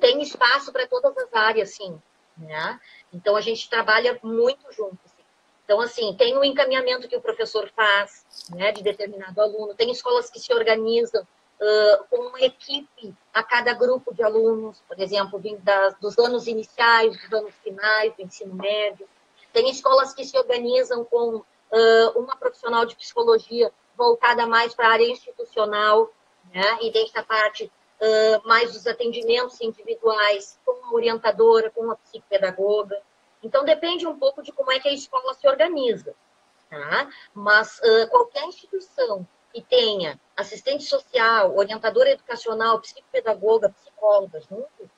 Tem 0.01 0.21
espaço 0.23 0.73
para 0.73 0.87
todas 0.87 1.17
as 1.17 1.33
áreas, 1.33 1.71
sim. 1.75 2.01
Né? 2.37 2.81
Então, 3.13 3.37
a 3.37 3.41
gente 3.41 3.69
trabalha 3.69 4.19
muito 4.23 4.73
junto. 4.73 4.99
Assim. 5.05 5.25
Então, 5.65 5.81
assim, 5.81 6.15
tem 6.15 6.37
o 6.37 6.45
encaminhamento 6.45 7.09
que 7.09 7.17
o 7.17 7.21
professor 7.21 7.69
faz 7.75 8.25
né, 8.51 8.71
de 8.71 8.83
determinado 8.83 9.41
aluno, 9.41 9.75
tem 9.75 9.91
escolas 9.91 10.31
que 10.31 10.39
se 10.39 10.53
organizam 10.55 11.23
uh, 11.23 12.05
com 12.09 12.29
uma 12.29 12.41
equipe 12.41 13.15
a 13.33 13.43
cada 13.43 13.73
grupo 13.75 14.15
de 14.15 14.23
alunos, 14.23 14.81
por 14.87 15.01
exemplo, 15.01 15.41
das, 15.59 15.95
dos 15.99 16.17
anos 16.19 16.47
iniciais, 16.47 17.17
dos 17.21 17.33
anos 17.33 17.55
finais, 17.65 18.15
do 18.15 18.23
ensino 18.23 18.55
médio. 18.55 19.09
Tem 19.53 19.69
escolas 19.71 20.15
que 20.15 20.25
se 20.25 20.39
organizam 20.39 21.05
com 21.05 21.43
uh, 21.73 22.19
uma 22.19 22.37
profissional 22.37 22.85
de 22.85 22.97
psicologia 22.97 23.73
voltada 23.97 24.47
mais 24.47 24.75
para 24.75 24.89
a 24.89 24.93
área 24.93 25.11
institucional, 25.11 26.11
né? 26.53 26.79
e 26.83 26.91
desde 26.91 27.19
a 27.19 27.23
parte 27.23 27.65
uh, 27.65 28.47
mais 28.49 28.73
dos 28.73 28.87
atendimentos 28.87 29.61
individuais, 29.61 30.59
com 30.65 30.85
a 30.85 30.93
orientadora, 30.93 31.71
com 31.71 31.91
a 31.91 31.97
psicopedagoga. 31.97 33.01
Então, 33.43 33.65
depende 33.65 34.07
um 34.07 34.19
pouco 34.19 34.43
de 34.43 34.53
como 34.53 34.73
é 34.73 34.79
que 34.79 34.89
a 34.89 34.95
escola 34.95 35.35
se 35.35 35.49
organiza. 35.49 36.15
Tá? 36.69 37.09
Mas 37.33 37.79
uh, 37.79 38.09
qualquer 38.11 38.45
instituição 38.45 39.27
que 39.53 39.63
tenha 39.63 40.21
assistente 40.37 40.85
social, 40.85 41.57
orientadora 41.57 42.11
educacional, 42.11 42.81
psicopedagoga, 42.81 43.71
psicóloga 43.71 44.41
junto, 44.41 44.91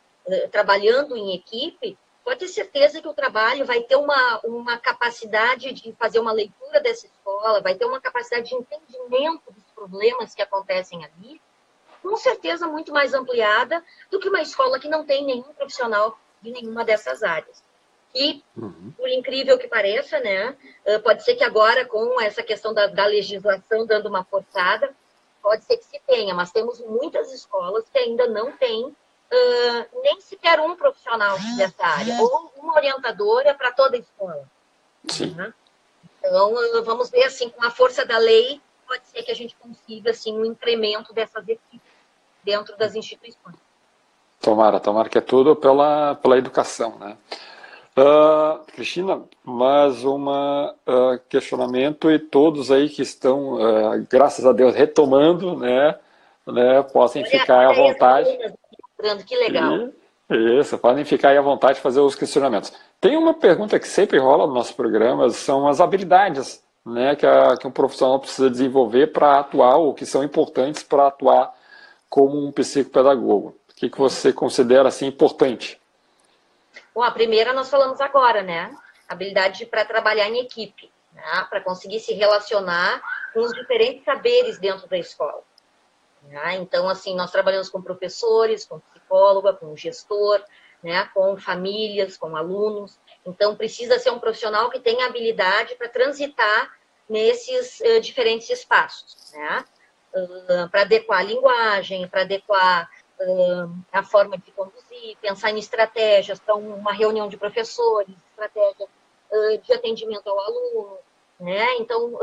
trabalhando 0.50 1.16
em 1.16 1.34
equipe, 1.34 1.96
pode 2.28 2.40
ter 2.40 2.48
certeza 2.48 3.00
que 3.00 3.08
o 3.08 3.14
trabalho 3.14 3.64
vai 3.64 3.80
ter 3.80 3.96
uma, 3.96 4.38
uma 4.44 4.76
capacidade 4.76 5.72
de 5.72 5.94
fazer 5.94 6.18
uma 6.18 6.30
leitura 6.30 6.78
dessa 6.78 7.06
escola, 7.06 7.62
vai 7.62 7.74
ter 7.74 7.86
uma 7.86 8.02
capacidade 8.02 8.50
de 8.50 8.54
entendimento 8.54 9.50
dos 9.50 9.64
problemas 9.74 10.34
que 10.34 10.42
acontecem 10.42 11.02
ali, 11.06 11.40
com 12.02 12.14
certeza 12.18 12.66
muito 12.66 12.92
mais 12.92 13.14
ampliada 13.14 13.82
do 14.10 14.20
que 14.20 14.28
uma 14.28 14.42
escola 14.42 14.78
que 14.78 14.90
não 14.90 15.06
tem 15.06 15.24
nenhum 15.24 15.54
profissional 15.54 16.18
de 16.42 16.50
nenhuma 16.50 16.84
dessas 16.84 17.22
áreas. 17.22 17.64
E, 18.14 18.42
uhum. 18.54 18.92
por 18.94 19.08
incrível 19.08 19.56
que 19.56 19.66
pareça, 19.66 20.20
né, 20.20 20.54
pode 21.02 21.24
ser 21.24 21.34
que 21.34 21.44
agora, 21.44 21.86
com 21.86 22.20
essa 22.20 22.42
questão 22.42 22.74
da, 22.74 22.88
da 22.88 23.06
legislação 23.06 23.86
dando 23.86 24.06
uma 24.06 24.22
forçada, 24.22 24.94
pode 25.42 25.64
ser 25.64 25.78
que 25.78 25.86
se 25.86 25.98
tenha, 26.06 26.34
mas 26.34 26.52
temos 26.52 26.78
muitas 26.78 27.32
escolas 27.32 27.88
que 27.88 27.98
ainda 27.98 28.26
não 28.26 28.52
têm 28.52 28.94
uh, 29.32 30.00
nem 30.02 30.20
sequer 30.20 30.60
um 30.60 30.76
profissional 30.76 31.36
dessa 31.56 31.84
área, 31.84 32.20
ou 32.20 32.52
uma 32.56 32.74
orientadora 32.74 33.54
para 33.54 33.72
toda 33.72 33.96
a 33.96 34.00
escola. 34.00 34.44
Sim. 35.08 35.34
Né? 35.34 35.52
Então, 36.18 36.52
uh, 36.52 36.82
vamos 36.84 37.10
ver, 37.10 37.24
assim, 37.24 37.48
com 37.48 37.64
a 37.64 37.70
força 37.70 38.04
da 38.04 38.18
lei, 38.18 38.60
pode 38.86 39.06
ser 39.06 39.22
que 39.22 39.30
a 39.30 39.36
gente 39.36 39.54
consiga, 39.56 40.10
assim, 40.10 40.36
um 40.36 40.44
incremento 40.44 41.12
dessas 41.12 41.46
equipes 41.48 41.80
dentro 42.42 42.76
das 42.76 42.94
instituições. 42.94 43.56
Tomara, 44.40 44.80
tomara 44.80 45.08
que 45.08 45.18
é 45.18 45.20
tudo 45.20 45.56
pela, 45.56 46.14
pela 46.14 46.38
educação, 46.38 46.98
né? 46.98 47.16
Uh, 47.98 48.64
Cristina, 48.72 49.24
mais 49.42 50.04
um 50.04 50.28
uh, 50.28 51.18
questionamento 51.28 52.08
e 52.08 52.18
todos 52.20 52.70
aí 52.70 52.88
que 52.88 53.02
estão, 53.02 53.54
uh, 53.54 54.06
graças 54.08 54.46
a 54.46 54.52
Deus, 54.52 54.72
retomando, 54.72 55.58
né, 55.58 55.98
né 56.46 56.80
possam 56.84 57.24
ficar 57.24 57.68
à 57.68 57.72
vontade 57.72 58.30
que 59.26 59.36
legal. 59.36 59.90
Isso, 60.30 60.76
podem 60.78 61.04
ficar 61.04 61.30
aí 61.30 61.38
à 61.38 61.42
vontade 61.42 61.74
de 61.74 61.80
fazer 61.80 62.00
os 62.00 62.14
questionamentos. 62.14 62.72
Tem 63.00 63.16
uma 63.16 63.32
pergunta 63.32 63.78
que 63.78 63.88
sempre 63.88 64.18
rola 64.18 64.46
no 64.46 64.52
nosso 64.52 64.74
programa, 64.74 65.30
são 65.30 65.66
as 65.66 65.80
habilidades 65.80 66.62
né, 66.84 67.16
que, 67.16 67.26
a, 67.26 67.56
que 67.56 67.66
um 67.66 67.70
profissional 67.70 68.18
precisa 68.18 68.50
desenvolver 68.50 69.08
para 69.08 69.40
atuar, 69.40 69.76
ou 69.76 69.94
que 69.94 70.04
são 70.04 70.22
importantes 70.22 70.82
para 70.82 71.06
atuar 71.06 71.54
como 72.08 72.46
um 72.46 72.52
psicopedagogo. 72.52 73.56
O 73.70 73.74
que, 73.74 73.88
que 73.88 73.98
você 73.98 74.32
considera 74.32 74.88
assim 74.88 75.06
importante? 75.06 75.80
Bom, 76.94 77.02
a 77.02 77.10
primeira 77.10 77.52
nós 77.52 77.70
falamos 77.70 78.00
agora, 78.00 78.42
né? 78.42 78.74
Habilidade 79.08 79.64
para 79.66 79.84
trabalhar 79.84 80.28
em 80.28 80.40
equipe, 80.40 80.90
né? 81.14 81.46
para 81.48 81.60
conseguir 81.60 82.00
se 82.00 82.12
relacionar 82.12 83.00
com 83.32 83.40
os 83.40 83.52
diferentes 83.52 84.04
saberes 84.04 84.58
dentro 84.58 84.88
da 84.88 84.98
escola. 84.98 85.42
Né? 86.28 86.56
Então, 86.56 86.88
assim, 86.88 87.14
nós 87.16 87.30
trabalhamos 87.30 87.70
com 87.70 87.80
professores, 87.80 88.64
com 88.64 88.80
psicóloga, 88.80 89.54
com 89.54 89.74
gestor, 89.74 90.42
né? 90.82 91.08
com 91.14 91.36
famílias, 91.38 92.16
com 92.16 92.36
alunos. 92.36 92.98
Então, 93.24 93.56
precisa 93.56 93.98
ser 93.98 94.10
um 94.10 94.18
profissional 94.18 94.70
que 94.70 94.78
tenha 94.78 95.06
habilidade 95.06 95.74
para 95.74 95.88
transitar 95.88 96.78
nesses 97.08 97.80
uh, 97.80 98.00
diferentes 98.00 98.50
espaços, 98.50 99.32
né? 99.32 99.64
Uh, 100.14 100.68
para 100.68 100.82
adequar 100.82 101.20
a 101.20 101.22
linguagem, 101.22 102.06
para 102.06 102.22
adequar 102.22 102.90
uh, 103.20 103.74
a 103.92 104.02
forma 104.02 104.36
de 104.36 104.50
conduzir, 104.52 105.16
pensar 105.20 105.50
em 105.50 105.58
estratégias 105.58 106.38
para 106.38 106.54
uma 106.54 106.92
reunião 106.92 107.28
de 107.28 107.36
professores, 107.36 108.14
estratégia 108.30 108.86
de 109.62 109.72
atendimento 109.74 110.26
ao 110.26 110.40
aluno, 110.40 110.98
né? 111.38 111.66
Então, 111.78 112.18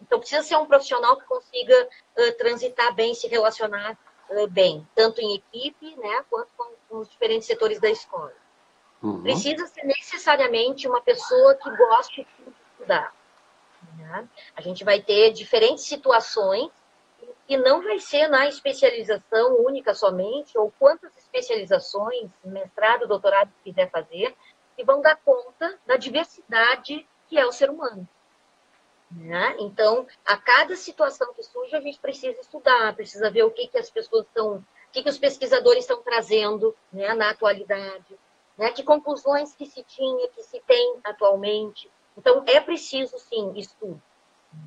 então, 0.00 0.18
precisa 0.18 0.42
ser 0.42 0.56
um 0.56 0.66
profissional 0.66 1.16
que 1.16 1.26
consiga 1.26 1.88
transitar 2.38 2.94
bem, 2.94 3.14
se 3.14 3.26
relacionar 3.28 3.98
bem, 4.50 4.86
tanto 4.94 5.20
em 5.20 5.34
equipe, 5.34 5.96
né, 5.96 6.24
quanto 6.28 6.48
com, 6.56 6.70
com 6.88 6.98
os 6.98 7.08
diferentes 7.08 7.46
setores 7.46 7.80
da 7.80 7.90
escola. 7.90 8.32
Uhum. 9.02 9.22
Precisa 9.22 9.66
ser 9.66 9.84
necessariamente 9.84 10.88
uma 10.88 11.00
pessoa 11.00 11.54
que 11.54 11.70
goste 11.76 12.24
de 12.24 12.52
estudar. 12.72 13.14
Né? 13.96 14.28
A 14.56 14.60
gente 14.60 14.84
vai 14.84 15.00
ter 15.00 15.32
diferentes 15.32 15.84
situações 15.84 16.70
e 17.48 17.56
não 17.56 17.82
vai 17.82 17.98
ser 17.98 18.28
na 18.28 18.46
especialização 18.46 19.56
única 19.64 19.94
somente, 19.94 20.58
ou 20.58 20.72
quantas 20.78 21.16
especializações, 21.16 22.28
mestrado, 22.44 23.06
doutorado 23.06 23.50
quiser 23.64 23.90
fazer, 23.90 24.36
que 24.76 24.84
vão 24.84 25.00
dar 25.00 25.16
conta 25.16 25.78
da 25.86 25.96
diversidade 25.96 27.06
que 27.28 27.38
é 27.38 27.46
o 27.46 27.52
ser 27.52 27.70
humano. 27.70 28.06
Né? 29.10 29.56
Então, 29.58 30.06
a 30.24 30.36
cada 30.36 30.76
situação 30.76 31.32
que 31.32 31.42
surge, 31.42 31.74
a 31.74 31.80
gente 31.80 31.98
precisa 31.98 32.38
estudar, 32.40 32.94
precisa 32.94 33.30
ver 33.30 33.42
o 33.42 33.50
que, 33.50 33.66
que 33.66 33.78
as 33.78 33.90
pessoas 33.90 34.26
estão, 34.26 34.56
o 34.56 34.64
que, 34.92 35.02
que 35.02 35.08
os 35.08 35.18
pesquisadores 35.18 35.84
estão 35.84 36.02
trazendo 36.02 36.76
né, 36.92 37.14
na 37.14 37.30
atualidade, 37.30 38.18
né? 38.56 38.70
que 38.70 38.82
conclusões 38.82 39.54
que 39.54 39.64
se 39.64 39.82
tinha, 39.82 40.28
que 40.28 40.42
se 40.42 40.60
tem 40.60 40.98
atualmente. 41.02 41.90
Então, 42.16 42.44
é 42.46 42.60
preciso, 42.60 43.18
sim, 43.18 43.52
estudo. 43.56 44.00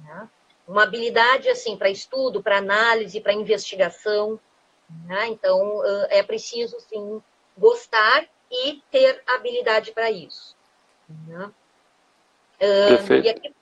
Né? 0.04 0.30
Uma 0.68 0.84
habilidade, 0.84 1.48
assim, 1.48 1.78
para 1.78 1.90
estudo, 1.90 2.42
para 2.42 2.58
análise, 2.58 3.22
para 3.22 3.34
investigação. 3.34 4.40
Né? 5.06 5.28
Então, 5.28 5.84
é 6.10 6.24
preciso, 6.24 6.80
sim, 6.80 7.22
gostar 7.56 8.26
e 8.50 8.82
ter 8.90 9.22
habilidade 9.28 9.92
para 9.92 10.10
isso. 10.10 10.56
Né? 11.28 11.52
Perfeito. 12.58 13.26
E 13.26 13.30
aqui 13.30 13.54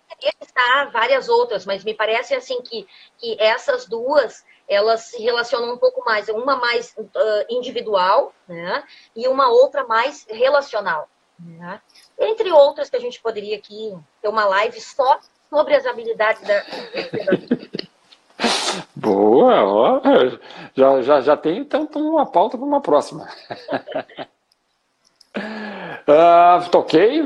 estar 0.42 0.92
várias 0.92 1.30
outras, 1.30 1.66
mas 1.66 1.84
me 1.84 1.94
parece 1.94 2.36
assim 2.36 2.62
que, 2.62 2.88
que 3.18 3.38
essas 3.40 3.86
duas 3.86 4.44
elas 4.68 5.02
se 5.02 5.22
relacionam 5.22 5.74
um 5.74 5.78
pouco 5.78 6.06
mais, 6.06 6.30
uma 6.30 6.56
mais 6.56 6.96
uh, 6.98 7.06
individual, 7.50 8.32
né, 8.48 8.84
e 9.16 9.28
uma 9.28 9.50
outra 9.50 9.84
mais 9.86 10.28
relacional, 10.30 11.10
né? 11.40 11.82
Entre 12.20 12.52
outras 12.52 12.90
que 12.90 12.96
a 12.96 13.00
gente 13.00 13.20
poderia 13.20 13.58
aqui 13.58 13.98
ter 14.22 14.28
uma 14.28 14.46
live 14.46 14.80
só 14.80 15.20
sobre 15.50 15.76
as 15.76 15.86
habilidades 15.88 16.44
da 16.44 16.64
Boa, 18.96 19.64
ó, 19.66 20.02
já, 20.76 21.02
já, 21.02 21.22
já 21.22 21.38
tem 21.38 21.66
tanto 21.66 22.00
uma 22.00 22.26
pauta 22.26 22.58
para 22.58 22.66
uma 22.66 22.82
próxima. 22.82 23.28
uh, 26.08 26.70
toquei, 26.70 27.22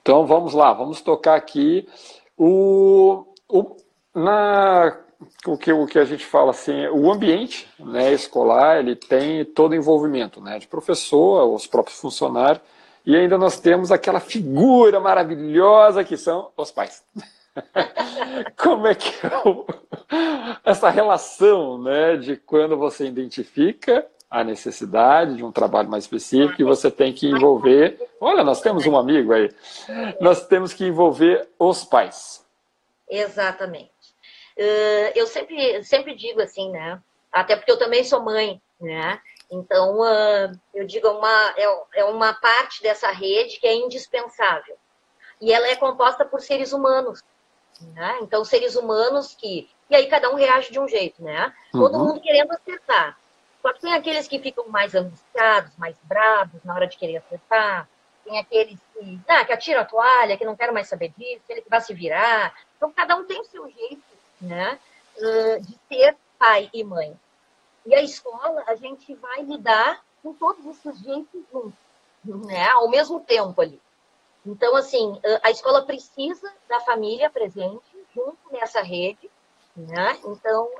então 0.00 0.26
vamos 0.26 0.54
lá, 0.54 0.72
vamos 0.72 1.00
tocar 1.00 1.34
aqui 1.34 1.86
o, 2.38 3.26
o, 3.48 3.76
na, 4.14 4.96
o, 5.44 5.58
que, 5.58 5.72
o 5.72 5.86
que 5.86 5.98
a 5.98 6.04
gente 6.04 6.24
fala 6.24 6.52
assim, 6.52 6.86
o 6.86 7.12
ambiente 7.12 7.68
né, 7.78 8.12
escolar, 8.12 8.78
ele 8.78 8.94
tem 8.94 9.44
todo 9.44 9.72
o 9.72 9.74
envolvimento 9.74 10.40
né, 10.40 10.58
de 10.58 10.68
professor, 10.68 11.52
os 11.52 11.66
próprios 11.66 12.00
funcionários, 12.00 12.62
e 13.04 13.16
ainda 13.16 13.36
nós 13.36 13.58
temos 13.58 13.90
aquela 13.90 14.20
figura 14.20 15.00
maravilhosa 15.00 16.04
que 16.04 16.16
são 16.16 16.50
os 16.56 16.70
pais. 16.70 17.02
Como 18.56 18.86
é 18.86 18.94
que 18.94 19.26
é 19.26 19.48
o, 19.48 19.66
essa 20.64 20.90
relação 20.90 21.82
né, 21.82 22.16
de 22.16 22.36
quando 22.36 22.76
você 22.76 23.06
identifica 23.06 24.06
a 24.30 24.44
necessidade 24.44 25.36
de 25.36 25.44
um 25.44 25.50
trabalho 25.50 25.88
mais 25.88 26.04
específico 26.04 26.60
e 26.60 26.64
você 26.64 26.90
tem 26.90 27.12
que 27.12 27.26
envolver. 27.26 27.98
Olha, 28.20 28.44
nós 28.44 28.60
temos 28.60 28.86
um 28.86 28.96
amigo 28.96 29.32
aí. 29.32 29.50
Nós 30.20 30.46
temos 30.46 30.74
que 30.74 30.84
envolver 30.84 31.48
os 31.58 31.84
pais. 31.84 32.44
Exatamente. 33.08 33.90
Uh, 34.56 35.12
eu 35.14 35.26
sempre, 35.26 35.82
sempre 35.84 36.14
digo 36.14 36.42
assim, 36.42 36.70
né? 36.70 37.00
Até 37.32 37.56
porque 37.56 37.70
eu 37.70 37.78
também 37.78 38.04
sou 38.04 38.20
mãe, 38.20 38.60
né? 38.80 39.20
Então, 39.50 40.00
uh, 40.00 40.52
eu 40.74 40.86
digo, 40.86 41.08
uma, 41.08 41.54
é, 41.56 42.00
é 42.00 42.04
uma 42.04 42.34
parte 42.34 42.82
dessa 42.82 43.10
rede 43.10 43.58
que 43.58 43.66
é 43.66 43.74
indispensável. 43.74 44.76
E 45.40 45.52
ela 45.52 45.68
é 45.68 45.76
composta 45.76 46.24
por 46.24 46.40
seres 46.40 46.72
humanos. 46.72 47.22
Né? 47.94 48.18
Então, 48.22 48.44
seres 48.44 48.74
humanos 48.74 49.34
que. 49.34 49.70
E 49.88 49.94
aí, 49.94 50.06
cada 50.08 50.30
um 50.30 50.34
reage 50.34 50.70
de 50.70 50.80
um 50.80 50.88
jeito, 50.88 51.22
né? 51.22 51.54
Todo 51.72 51.96
uhum. 51.96 52.06
mundo 52.06 52.20
querendo 52.20 52.52
acertar. 52.52 53.16
Só 53.62 53.72
que 53.72 53.80
tem 53.80 53.94
aqueles 53.94 54.28
que 54.28 54.38
ficam 54.38 54.68
mais 54.68 54.94
angustiados, 54.94 55.76
mais 55.76 55.96
bravos 56.04 56.62
na 56.64 56.74
hora 56.74 56.86
de 56.86 56.96
querer 56.96 57.16
acertar. 57.16 57.88
Tem 58.24 58.38
aqueles 58.38 58.78
que, 58.92 59.20
ah, 59.26 59.44
que 59.44 59.52
atiram 59.52 59.80
a 59.80 59.84
toalha, 59.84 60.36
que 60.36 60.44
não 60.44 60.56
querem 60.56 60.74
mais 60.74 60.88
saber 60.88 61.12
disso, 61.16 61.42
aquele 61.44 61.62
que 61.62 61.70
vai 61.70 61.80
se 61.80 61.94
virar. 61.94 62.54
Então, 62.76 62.92
cada 62.92 63.16
um 63.16 63.24
tem 63.24 63.40
o 63.40 63.44
seu 63.44 63.68
jeito 63.70 64.02
né, 64.40 64.78
de 65.60 65.78
ser 65.88 66.16
pai 66.38 66.70
e 66.72 66.84
mãe. 66.84 67.18
E 67.86 67.94
a 67.94 68.02
escola, 68.02 68.62
a 68.66 68.74
gente 68.74 69.14
vai 69.14 69.42
lidar 69.42 70.02
com 70.22 70.34
todos 70.34 70.64
esses 70.66 71.00
jeitos 71.00 71.42
juntos, 71.50 71.72
né, 72.24 72.68
ao 72.70 72.88
mesmo 72.88 73.20
tempo 73.20 73.60
ali. 73.60 73.80
Então, 74.46 74.76
assim, 74.76 75.20
a 75.42 75.50
escola 75.50 75.84
precisa 75.84 76.52
da 76.68 76.80
família 76.80 77.28
presente 77.28 78.06
junto 78.14 78.38
nessa 78.50 78.80
rede, 78.82 79.30
né? 79.76 80.18
Então, 80.24 80.70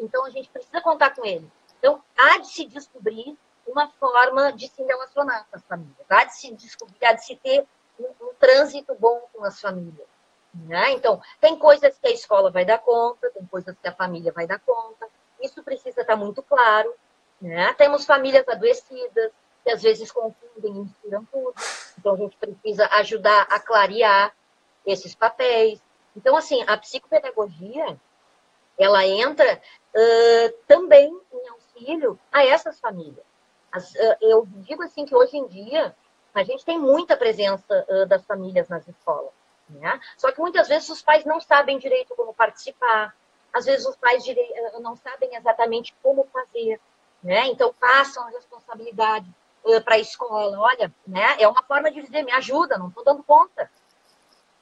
então 0.00 0.24
a 0.24 0.30
gente 0.30 0.48
precisa 0.48 0.80
contar 0.80 1.14
com 1.14 1.24
ele. 1.24 1.48
Então, 1.84 2.02
há 2.16 2.38
de 2.38 2.48
se 2.48 2.64
descobrir 2.64 3.36
uma 3.66 3.88
forma 4.00 4.50
de 4.54 4.68
se 4.68 4.82
relacionar 4.82 5.46
com 5.50 5.56
as 5.56 5.62
famílias, 5.64 6.06
há 6.08 6.24
de 6.24 6.34
se 6.34 6.50
descobrir, 6.54 7.04
há 7.04 7.12
de 7.12 7.26
se 7.26 7.36
ter 7.36 7.66
um, 8.00 8.06
um 8.22 8.34
trânsito 8.40 8.94
bom 8.94 9.28
com 9.30 9.44
as 9.44 9.60
famílias. 9.60 10.08
Né? 10.54 10.92
Então, 10.92 11.20
tem 11.42 11.58
coisas 11.58 11.98
que 11.98 12.08
a 12.08 12.10
escola 12.10 12.50
vai 12.50 12.64
dar 12.64 12.78
conta, 12.78 13.30
tem 13.32 13.44
coisas 13.44 13.76
que 13.78 13.86
a 13.86 13.92
família 13.92 14.32
vai 14.32 14.46
dar 14.46 14.60
conta, 14.60 15.06
isso 15.42 15.62
precisa 15.62 16.00
estar 16.00 16.16
muito 16.16 16.42
claro. 16.42 16.90
Né? 17.38 17.70
Temos 17.74 18.06
famílias 18.06 18.48
adoecidas, 18.48 19.30
que 19.62 19.70
às 19.70 19.82
vezes 19.82 20.10
confundem 20.10 20.72
e 20.72 20.80
misturam 20.84 21.26
tudo, 21.26 21.54
então 21.98 22.14
a 22.14 22.16
gente 22.16 22.36
precisa 22.38 22.88
ajudar 22.92 23.42
a 23.50 23.60
clarear 23.60 24.34
esses 24.86 25.14
papéis. 25.14 25.82
Então, 26.16 26.34
assim, 26.34 26.64
a 26.66 26.78
psicopedagogia, 26.78 27.94
ela 28.78 29.06
entra 29.06 29.60
uh, 29.94 30.52
também 30.66 31.08
em 31.32 31.50
auxílio 31.74 32.18
a 32.32 32.44
essas 32.44 32.78
famílias. 32.78 33.24
As, 33.72 33.90
uh, 33.94 34.16
eu 34.20 34.46
digo 34.46 34.82
assim 34.82 35.04
que 35.04 35.14
hoje 35.14 35.36
em 35.36 35.46
dia 35.46 35.94
a 36.32 36.42
gente 36.42 36.64
tem 36.64 36.78
muita 36.78 37.16
presença 37.16 37.86
uh, 37.88 38.06
das 38.06 38.24
famílias 38.24 38.68
nas 38.68 38.86
escolas. 38.86 39.32
Né? 39.68 40.00
Só 40.16 40.30
que 40.30 40.40
muitas 40.40 40.68
vezes 40.68 40.88
os 40.88 41.02
pais 41.02 41.24
não 41.24 41.40
sabem 41.40 41.78
direito 41.78 42.14
como 42.14 42.34
participar, 42.34 43.14
às 43.52 43.64
vezes 43.64 43.86
os 43.86 43.96
pais 43.96 44.24
não 44.80 44.96
sabem 44.96 45.34
exatamente 45.34 45.94
como 46.02 46.28
fazer. 46.32 46.80
Né? 47.22 47.46
Então 47.46 47.72
passam 47.72 48.26
a 48.26 48.30
responsabilidade 48.30 49.28
para 49.84 49.94
a 49.94 49.98
escola. 49.98 50.58
Olha, 50.58 50.92
né? 51.06 51.36
é 51.38 51.48
uma 51.48 51.62
forma 51.62 51.90
de 51.90 52.02
dizer, 52.02 52.22
me 52.22 52.32
ajuda, 52.32 52.76
não 52.76 52.88
estou 52.88 53.04
dando 53.04 53.22
conta. 53.22 53.70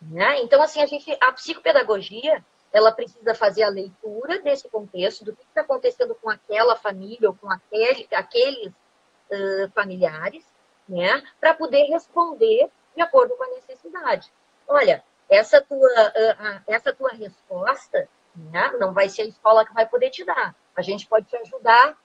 Né? 0.01 0.41
Então, 0.43 0.63
assim, 0.63 0.83
a 0.83 0.87
gente, 0.87 1.17
a 1.21 1.33
psicopedagogia, 1.33 2.45
ela 2.73 2.91
precisa 2.91 3.35
fazer 3.35 3.62
a 3.62 3.68
leitura 3.68 4.41
desse 4.41 4.68
contexto, 4.68 5.25
do 5.25 5.37
que 5.37 5.43
está 5.43 5.61
acontecendo 5.61 6.14
com 6.14 6.31
aquela 6.31 6.75
família 6.77 7.29
ou 7.29 7.35
com 7.35 7.51
aquele, 7.51 8.09
aqueles 8.12 8.73
uh, 8.73 9.70
familiares, 9.75 10.45
né, 10.89 11.23
para 11.41 11.55
poder 11.55 11.85
responder 11.85 12.68
de 12.95 13.03
acordo 13.03 13.37
com 13.37 13.45
a 13.45 13.49
necessidade. 13.49 14.33
Olha, 14.66 15.05
essa 15.29 15.61
tua, 15.61 15.79
uh, 15.79 16.62
essa 16.66 16.93
tua 16.93 17.11
resposta 17.11 18.09
né, 18.35 18.73
não 18.79 18.93
vai 18.93 19.09
ser 19.09 19.23
a 19.23 19.27
escola 19.27 19.66
que 19.66 19.75
vai 19.75 19.87
poder 19.87 20.11
te 20.11 20.25
dar. 20.25 20.55
A 20.75 20.83
gente 20.83 21.07
pode 21.07 21.27
te 21.27 21.37
ajudar 21.37 21.97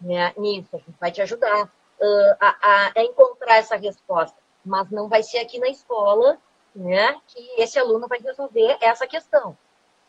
né, 0.00 0.32
nisso, 0.36 0.68
a 0.74 0.78
gente 0.78 0.96
vai 0.98 1.12
te 1.12 1.20
ajudar 1.22 1.64
uh, 1.64 2.36
a, 2.40 2.92
a 2.96 3.02
encontrar 3.02 3.56
essa 3.56 3.76
resposta, 3.76 4.36
mas 4.64 4.90
não 4.90 5.08
vai 5.08 5.22
ser 5.22 5.38
aqui 5.38 5.58
na 5.58 5.68
escola 5.68 6.38
né, 6.74 7.18
que 7.26 7.60
esse 7.60 7.78
aluno 7.78 8.06
vai 8.08 8.18
resolver 8.18 8.76
essa 8.80 9.06
questão. 9.06 9.56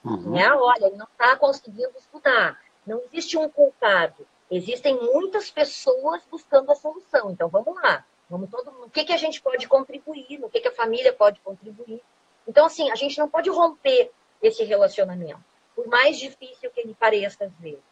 Uhum. 0.04 0.32
Né? 0.32 0.52
Olha, 0.54 0.88
ele 0.88 0.96
não 0.96 1.06
está 1.06 1.36
conseguindo 1.36 1.94
estudar. 1.98 2.60
Não 2.86 3.02
existe 3.06 3.38
um 3.38 3.50
culpado. 3.50 4.26
Existem 4.50 4.96
muitas 4.96 5.52
pessoas 5.52 6.22
buscando 6.30 6.72
a 6.72 6.76
solução. 6.76 7.32
Então, 7.32 7.50
vamos 7.50 7.76
lá. 7.76 8.06
Vamos 8.30 8.50
todo 8.50 8.72
mundo. 8.72 8.86
O 8.86 8.90
que, 8.90 9.04
que 9.04 9.14
a 9.14 9.18
gente 9.18 9.42
pode 9.42 9.68
contribuir? 9.68 10.40
No 10.40 10.50
que, 10.50 10.60
que 10.60 10.68
a 10.68 10.76
família 10.76 11.14
pode 11.14 11.40
contribuir? 11.42 12.02
Então, 12.48 12.66
assim, 12.66 12.90
a 12.92 12.96
gente 12.96 13.18
não 13.18 13.30
pode 13.30 13.50
romper 13.50 14.12
esse 14.42 14.64
relacionamento, 14.64 15.44
por 15.76 15.88
mais 15.88 16.18
difícil 16.18 16.70
que 16.72 16.80
ele 16.80 16.94
pareça 16.94 17.46
às 17.46 17.54
vezes. 17.60 17.84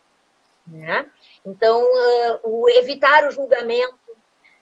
Né? 0.66 1.10
Então, 1.46 1.82
uh, 1.82 2.40
o 2.44 2.70
evitar 2.70 3.28
o 3.28 3.32
julgamento. 3.32 3.98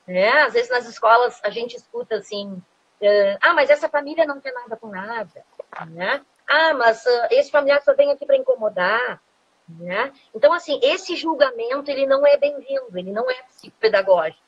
Né? 0.07 0.29
Às 0.41 0.53
vezes 0.53 0.69
nas 0.69 0.87
escolas 0.87 1.39
a 1.43 1.49
gente 1.49 1.75
escuta 1.75 2.15
assim, 2.15 2.61
Uh, 3.03 3.35
ah, 3.41 3.53
mas 3.53 3.69
essa 3.69 3.89
família 3.89 4.25
não 4.25 4.39
quer 4.39 4.53
nada 4.53 4.77
com 4.77 4.87
nada. 4.87 5.45
Né? 5.89 6.25
Ah, 6.47 6.73
mas 6.73 7.05
uh, 7.05 7.27
esse 7.31 7.51
familiar 7.51 7.81
só 7.81 7.93
vem 7.93 8.11
aqui 8.11 8.25
para 8.25 8.37
incomodar. 8.37 9.21
Né? 9.67 10.11
Então, 10.35 10.51
assim, 10.51 10.79
esse 10.83 11.15
julgamento 11.15 11.89
ele 11.89 12.05
não 12.05 12.25
é 12.25 12.37
bem-vindo, 12.37 12.97
ele 12.97 13.11
não 13.11 13.29
é 13.29 13.43
psicopedagógico. 13.43 14.43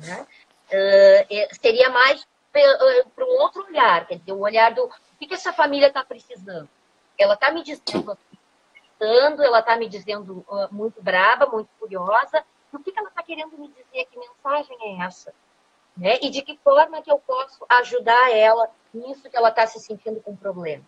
Né? 0.00 0.26
Uh, 0.68 1.54
seria 1.60 1.88
mais 1.88 2.26
para 2.52 3.24
um 3.24 3.40
outro 3.40 3.64
olhar, 3.64 4.06
quer 4.06 4.18
dizer, 4.18 4.32
o 4.32 4.40
olhar 4.40 4.74
do 4.74 4.84
o 4.84 4.90
que, 5.18 5.26
que 5.26 5.34
essa 5.34 5.52
família 5.52 5.88
está 5.88 6.04
precisando. 6.04 6.68
Ela 7.18 7.34
está 7.34 7.50
me 7.50 7.62
dizendo 7.62 8.16
ela 9.00 9.60
está 9.60 9.76
me 9.76 9.88
dizendo 9.88 10.44
uh, 10.48 10.68
muito 10.70 11.02
braba, 11.02 11.46
muito 11.46 11.70
furiosa. 11.78 12.44
O 12.72 12.78
que, 12.78 12.92
que 12.92 12.98
ela 12.98 13.08
está 13.08 13.22
querendo 13.22 13.56
me 13.56 13.68
dizer? 13.68 14.06
Que 14.06 14.18
mensagem 14.18 14.76
é 14.82 15.04
essa? 15.04 15.32
Né? 16.00 16.18
E 16.22 16.30
de 16.30 16.40
que 16.40 16.56
forma 16.64 17.02
que 17.02 17.12
eu 17.12 17.18
posso 17.18 17.62
ajudar 17.68 18.34
ela 18.34 18.70
nisso 18.92 19.28
que 19.28 19.36
ela 19.36 19.50
está 19.50 19.66
se 19.66 19.78
sentindo 19.78 20.18
com 20.22 20.34
problemas? 20.34 20.86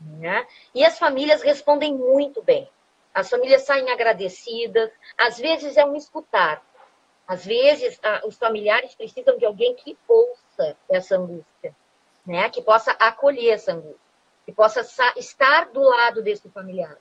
Né? 0.00 0.46
E 0.72 0.84
as 0.84 1.00
famílias 1.00 1.42
respondem 1.42 1.92
muito 1.92 2.40
bem. 2.40 2.70
As 3.12 3.28
famílias 3.28 3.62
saem 3.62 3.90
agradecidas. 3.90 4.88
Às 5.18 5.36
vezes 5.36 5.76
é 5.76 5.84
um 5.84 5.96
escutar. 5.96 6.64
Às 7.26 7.44
vezes 7.44 8.00
os 8.24 8.36
familiares 8.38 8.94
precisam 8.94 9.36
de 9.36 9.44
alguém 9.44 9.74
que 9.74 9.98
ouça 10.06 10.76
essa 10.88 11.16
angústia, 11.16 11.74
né? 12.24 12.48
Que 12.50 12.62
possa 12.62 12.92
acolher 12.92 13.54
essa 13.54 13.72
angústia, 13.72 14.00
que 14.46 14.52
possa 14.52 14.80
estar 15.16 15.70
do 15.70 15.80
lado 15.80 16.22
desse 16.22 16.48
familiar. 16.50 16.96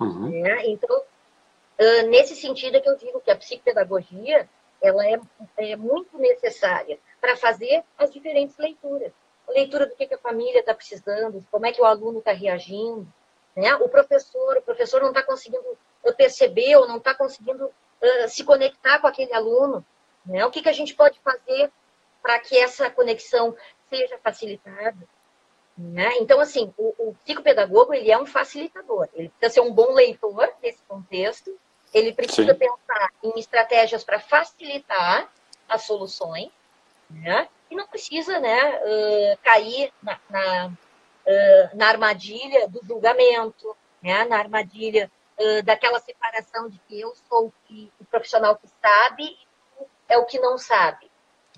Uhum. 0.00 0.30
Né? 0.40 0.66
Então, 0.66 0.96
uh, 0.96 2.08
nesse 2.08 2.34
sentido 2.34 2.76
é 2.76 2.80
que 2.80 2.88
eu 2.88 2.96
digo 2.96 3.20
que 3.20 3.30
a 3.30 3.36
psicopedagogia 3.36 4.48
ela 4.82 5.06
é, 5.06 5.18
é 5.58 5.76
muito 5.76 6.18
necessária 6.18 6.98
para 7.20 7.36
fazer 7.36 7.82
as 7.98 8.12
diferentes 8.12 8.56
leituras 8.56 9.12
leitura 9.52 9.86
do 9.86 9.94
que, 9.94 10.06
que 10.06 10.14
a 10.14 10.18
família 10.18 10.60
está 10.60 10.74
precisando, 10.74 11.44
como 11.50 11.66
é 11.66 11.72
que 11.72 11.80
o 11.80 11.84
aluno 11.84 12.18
está 12.18 12.32
reagindo. 12.32 13.06
Né? 13.54 13.74
O 13.76 13.88
professor, 13.88 14.56
o 14.56 14.62
professor 14.62 15.00
não 15.00 15.08
está 15.08 15.22
conseguindo 15.22 15.64
perceber 16.16 16.76
ou 16.76 16.86
não 16.86 16.98
está 16.98 17.14
conseguindo 17.14 17.66
uh, 17.66 18.28
se 18.28 18.44
conectar 18.44 18.98
com 19.00 19.06
aquele 19.06 19.32
aluno. 19.32 19.84
Né? 20.24 20.44
O 20.44 20.50
que, 20.50 20.62
que 20.62 20.68
a 20.68 20.74
gente 20.74 20.94
pode 20.94 21.18
fazer 21.20 21.70
para 22.22 22.38
que 22.38 22.58
essa 22.58 22.90
conexão 22.90 23.56
seja 23.88 24.18
facilitada? 24.18 24.96
Né? 25.76 26.16
Então, 26.18 26.40
assim, 26.40 26.72
o, 26.76 26.94
o 26.98 27.14
psicopedagogo 27.24 27.94
ele 27.94 28.10
é 28.10 28.18
um 28.18 28.26
facilitador. 28.26 29.08
Ele 29.14 29.28
precisa 29.28 29.54
ser 29.54 29.60
um 29.60 29.72
bom 29.72 29.92
leitor 29.92 30.52
nesse 30.62 30.82
contexto. 30.84 31.58
Ele 31.96 32.12
precisa 32.12 32.52
Sim. 32.52 32.58
pensar 32.58 33.10
em 33.24 33.38
estratégias 33.38 34.04
para 34.04 34.20
facilitar 34.20 35.32
as 35.66 35.84
soluções, 35.84 36.50
né? 37.08 37.48
E 37.70 37.74
não 37.74 37.88
precisa 37.88 38.38
né, 38.38 38.78
uh, 38.82 39.38
cair 39.42 39.90
na, 40.02 40.20
na, 40.28 40.66
uh, 40.66 41.76
na, 41.76 41.88
armadilha 41.88 42.68
do 42.68 42.84
julgamento, 42.84 43.74
né, 44.02 44.26
na 44.26 44.36
armadilha 44.36 45.10
uh, 45.40 45.62
daquela 45.62 45.98
separação 45.98 46.68
de 46.68 46.78
que 46.80 47.00
eu 47.00 47.14
sou 47.30 47.46
o, 47.46 47.52
que, 47.64 47.90
o, 47.98 48.04
profissional 48.04 48.56
que 48.56 48.68
sabe 48.68 49.24
e 49.24 49.46
tu 49.78 49.88
é 50.06 50.18
o 50.18 50.26
que 50.26 50.38
não 50.38 50.58
sabe. 50.58 51.10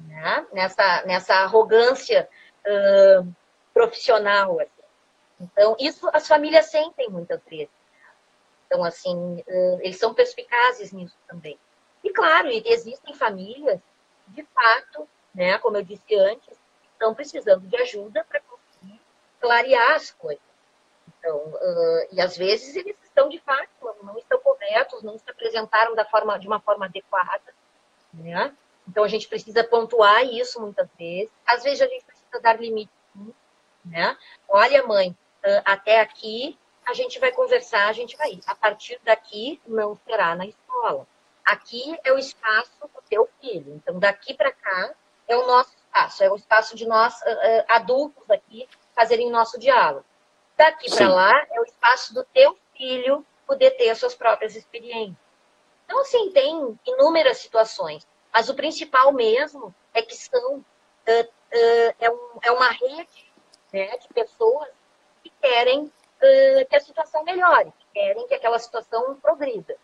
Né? 0.03 0.47
Nessa, 0.53 1.05
nessa 1.05 1.35
arrogância 1.35 2.29
profissional. 3.75 4.61
Assim. 4.61 4.71
Então, 5.41 5.75
isso 5.81 6.09
as 6.13 6.29
famílias 6.29 6.67
sentem 6.67 7.11
muitas 7.11 7.41
vezes. 7.45 7.78
Então, 8.69 8.85
assim, 8.85 9.43
eles 9.81 9.99
são 9.99 10.13
perspicazes 10.13 10.93
nisso 10.93 11.17
também. 11.27 11.59
E, 12.05 12.11
claro, 12.11 12.49
existem 12.49 13.15
famílias, 13.15 13.81
de 14.29 14.45
fato, 14.55 15.09
né, 15.35 15.59
como 15.59 15.79
eu 15.79 15.83
disse 15.83 16.15
antes, 16.15 16.57
estão 16.93 17.15
precisando 17.15 17.67
de 17.67 17.77
ajuda 17.79 18.25
para 18.29 18.41
conseguir 18.41 19.01
clarear 19.41 19.93
as 19.93 20.11
coisas. 20.11 20.43
Então, 21.19 21.39
uh, 21.39 22.09
e 22.13 22.21
às 22.21 22.37
vezes 22.37 22.77
eles 22.77 22.97
estão 23.03 23.29
de 23.29 23.39
fato, 23.41 23.69
não 24.03 24.19
estão 24.19 24.39
corretos, 24.41 25.03
não 25.03 25.19
se 25.19 25.29
apresentaram 25.29 25.95
da 25.95 26.05
forma, 26.05 26.39
de 26.39 26.47
uma 26.47 26.61
forma 26.61 26.85
adequada, 26.85 27.55
né? 28.13 28.55
Então 28.87 29.03
a 29.03 29.09
gente 29.09 29.29
precisa 29.29 29.65
pontuar 29.65 30.25
isso 30.25 30.61
muitas 30.61 30.89
vezes. 30.99 31.33
Às 31.47 31.63
vezes 31.63 31.81
a 31.81 31.87
gente 31.87 32.05
precisa 32.05 32.41
dar 32.41 32.61
limite, 32.61 32.93
né? 33.85 34.17
Olha, 34.49 34.87
mãe, 34.87 35.17
até 35.65 36.01
aqui 36.01 36.59
a 36.89 36.95
gente 36.95 37.19
vai 37.19 37.31
conversar, 37.31 37.87
a 37.87 37.93
gente 37.93 38.17
vai. 38.17 38.41
A 38.47 38.55
partir 38.55 38.99
daqui 39.05 39.61
não 39.67 39.95
será 40.07 40.35
na 40.35 40.47
escola. 40.47 41.07
Aqui 41.45 41.99
é 42.03 42.13
o 42.13 42.19
espaço 42.19 42.73
do 42.81 43.03
teu 43.09 43.29
filho. 43.41 43.75
Então 43.75 43.99
daqui 43.99 44.33
para 44.33 44.51
cá 44.51 44.95
é 45.29 45.37
o 45.37 45.47
nosso 45.47 45.71
espaço, 45.77 46.25
é 46.25 46.31
o 46.31 46.37
espaço 46.37 46.75
de 46.75 46.87
nós 46.87 47.15
uh, 47.21 47.65
adultos 47.69 48.29
aqui 48.31 48.67
fazerem 48.95 49.31
nosso 49.31 49.59
diálogo. 49.59 50.05
Daqui 50.57 50.91
para 50.91 51.09
lá 51.09 51.47
é 51.51 51.61
o 51.61 51.65
espaço 51.65 52.15
do 52.15 52.25
teu 52.25 52.59
filho 52.75 53.25
poder 53.47 53.73
ter 53.73 53.91
as 53.91 53.99
suas 53.99 54.15
próprias 54.15 54.57
experiências. 54.57 55.17
Então, 55.85 56.01
assim, 56.01 56.31
tem 56.33 56.79
inúmeras 56.87 57.39
situações, 57.39 58.07
mas 58.33 58.49
o 58.49 58.55
principal 58.55 59.13
mesmo 59.13 59.75
é 59.95 60.03
que 60.03 60.17
são 60.17 60.57
uh, 60.57 60.65
é, 62.01 62.11
um, 62.11 62.39
é, 62.43 62.51
uma 62.51 62.71
rede 62.71 63.33
né, 63.73 63.97
de 63.99 64.09
pessoas 64.09 64.69
que 65.23 65.31
querem 65.41 65.93
que 66.21 66.77
a 66.77 66.81
situação 66.81 67.25
melhore, 67.25 67.73
que 67.79 67.87
querem 67.95 68.27
que 68.27 68.35
aquela 68.35 68.59
situação 68.59 69.17
progrida. 69.23 69.75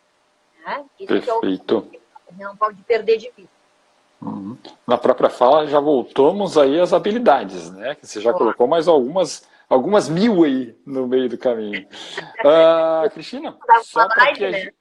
Né? 0.64 0.84
Isso 0.98 1.08
Perfeito. 1.08 1.88
É 1.92 2.32
o, 2.32 2.38
não 2.38 2.56
pode 2.56 2.82
perder 2.82 3.18
de 3.18 3.30
vista. 3.36 3.54
Uhum. 4.20 4.56
Na 4.86 4.96
própria 4.96 5.28
fala 5.28 5.66
já 5.66 5.78
voltamos 5.78 6.56
aí 6.56 6.80
às 6.80 6.92
habilidades, 6.92 7.70
né? 7.70 7.94
Que 7.94 8.06
você 8.06 8.20
já 8.20 8.32
colocou 8.32 8.66
mais 8.66 8.88
algumas, 8.88 9.46
algumas 9.68 10.08
mil 10.08 10.44
aí 10.44 10.74
no 10.86 11.06
meio 11.06 11.28
do 11.28 11.36
caminho. 11.36 11.86
Uh, 12.40 13.08
Cristina, 13.12 13.56
só 13.82 14.08
para 14.08 14.32
que 14.32 14.44
a 14.44 14.50
né? 14.50 14.60
gente... 14.60 14.74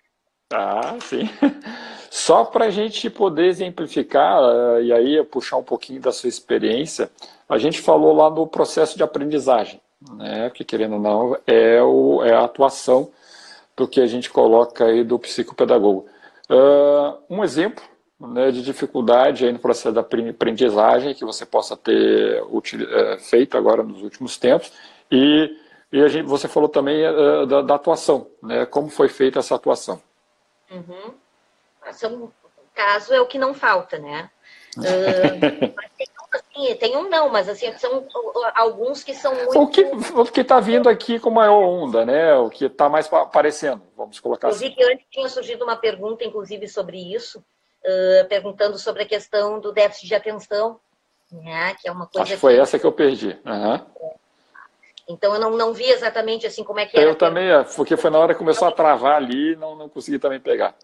Ah, 0.54 0.98
sim. 1.02 1.30
Só 2.12 2.46
para 2.46 2.66
a 2.66 2.70
gente 2.70 3.10
poder 3.10 3.46
exemplificar, 3.48 4.40
uh, 4.40 4.80
e 4.84 4.94
aí 4.94 5.24
puxar 5.24 5.58
um 5.58 5.64
pouquinho 5.64 6.00
da 6.00 6.12
sua 6.12 6.30
experiência, 6.30 7.10
a 7.50 7.58
gente 7.58 7.82
falou 7.82 8.14
lá 8.14 8.30
no 8.30 8.46
processo 8.46 8.96
de 8.96 9.02
aprendizagem, 9.02 9.82
né? 10.12 10.50
Que 10.50 10.64
querendo 10.64 10.96
ou 10.96 11.00
não, 11.00 11.38
é, 11.48 11.82
o, 11.82 12.24
é 12.24 12.34
a 12.34 12.44
atuação 12.44 13.12
do 13.76 13.88
que 13.88 14.02
a 14.02 14.06
gente 14.06 14.30
coloca 14.30 14.86
aí 14.86 15.04
do 15.04 15.18
psicopedagogo. 15.18 16.08
Uh, 16.50 17.18
um 17.30 17.44
exemplo 17.44 17.84
né, 18.20 18.52
de 18.52 18.62
dificuldade 18.62 19.46
aí 19.46 19.52
no 19.52 19.60
processo 19.60 19.92
da 19.92 20.02
aprendizagem 20.02 21.14
que 21.14 21.26
você 21.26 21.46
possa 21.46 21.76
ter 21.76 22.42
é, 22.42 23.18
feito 23.20 23.58
agora 23.58 23.84
nos 23.84 24.02
últimos 24.02 24.38
tempos. 24.38 24.72
E, 25.12 25.58
e 25.92 26.10
gente, 26.10 26.28
você 26.28 26.48
falou 26.48 26.70
também 26.70 27.06
uh, 27.08 27.46
da, 27.46 27.62
da, 27.62 27.76
atuação, 27.76 28.28
né, 28.42 28.66
como 28.66 28.90
foi 28.90 29.10
feita 29.10 29.40
essa 29.40 29.56
atuação. 29.56 30.02
Uhum. 30.72 31.14
São, 31.92 32.32
caso 32.74 33.14
é 33.14 33.22
o 33.22 33.28
que 33.28 33.38
não 33.38 33.54
falta, 33.54 33.98
né? 33.98 34.30
Uh, 34.76 35.40
tem, 35.98 36.08
assim, 36.38 36.76
tem, 36.76 36.96
um 36.98 37.10
não, 37.10 37.30
mas 37.30 37.48
assim, 37.50 37.72
são 37.78 38.06
alguns 38.56 39.04
que 39.04 39.14
são 39.14 39.34
muito... 39.36 39.62
O 39.62 39.68
que 39.68 39.82
o 39.82 40.42
está 40.42 40.60
vindo 40.60 40.90
aqui 40.90 41.20
com 41.20 41.30
maior 41.30 41.62
onda, 41.64 42.06
né? 42.06 42.36
O 42.36 42.50
que 42.50 42.66
está 42.66 42.90
mais 42.90 43.12
aparecendo, 43.12 43.82
vamos 43.96 44.20
colocar 44.20 44.48
Eu 44.48 44.52
assim. 44.52 44.70
vi 44.70 44.76
que 44.76 44.84
antes 44.84 45.06
tinha 45.10 45.30
surgido 45.30 45.64
uma 45.64 45.76
pergunta, 45.76 46.24
inclusive, 46.24 46.68
sobre 46.68 46.98
isso, 47.14 47.40
uh, 47.84 48.28
perguntando 48.28 48.78
sobre 48.78 49.04
a 49.04 49.08
questão 49.08 49.60
do 49.60 49.72
déficit 49.72 50.08
de 50.08 50.16
atenção, 50.16 50.80
né, 51.32 51.76
que 51.82 51.88
é 51.88 51.92
uma 51.92 52.06
coisa 52.06 52.24
Acho 52.24 52.34
que 52.34 52.40
foi 52.40 52.58
essa 52.58 52.78
que 52.78 52.86
eu 52.86 52.92
perdi. 52.92 53.40
Uhum. 53.46 54.14
Então 55.08 55.34
eu 55.34 55.40
não, 55.40 55.52
não 55.52 55.74
vi 55.74 55.86
exatamente 55.86 56.48
assim 56.48 56.64
como 56.64 56.80
é 56.80 56.86
que 56.86 56.98
era. 56.98 57.10
Eu 57.10 57.16
também, 57.16 57.50
é, 57.50 57.64
porque 57.64 57.98
foi 57.98 58.10
na 58.10 58.20
hora 58.20 58.34
que 58.34 58.40
começou 58.40 58.68
a 58.68 58.72
travar 58.72 59.16
ali, 59.16 59.56
não, 59.56 59.76
não 59.76 59.90
consegui 59.90 60.20
também 60.20 60.40
pegar. 60.40 60.76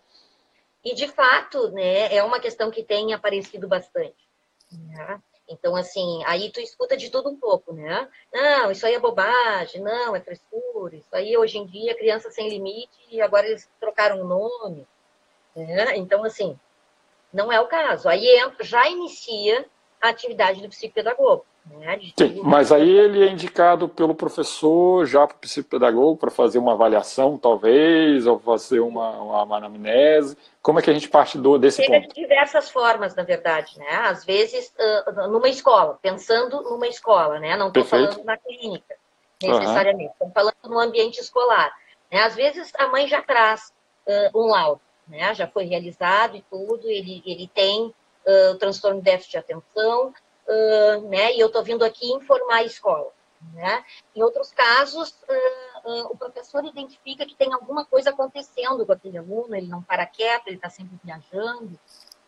E 0.83 0.93
de 0.93 1.07
fato, 1.07 1.69
né, 1.71 2.13
é 2.13 2.23
uma 2.23 2.39
questão 2.39 2.71
que 2.71 2.83
tem 2.83 3.13
aparecido 3.13 3.67
bastante. 3.67 4.27
Né? 4.71 5.19
Então, 5.49 5.75
assim, 5.75 6.21
aí 6.25 6.51
tu 6.51 6.61
escuta 6.61 6.95
de 6.95 7.09
tudo 7.09 7.29
um 7.29 7.35
pouco, 7.35 7.73
né? 7.73 8.07
Não, 8.31 8.71
isso 8.71 8.85
aí 8.85 8.93
é 8.93 8.99
bobagem, 8.99 9.81
não, 9.81 10.15
é 10.15 10.21
frescura, 10.21 10.95
isso 10.95 11.09
aí 11.11 11.35
hoje 11.35 11.57
em 11.57 11.65
dia 11.65 11.91
é 11.91 11.95
criança 11.95 12.29
sem 12.29 12.47
limite 12.47 12.99
e 13.09 13.19
agora 13.19 13.47
eles 13.47 13.67
trocaram 13.79 14.21
o 14.21 14.27
nome. 14.27 14.87
Né? 15.55 15.97
Então, 15.97 16.23
assim, 16.23 16.57
não 17.33 17.51
é 17.51 17.59
o 17.59 17.67
caso. 17.67 18.07
Aí 18.07 18.27
já 18.61 18.87
inicia 18.87 19.65
a 19.99 20.09
atividade 20.09 20.61
do 20.61 20.69
psicopedagogo. 20.69 21.45
Né? 21.65 21.99
Sim, 22.17 22.41
mas 22.43 22.71
aí 22.71 22.89
ele 22.89 23.23
é 23.23 23.31
indicado 23.31 23.87
pelo 23.87 24.15
professor 24.15 25.05
já 25.05 25.27
para 25.27 25.35
o 25.35 25.39
psicopedagogo 25.39 26.17
para 26.17 26.31
fazer 26.31 26.57
uma 26.57 26.73
avaliação, 26.73 27.37
talvez, 27.37 28.25
ou 28.25 28.39
fazer 28.39 28.79
uma, 28.79 29.43
uma 29.43 29.57
anamnese. 29.57 30.37
Como 30.61 30.79
é 30.79 30.81
que 30.81 30.89
a 30.89 30.93
gente 30.93 31.07
parte 31.09 31.37
do, 31.37 31.57
desse 31.57 31.77
Tem 31.77 32.01
ponto? 32.01 32.13
de 32.13 32.21
diversas 32.21 32.69
formas, 32.69 33.15
na 33.15 33.23
verdade. 33.23 33.77
Né? 33.77 33.89
Às 33.89 34.25
vezes, 34.25 34.73
numa 35.29 35.47
escola, 35.47 35.97
pensando 36.01 36.61
numa 36.63 36.87
escola, 36.87 37.39
né? 37.39 37.55
não 37.55 37.67
estou 37.67 37.85
falando 37.85 38.23
na 38.23 38.35
clínica, 38.37 38.95
necessariamente. 39.41 40.11
Estou 40.11 40.27
uhum. 40.27 40.33
falando 40.33 40.55
no 40.63 40.79
ambiente 40.79 41.19
escolar. 41.19 41.71
Né? 42.11 42.23
Às 42.23 42.35
vezes, 42.35 42.71
a 42.77 42.87
mãe 42.87 43.07
já 43.07 43.21
traz 43.21 43.71
uh, 44.07 44.39
um 44.39 44.47
laudo 44.47 44.81
né? 45.09 45.33
já 45.33 45.47
foi 45.47 45.65
realizado 45.65 46.37
e 46.37 46.43
tudo, 46.49 46.87
ele, 46.87 47.21
ele 47.25 47.49
tem 47.53 47.87
uh, 47.87 48.51
o 48.51 48.57
transtorno 48.57 48.99
de 48.99 49.05
déficit 49.05 49.31
de 49.31 49.37
atenção, 49.37 50.13
uh, 50.49 51.07
né, 51.07 51.35
e 51.35 51.39
eu 51.39 51.47
estou 51.47 51.63
vindo 51.63 51.85
aqui 51.85 52.11
informar 52.11 52.57
a 52.57 52.63
escola. 52.63 53.11
Né? 53.53 53.85
Em 54.13 54.21
outros 54.21 54.51
casos, 54.51 55.11
uh, 55.29 55.89
uh, 55.89 56.07
o 56.11 56.17
professor 56.17 56.65
identifica 56.65 57.25
que 57.25 57.35
tem 57.35 57.53
alguma 57.53 57.85
coisa 57.85 58.09
acontecendo 58.09 58.85
com 58.85 58.91
aquele 58.91 59.17
aluno, 59.17 59.55
ele 59.55 59.67
não 59.67 59.81
para 59.81 60.05
quieto, 60.05 60.47
ele 60.47 60.57
está 60.57 60.69
sempre 60.69 60.99
viajando, 61.01 61.79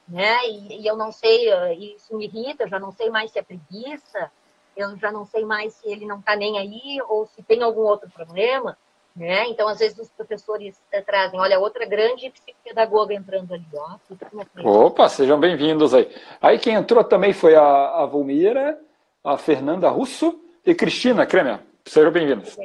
né? 0.07 0.47
E, 0.47 0.81
e, 0.81 0.87
eu 0.87 0.95
não 0.95 1.11
sei, 1.11 1.49
isso 1.95 2.15
me 2.15 2.25
irrita, 2.25 2.63
eu 2.63 2.69
já 2.69 2.79
não 2.79 2.91
sei 2.91 3.09
mais 3.09 3.31
se 3.31 3.39
é 3.39 3.41
preguiça, 3.41 4.31
eu 4.75 4.97
já 4.97 5.11
não 5.11 5.25
sei 5.25 5.43
mais 5.43 5.73
se 5.73 5.91
ele 5.91 6.05
não 6.05 6.19
está 6.19 6.35
nem 6.35 6.57
aí 6.57 7.01
ou 7.07 7.27
se 7.27 7.43
tem 7.43 7.61
algum 7.61 7.81
outro 7.81 8.09
problema. 8.09 8.77
Né? 9.15 9.47
Então, 9.49 9.67
às 9.67 9.79
vezes, 9.79 9.99
os 9.99 10.09
professores 10.09 10.81
eh, 10.91 11.01
trazem, 11.01 11.37
olha, 11.39 11.59
outra 11.59 11.85
grande 11.85 12.29
psicopedagoga 12.29 13.13
entrando 13.13 13.53
ali. 13.53 13.65
Ó. 13.73 14.85
Opa, 14.85 15.09
sejam 15.09 15.37
bem-vindos 15.37 15.93
aí. 15.93 16.09
Aí 16.41 16.57
quem 16.57 16.75
entrou 16.75 17.03
também 17.03 17.33
foi 17.33 17.53
a, 17.55 18.03
a 18.03 18.05
Volmira, 18.05 18.79
a 19.21 19.37
Fernanda 19.37 19.89
Russo 19.89 20.41
e 20.65 20.73
Cristina 20.73 21.25
Kremer. 21.25 21.59
Sejam 21.85 22.11
bem-vindos. 22.11 22.57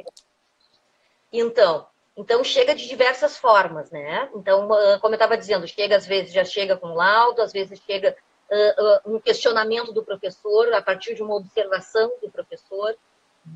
Então, 1.33 1.85
então 2.15 2.43
chega 2.43 2.73
de 2.73 2.87
diversas 2.87 3.37
formas, 3.37 3.91
né? 3.91 4.29
Então, 4.33 4.67
como 5.01 5.13
eu 5.13 5.17
estava 5.17 5.37
dizendo, 5.37 5.67
chega 5.67 5.97
às 5.97 6.05
vezes 6.05 6.33
já 6.33 6.45
chega 6.45 6.77
com 6.77 6.93
laudo, 6.93 7.41
às 7.41 7.51
vezes 7.51 7.79
chega 7.85 8.15
uh, 8.49 9.11
uh, 9.11 9.15
um 9.15 9.19
questionamento 9.19 9.91
do 9.91 10.03
professor 10.03 10.73
a 10.73 10.81
partir 10.81 11.13
de 11.13 11.23
uma 11.23 11.35
observação 11.35 12.11
do 12.21 12.31
professor. 12.31 12.95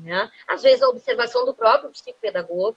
Né? 0.00 0.30
Às 0.46 0.62
vezes, 0.62 0.82
a 0.82 0.88
observação 0.88 1.44
do 1.44 1.54
próprio 1.54 1.90
psicopedagogo. 1.90 2.76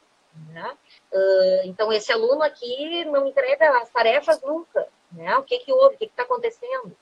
Né? 0.49 0.77
Uh, 1.11 1.61
então, 1.65 1.91
esse 1.93 2.11
aluno 2.11 2.43
aqui 2.43 3.05
não 3.05 3.27
entrega 3.27 3.77
as 3.77 3.89
tarefas 3.89 4.41
nunca. 4.41 4.87
Né? 5.11 5.35
O 5.37 5.43
que, 5.43 5.59
que 5.59 5.71
houve? 5.71 5.95
O 5.95 5.97
que 5.97 6.05
está 6.05 6.23
acontecendo? 6.23 6.95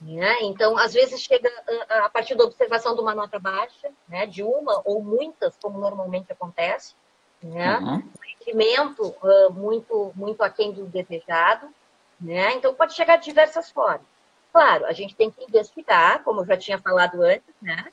Né? 0.00 0.42
Então, 0.42 0.76
às 0.76 0.92
vezes 0.92 1.20
chega 1.20 1.50
a 1.88 2.08
partir 2.08 2.34
da 2.34 2.44
observação 2.44 2.94
de 2.94 3.00
uma 3.00 3.14
nota 3.14 3.38
baixa, 3.38 3.90
né? 4.08 4.26
de 4.26 4.42
uma 4.42 4.82
ou 4.84 5.02
muitas, 5.02 5.56
como 5.62 5.78
normalmente 5.78 6.32
acontece, 6.32 6.94
né? 7.42 7.78
Uhum. 7.78 7.94
um 7.96 8.12
rendimento 8.38 9.14
uh, 9.22 9.52
muito, 9.52 10.12
muito 10.14 10.42
aquém 10.42 10.72
do 10.72 10.86
desejado. 10.86 11.68
Né? 12.20 12.52
Então, 12.54 12.74
pode 12.74 12.94
chegar 12.94 13.16
de 13.16 13.24
diversas 13.24 13.70
formas. 13.70 14.06
Claro, 14.52 14.86
a 14.86 14.92
gente 14.92 15.14
tem 15.16 15.30
que 15.30 15.44
investigar, 15.44 16.22
como 16.22 16.42
eu 16.42 16.46
já 16.46 16.56
tinha 16.56 16.78
falado 16.78 17.22
antes, 17.22 17.54
né? 17.60 17.90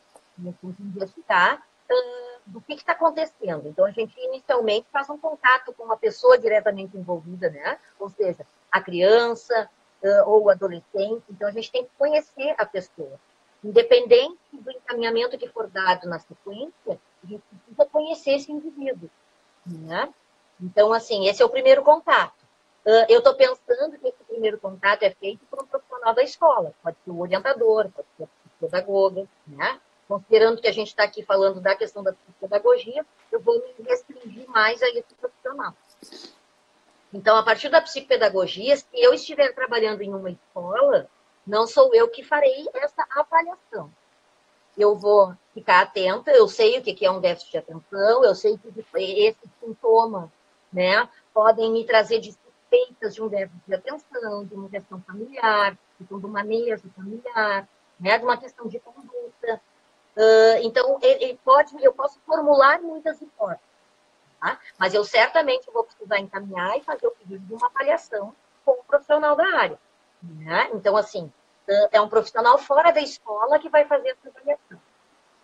Investigar 0.79 1.61
uh, 1.89 2.39
do 2.45 2.61
que 2.61 2.73
está 2.73 2.93
acontecendo. 2.93 3.67
Então, 3.67 3.85
a 3.85 3.91
gente 3.91 4.19
inicialmente 4.19 4.87
faz 4.91 5.09
um 5.09 5.17
contato 5.17 5.73
com 5.73 5.83
uma 5.83 5.97
pessoa 5.97 6.37
diretamente 6.37 6.97
envolvida, 6.97 7.49
né? 7.49 7.79
Ou 7.99 8.09
seja, 8.09 8.45
a 8.71 8.81
criança 8.81 9.69
uh, 10.03 10.29
ou 10.29 10.43
o 10.43 10.49
adolescente. 10.49 11.23
Então, 11.29 11.47
a 11.47 11.51
gente 11.51 11.71
tem 11.71 11.83
que 11.83 11.91
conhecer 11.97 12.55
a 12.57 12.65
pessoa. 12.65 13.19
Independente 13.63 14.39
do 14.53 14.71
encaminhamento 14.71 15.37
que 15.37 15.49
for 15.49 15.67
dado 15.67 16.07
na 16.07 16.19
sequência, 16.19 16.99
a 17.23 17.27
gente 17.27 17.43
precisa 17.49 17.85
conhecer 17.85 18.31
esse 18.31 18.51
indivíduo, 18.51 19.09
né? 19.65 20.13
Então, 20.61 20.93
assim, 20.93 21.27
esse 21.27 21.41
é 21.41 21.45
o 21.45 21.49
primeiro 21.49 21.83
contato. 21.83 22.39
Uh, 22.85 23.05
eu 23.09 23.19
estou 23.19 23.35
pensando 23.35 23.97
que 23.99 24.07
esse 24.07 24.23
primeiro 24.23 24.57
contato 24.57 25.03
é 25.03 25.11
feito 25.11 25.45
por 25.45 25.61
um 25.61 25.67
profissional 25.67 26.13
da 26.13 26.23
escola. 26.23 26.73
Pode 26.81 26.97
ser 27.03 27.11
o 27.11 27.19
orientador, 27.19 27.89
pode 27.89 28.07
ser 28.17 28.23
a 28.23 28.27
pedagoga, 28.59 29.27
né? 29.45 29.79
Considerando 30.09 30.59
que 30.59 30.67
a 30.67 30.71
gente 30.71 30.87
está 30.87 31.03
aqui 31.03 31.23
falando 31.23 31.61
da 31.61 31.75
questão 31.75 32.01
da 32.01 32.11
psicopedagogia, 32.11 33.05
eu 33.31 33.39
vou 33.39 33.59
me 33.59 33.85
restringir 33.87 34.49
mais 34.49 34.81
a 34.81 34.89
esse 34.89 35.13
profissional. 35.13 35.75
Então, 37.13 37.37
a 37.37 37.43
partir 37.43 37.69
da 37.69 37.79
psicopedagogia, 37.79 38.75
se 38.75 38.87
eu 38.91 39.13
estiver 39.13 39.53
trabalhando 39.53 40.01
em 40.01 40.11
uma 40.11 40.31
escola, 40.31 41.07
não 41.45 41.67
sou 41.67 41.93
eu 41.93 42.07
que 42.07 42.23
farei 42.23 42.67
essa 42.73 43.05
avaliação. 43.11 43.91
Eu 44.75 44.95
vou 44.95 45.35
ficar 45.53 45.81
atenta, 45.81 46.31
eu 46.31 46.47
sei 46.47 46.79
o 46.79 46.83
que 46.83 47.05
é 47.05 47.11
um 47.11 47.21
déficit 47.21 47.51
de 47.51 47.57
atenção, 47.59 48.23
eu 48.23 48.33
sei 48.33 48.57
que 48.57 48.67
esses 48.97 49.49
sintomas 49.59 50.27
né, 50.73 51.07
podem 51.31 51.71
me 51.71 51.85
trazer 51.85 52.19
de 52.19 52.31
suspeitas 52.31 53.13
de 53.13 53.21
um 53.21 53.27
déficit 53.27 53.63
de 53.67 53.75
atenção, 53.75 54.43
de 54.43 54.55
uma 54.55 54.69
questão 54.69 54.99
familiar, 55.01 55.77
de 55.99 56.13
um 56.13 56.19
manejo 56.19 56.89
familiar, 56.95 57.69
né, 57.99 58.17
de 58.17 58.23
uma 58.23 58.37
questão 58.37 58.67
de 58.67 58.79
conduta. 58.79 59.61
Uh, 60.19 60.59
então, 60.63 60.99
ele 61.01 61.39
pode, 61.45 61.73
eu 61.81 61.93
posso 61.93 62.19
formular 62.25 62.81
muitas 62.81 63.21
hipóteses, 63.21 63.63
tá? 64.41 64.59
mas 64.77 64.93
eu 64.93 65.05
certamente 65.05 65.71
vou 65.71 65.85
precisar 65.85 66.19
encaminhar 66.19 66.77
e 66.77 66.83
fazer 66.83 67.07
o 67.07 67.11
pedido 67.11 67.39
de 67.39 67.53
uma 67.53 67.67
avaliação 67.67 68.35
com 68.65 68.71
o 68.71 68.83
profissional 68.83 69.33
da 69.37 69.47
área. 69.47 69.79
Né? 70.21 70.71
Então, 70.73 70.97
assim, 70.97 71.31
uh, 71.69 71.87
é 71.89 72.01
um 72.01 72.09
profissional 72.09 72.57
fora 72.57 72.91
da 72.91 72.99
escola 72.99 73.59
que 73.59 73.69
vai 73.69 73.85
fazer 73.85 74.09
essa 74.09 74.27
avaliação. 74.27 74.81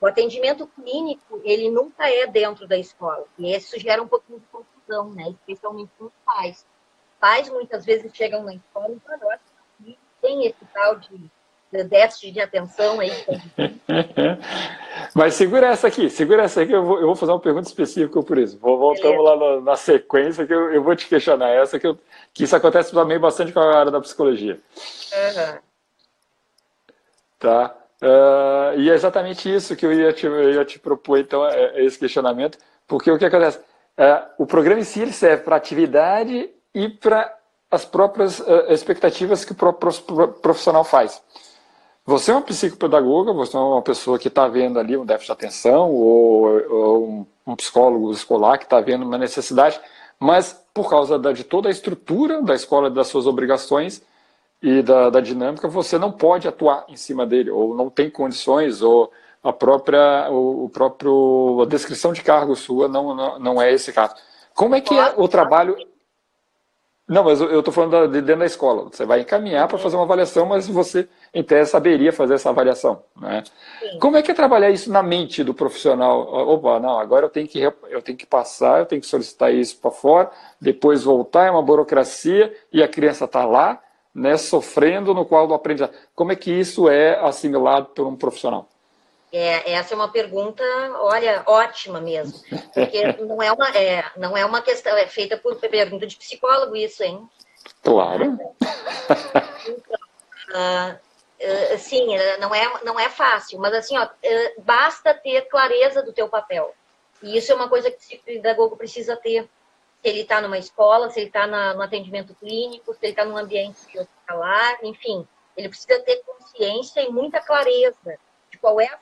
O 0.01 0.07
atendimento 0.07 0.67
clínico, 0.67 1.39
ele 1.45 1.71
nunca 1.71 2.09
é 2.09 2.27
dentro 2.27 2.67
da 2.67 2.77
escola. 2.77 3.23
E 3.39 3.55
isso 3.55 3.79
gera 3.79 4.03
um 4.03 4.07
pouquinho 4.09 4.41
de 4.41 4.45
confusão, 4.47 5.09
né? 5.13 5.29
especialmente 5.29 5.93
com 5.97 6.07
os 6.07 6.13
pais. 6.25 6.67
Pais, 7.17 7.47
muitas 7.47 7.85
vezes, 7.85 8.13
chegam 8.13 8.43
na 8.43 8.55
escola 8.55 8.91
e 8.91 8.99
falam, 8.99 9.19
nossa, 9.21 9.97
tem 10.21 10.45
esse 10.45 10.65
tal 10.73 10.97
de 10.97 11.31
déficit 11.83 12.31
de 12.31 12.39
atenção 12.39 12.99
aí. 12.99 13.11
Mas 15.13 15.33
segura 15.35 15.67
essa 15.67 15.87
aqui, 15.87 16.09
segura 16.09 16.43
essa 16.43 16.61
aqui, 16.61 16.71
eu 16.71 16.83
vou, 16.83 16.99
eu 16.99 17.05
vou 17.07 17.15
fazer 17.15 17.31
uma 17.31 17.39
pergunta 17.39 17.67
específica 17.67 18.21
por 18.23 18.37
isso. 18.37 18.57
Vou, 18.59 18.77
voltamos 18.77 19.23
lá 19.23 19.35
na, 19.35 19.61
na, 19.61 19.75
sequência, 19.75 20.45
que 20.45 20.53
eu, 20.53 20.73
eu, 20.73 20.83
vou 20.83 20.95
te 20.95 21.07
questionar 21.07 21.49
essa, 21.49 21.79
que, 21.79 21.87
eu, 21.87 21.97
que 22.33 22.43
isso 22.43 22.55
acontece 22.55 22.91
também 22.91 23.19
bastante 23.19 23.51
com 23.51 23.59
a 23.59 23.79
área 23.79 23.91
da 23.91 24.01
psicologia. 24.01 24.59
Uhum. 25.13 25.59
Tá? 27.39 27.75
Uh, 28.01 28.79
e 28.79 28.89
é 28.89 28.93
exatamente 28.93 29.53
isso 29.53 29.75
que 29.75 29.85
eu 29.85 29.93
ia 29.93 30.11
te, 30.11 30.25
eu 30.25 30.51
ia 30.51 30.65
te 30.65 30.79
propor, 30.79 31.17
então, 31.17 31.45
é, 31.45 31.79
é 31.79 31.85
esse 31.85 31.97
questionamento, 31.97 32.57
porque 32.87 33.09
o 33.09 33.17
que 33.17 33.25
acontece? 33.25 33.59
É, 33.97 34.23
o 34.37 34.45
programa 34.45 34.81
em 34.81 34.83
si 34.83 35.01
ele 35.01 35.13
serve 35.13 35.43
para 35.43 35.55
atividade 35.55 36.49
e 36.73 36.89
para 36.89 37.33
as 37.71 37.85
próprias 37.85 38.39
uh, 38.39 38.65
expectativas 38.69 39.45
que 39.45 39.53
o 39.53 39.55
próprio 39.55 39.91
profissional 40.41 40.83
faz. 40.83 41.21
Você 42.05 42.29
é 42.29 42.35
uma 42.35 42.41
psicopedagoga, 42.41 43.33
você 43.33 43.57
é 43.57 43.59
uma 43.59 43.81
pessoa 43.81 44.19
que 44.19 44.27
está 44.27 44.47
vendo 44.47 44.77
ali 44.77 44.95
um 44.95 45.05
déficit 45.05 45.27
de 45.27 45.31
atenção, 45.31 45.91
ou, 45.91 46.71
ou 46.71 47.27
um 47.47 47.55
psicólogo 47.55 48.11
escolar 48.11 48.59
que 48.59 48.65
está 48.65 48.79
vendo 48.79 49.03
uma 49.03 49.17
necessidade, 49.17 49.79
mas 50.19 50.53
por 50.71 50.87
causa 50.87 51.17
da, 51.17 51.31
de 51.31 51.43
toda 51.43 51.67
a 51.67 51.71
estrutura 51.71 52.43
da 52.43 52.53
escola, 52.53 52.91
das 52.91 53.07
suas 53.07 53.25
obrigações 53.25 54.03
e 54.61 54.83
da, 54.83 55.09
da, 55.09 55.19
dinâmica, 55.19 55.67
você 55.67 55.97
não 55.97 56.11
pode 56.11 56.47
atuar 56.47 56.85
em 56.87 56.95
cima 56.95 57.25
dele, 57.25 57.49
ou 57.49 57.75
não 57.75 57.89
tem 57.89 58.09
condições, 58.09 58.83
ou 58.83 59.11
a 59.43 59.51
própria, 59.51 60.29
o, 60.29 60.65
o 60.65 60.69
próprio, 60.69 61.61
a 61.63 61.65
descrição 61.65 62.13
de 62.13 62.21
cargo 62.21 62.55
sua 62.55 62.87
não, 62.87 63.15
não, 63.15 63.39
não 63.39 63.61
é 63.61 63.73
esse 63.73 63.91
caso. 63.91 64.13
Como 64.53 64.75
é 64.75 64.81
que 64.81 64.95
é 64.95 65.13
o 65.17 65.27
trabalho 65.27 65.75
não, 67.07 67.23
mas 67.23 67.39
eu 67.39 67.59
estou 67.59 67.71
falando 67.71 68.07
de 68.07 68.19
dentro 68.19 68.39
da 68.39 68.45
escola. 68.47 68.89
Você 68.91 69.05
vai 69.05 69.21
encaminhar 69.21 69.67
para 69.67 69.77
fazer 69.77 69.95
uma 69.95 70.05
avaliação, 70.05 70.43
mas 70.47 70.67
você, 70.67 71.07
em 71.31 71.43
tese, 71.43 71.69
saberia 71.69 72.11
fazer 72.11 72.33
essa 72.33 72.49
avaliação. 72.49 73.03
Né? 73.15 73.43
Como 73.99 74.17
é 74.17 74.23
que 74.23 74.31
é 74.31 74.33
trabalhar 74.33 74.71
isso 74.71 74.91
na 74.91 75.03
mente 75.03 75.43
do 75.43 75.53
profissional? 75.53 76.21
Opa, 76.49 76.79
não, 76.79 76.97
agora 76.97 77.27
eu 77.27 77.29
tenho 77.29 77.47
que, 77.47 77.59
eu 77.59 78.01
tenho 78.01 78.17
que 78.17 78.25
passar, 78.25 78.79
eu 78.79 78.87
tenho 78.87 79.01
que 79.01 79.07
solicitar 79.07 79.53
isso 79.53 79.77
para 79.77 79.91
fora, 79.91 80.31
depois 80.59 81.03
voltar, 81.03 81.45
é 81.45 81.51
uma 81.51 81.61
burocracia, 81.61 82.51
e 82.73 82.81
a 82.81 82.87
criança 82.87 83.25
está 83.25 83.45
lá, 83.45 83.79
né, 84.13 84.35
sofrendo 84.35 85.13
no 85.13 85.25
qual 85.25 85.47
do 85.47 85.53
aprendizado. 85.53 85.93
Como 86.15 86.31
é 86.31 86.35
que 86.35 86.51
isso 86.51 86.89
é 86.89 87.19
assimilado 87.23 87.89
por 87.93 88.07
um 88.07 88.15
profissional? 88.15 88.67
É, 89.37 89.73
essa 89.73 89.93
é 89.93 89.97
uma 89.97 90.07
pergunta, 90.07 90.63
olha, 90.93 91.43
ótima 91.45 91.99
mesmo. 91.99 92.39
Porque 92.73 93.03
não 93.21 93.43
é 93.43 93.51
uma, 93.51 93.67
é, 93.71 94.05
não 94.15 94.37
é 94.37 94.45
uma 94.45 94.61
questão, 94.61 94.95
é 94.95 95.07
feita 95.07 95.35
por 95.35 95.57
pergunta 95.57 96.07
de 96.07 96.15
psicólogo 96.15 96.73
isso, 96.73 97.03
hein? 97.03 97.29
Claro. 97.83 98.23
Então, 99.67 99.99
uh, 100.51 100.95
uh, 100.95 101.77
sim, 101.77 102.07
não 102.39 102.55
é, 102.55 102.83
não 102.85 102.97
é 102.97 103.09
fácil, 103.09 103.59
mas 103.59 103.73
assim, 103.73 103.97
ó, 103.97 104.05
uh, 104.05 104.61
basta 104.61 105.13
ter 105.13 105.41
clareza 105.49 106.01
do 106.01 106.13
teu 106.13 106.29
papel. 106.29 106.73
E 107.21 107.37
isso 107.37 107.51
é 107.51 107.55
uma 107.55 107.67
coisa 107.67 107.91
que 107.91 108.15
o 108.15 108.19
pedagogo 108.21 108.77
precisa 108.77 109.17
ter. 109.17 109.43
Se 110.01 110.09
ele 110.09 110.21
está 110.21 110.39
numa 110.39 110.57
escola, 110.57 111.09
se 111.09 111.19
ele 111.19 111.27
está 111.27 111.45
no 111.45 111.81
atendimento 111.81 112.33
clínico, 112.35 112.93
se 112.93 112.99
ele 113.01 113.11
está 113.11 113.25
num 113.25 113.35
ambiente 113.35 113.99
hospitalar, 113.99 114.77
enfim, 114.81 115.27
ele 115.57 115.67
precisa 115.67 115.99
ter 115.99 116.23
consciência 116.23 117.01
e 117.01 117.09
muita 117.09 117.41
clareza 117.41 118.17
de 118.49 118.57
qual 118.57 118.79
é 118.79 118.85
a 118.85 118.99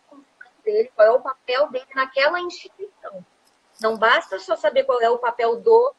dele, 0.63 0.91
qual 0.95 1.07
é 1.07 1.11
o 1.11 1.21
papel 1.21 1.69
dele 1.69 1.85
naquela 1.93 2.39
instituição. 2.39 3.25
Não 3.81 3.97
basta 3.97 4.39
só 4.39 4.55
saber 4.55 4.83
qual 4.83 5.01
é 5.01 5.09
o 5.09 5.17
papel 5.17 5.59
do 5.59 5.93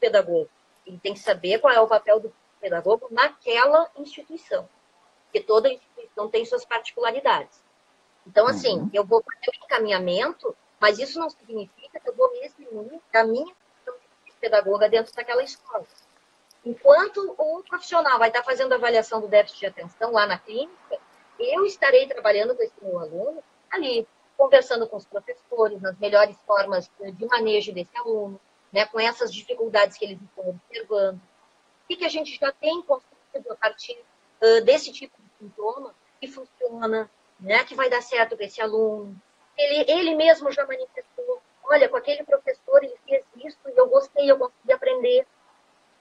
pedagogo. 0.00 0.48
Ele 0.86 0.98
tem 0.98 1.14
que 1.14 1.20
saber 1.20 1.58
qual 1.58 1.72
é 1.72 1.80
o 1.80 1.86
papel 1.86 2.20
do 2.20 2.34
pedagogo 2.60 3.08
naquela 3.10 3.90
instituição. 3.96 4.68
Porque 5.24 5.40
toda 5.40 5.68
instituição 5.68 6.28
tem 6.28 6.44
suas 6.44 6.64
particularidades. 6.64 7.62
Então, 8.26 8.46
assim, 8.46 8.78
uhum. 8.78 8.90
eu 8.92 9.04
vou 9.04 9.22
fazer 9.22 9.50
o 9.50 9.64
encaminhamento, 9.64 10.56
mas 10.80 10.98
isso 10.98 11.18
não 11.18 11.30
significa 11.30 12.00
que 12.00 12.08
eu 12.08 12.14
vou 12.14 12.30
me 12.32 12.40
eximir 12.40 13.00
da 13.12 13.24
minha 13.24 13.54
pedagoga 14.40 14.88
dentro 14.88 15.14
daquela 15.14 15.42
escola. 15.42 15.84
Enquanto 16.64 17.34
o 17.38 17.62
profissional 17.64 18.18
vai 18.18 18.28
estar 18.28 18.42
fazendo 18.42 18.72
a 18.72 18.76
avaliação 18.76 19.20
do 19.20 19.28
déficit 19.28 19.60
de 19.60 19.66
atenção 19.66 20.12
lá 20.12 20.26
na 20.26 20.38
clínica, 20.38 20.98
eu 21.38 21.64
estarei 21.64 22.06
trabalhando 22.06 22.54
com 22.54 22.62
esse 22.62 22.74
meu 22.82 22.98
aluno 22.98 23.42
ali, 23.70 24.06
conversando 24.36 24.86
com 24.86 24.96
os 24.96 25.04
professores, 25.04 25.80
nas 25.80 25.98
melhores 25.98 26.36
formas 26.46 26.90
de 27.00 27.26
manejo 27.26 27.72
desse 27.72 27.96
aluno, 27.96 28.40
né, 28.72 28.86
com 28.86 29.00
essas 29.00 29.32
dificuldades 29.32 29.96
que 29.96 30.04
eles 30.04 30.20
estão 30.20 30.50
observando. 30.50 31.16
O 31.16 31.96
que 31.96 32.04
a 32.04 32.08
gente 32.08 32.38
já 32.38 32.52
tem 32.52 32.82
construído 32.82 33.50
a 33.50 33.56
partir 33.56 33.98
uh, 34.42 34.64
desse 34.64 34.92
tipo 34.92 35.16
de 35.20 35.30
sintoma 35.38 35.94
que 36.20 36.28
funciona, 36.28 37.10
né, 37.40 37.64
que 37.64 37.74
vai 37.74 37.88
dar 37.88 38.02
certo 38.02 38.36
para 38.36 38.44
esse 38.44 38.60
aluno. 38.60 39.16
Ele, 39.56 39.90
ele 39.90 40.14
mesmo 40.14 40.52
já 40.52 40.66
manifestou, 40.66 41.42
olha, 41.64 41.88
com 41.88 41.96
aquele 41.96 42.22
professor 42.24 42.84
ele 42.84 42.94
fez 43.06 43.24
isso 43.36 43.58
e 43.66 43.76
eu 43.76 43.88
gostei, 43.88 44.30
eu 44.30 44.38
consegui 44.38 44.72
aprender. 44.72 45.26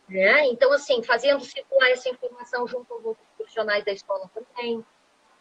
Né? 0.07 0.45
Então, 0.47 0.71
assim, 0.71 1.03
fazendo 1.03 1.43
circular 1.43 1.89
essa 1.89 2.07
informação 2.09 2.65
junto 2.67 2.93
aos 2.93 3.03
outros 3.03 3.27
profissionais 3.35 3.83
da 3.83 3.91
escola 3.91 4.29
também. 4.33 4.85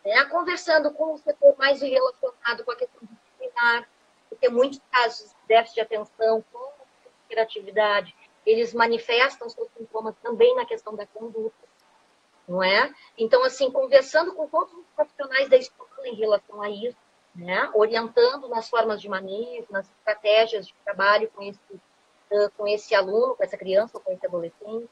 Né? 0.06 0.24
Conversando 0.26 0.90
com 0.92 1.14
o 1.14 1.18
setor 1.18 1.54
mais 1.58 1.82
relacionado 1.82 2.64
com 2.64 2.70
a 2.70 2.76
questão 2.76 3.00
disciplinar, 3.02 3.88
porque 4.30 4.48
muitos 4.48 4.80
casos 4.90 5.28
de 5.28 5.48
déficit 5.48 5.74
de 5.74 5.80
atenção, 5.82 6.44
com 6.52 6.72
criatividade, 7.28 8.14
eles 8.46 8.72
manifestam 8.72 9.48
seus 9.50 9.68
sintomas 9.76 10.14
também 10.22 10.54
na 10.54 10.64
questão 10.64 10.94
da 10.94 11.06
conduta 11.06 11.66
não 12.46 12.62
é? 12.62 12.92
Então, 13.18 13.44
assim, 13.44 13.70
conversando 13.70 14.32
com 14.34 14.46
todos 14.46 14.72
os 14.72 14.86
profissionais 14.94 15.48
da 15.48 15.56
escola 15.56 15.88
em 16.04 16.14
relação 16.14 16.62
a 16.62 16.70
isso, 16.70 16.96
né? 17.34 17.70
Orientando 17.74 18.48
nas 18.48 18.68
formas 18.68 19.00
de 19.00 19.08
manejo, 19.08 19.66
nas 19.70 19.86
estratégias 19.86 20.66
de 20.66 20.74
trabalho 20.84 21.30
com 21.34 21.42
esse, 21.42 21.60
com 22.56 22.66
esse 22.68 22.94
aluno, 22.94 23.34
com 23.34 23.42
essa 23.42 23.56
criança, 23.56 23.98
com 23.98 24.12
esse 24.12 24.24
adolescente, 24.26 24.88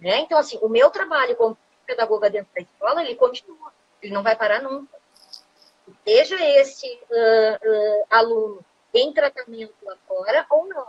né? 0.00 0.20
Então, 0.20 0.38
assim, 0.38 0.58
o 0.62 0.68
meu 0.68 0.90
trabalho 0.90 1.36
como 1.36 1.58
pedagoga 1.86 2.30
dentro 2.30 2.52
da 2.54 2.62
escola, 2.62 3.02
ele 3.02 3.16
continua, 3.16 3.72
ele 4.04 4.12
não 4.14 4.22
vai 4.22 4.36
parar 4.36 4.62
nunca. 4.62 4.96
Seja 6.04 6.36
esse 6.60 6.86
uh, 6.86 7.68
uh, 7.68 8.06
aluno 8.10 8.64
em 8.92 9.12
tratamento 9.12 9.74
lá 9.82 9.96
fora 10.06 10.46
ou 10.50 10.68
não. 10.68 10.86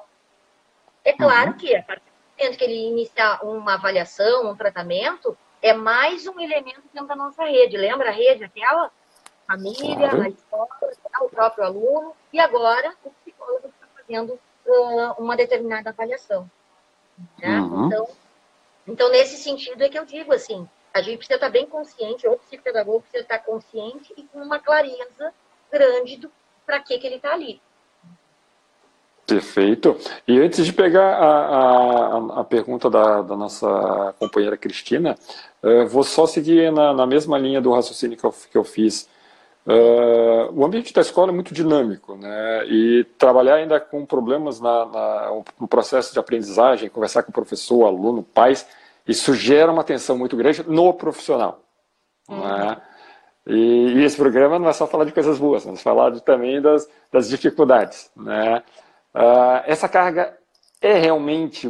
É 1.03 1.13
claro 1.13 1.51
uhum. 1.51 1.57
que 1.57 1.75
a 1.75 1.83
partir 1.83 2.03
do 2.03 2.37
momento 2.37 2.57
que 2.57 2.63
ele 2.63 2.87
iniciar 2.87 3.43
uma 3.43 3.75
avaliação, 3.75 4.49
um 4.49 4.55
tratamento, 4.55 5.37
é 5.61 5.73
mais 5.73 6.27
um 6.27 6.39
elemento 6.39 6.83
dentro 6.93 7.07
da 7.07 7.15
nossa 7.15 7.43
rede. 7.45 7.77
Lembra 7.77 8.09
a 8.09 8.13
rede 8.13 8.43
aquela? 8.43 8.91
Família, 9.47 10.09
claro. 10.09 10.23
a 10.23 10.29
escola, 10.29 10.67
o 11.21 11.29
próprio 11.29 11.65
aluno, 11.65 12.15
e 12.33 12.39
agora 12.39 12.95
o 13.03 13.11
psicólogo 13.11 13.67
está 13.67 13.85
fazendo 13.95 14.39
uh, 14.65 15.13
uma 15.19 15.37
determinada 15.37 15.91
avaliação. 15.91 16.49
Né? 17.37 17.59
Uhum. 17.59 17.85
Então, 17.85 18.07
então, 18.87 19.09
nesse 19.09 19.37
sentido 19.37 19.83
é 19.83 19.89
que 19.89 19.97
eu 19.97 20.05
digo 20.05 20.33
assim, 20.33 20.67
a 20.95 21.01
gente 21.01 21.17
precisa 21.17 21.35
estar 21.35 21.49
bem 21.49 21.65
consciente, 21.65 22.25
ou 22.25 22.35
o 22.35 22.37
psicopedagogo 22.37 23.01
precisa 23.01 23.23
estar 23.23 23.39
consciente 23.39 24.13
e 24.15 24.23
com 24.23 24.39
uma 24.39 24.59
clareza 24.59 25.33
grande 25.69 26.15
do 26.15 26.31
para 26.65 26.79
que, 26.79 26.97
que 26.97 27.05
ele 27.05 27.17
está 27.17 27.33
ali. 27.33 27.61
Perfeito. 29.27 29.97
E 30.25 30.39
antes 30.39 30.65
de 30.65 30.71
pegar 30.71 31.15
a, 31.15 31.27
a, 31.27 32.39
a 32.39 32.43
pergunta 32.45 32.89
da, 32.89 33.21
da, 33.21 33.35
nossa 33.35 34.15
companheira 34.17 34.55
Cristina, 34.55 35.17
uh, 35.61 35.85
vou 35.87 36.03
só 36.03 36.25
seguir 36.25 36.71
na, 36.71 36.93
na, 36.93 37.05
mesma 37.05 37.37
linha 37.37 37.59
do 37.59 37.73
raciocínio 37.73 38.17
que 38.17 38.23
eu, 38.23 38.33
que 38.49 38.57
eu 38.57 38.63
fiz. 38.63 39.09
Uh, 39.67 40.49
o 40.53 40.63
ambiente 40.63 40.93
da 40.93 41.01
escola 41.01 41.31
é 41.31 41.35
muito 41.35 41.53
dinâmico, 41.53 42.15
né? 42.15 42.65
E 42.67 43.03
trabalhar 43.17 43.55
ainda 43.55 43.79
com 43.79 44.05
problemas 44.05 44.61
na, 44.61 44.85
na, 44.85 45.41
no 45.59 45.67
processo 45.67 46.13
de 46.13 46.19
aprendizagem, 46.19 46.87
conversar 46.87 47.23
com 47.23 47.31
o 47.31 47.33
professor, 47.33 47.85
aluno, 47.85 48.23
pais, 48.23 48.65
isso 49.07 49.33
gera 49.33 49.71
uma 49.71 49.83
tensão 49.83 50.17
muito 50.17 50.35
grande 50.35 50.63
no 50.67 50.93
profissional. 50.93 51.61
Uhum. 52.27 52.41
Né? 52.41 52.81
E, 53.47 53.53
e, 53.53 54.03
esse 54.03 54.17
programa 54.17 54.57
não 54.57 54.67
é 54.67 54.73
só 54.73 54.87
falar 54.87 55.05
de 55.05 55.11
coisas 55.11 55.37
boas, 55.37 55.65
mas 55.65 55.81
falar 55.81 56.09
de, 56.09 56.21
também 56.21 56.59
das, 56.59 56.89
das 57.11 57.29
dificuldades, 57.29 58.11
né? 58.15 58.63
Uh, 59.13 59.61
essa 59.65 59.87
carga 59.87 60.35
é 60.81 60.93
realmente. 60.93 61.67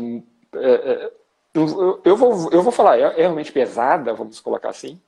É, 0.56 0.74
é, 0.74 1.12
eu, 1.54 2.02
eu, 2.04 2.18
vou, 2.18 2.52
eu 2.52 2.62
vou 2.62 2.72
falar, 2.72 2.98
é, 2.98 3.02
é, 3.02 3.22
realmente 3.22 3.52
pesada, 3.52 4.14
vamos 4.14 4.40
colocar 4.40 4.70
assim? 4.70 5.00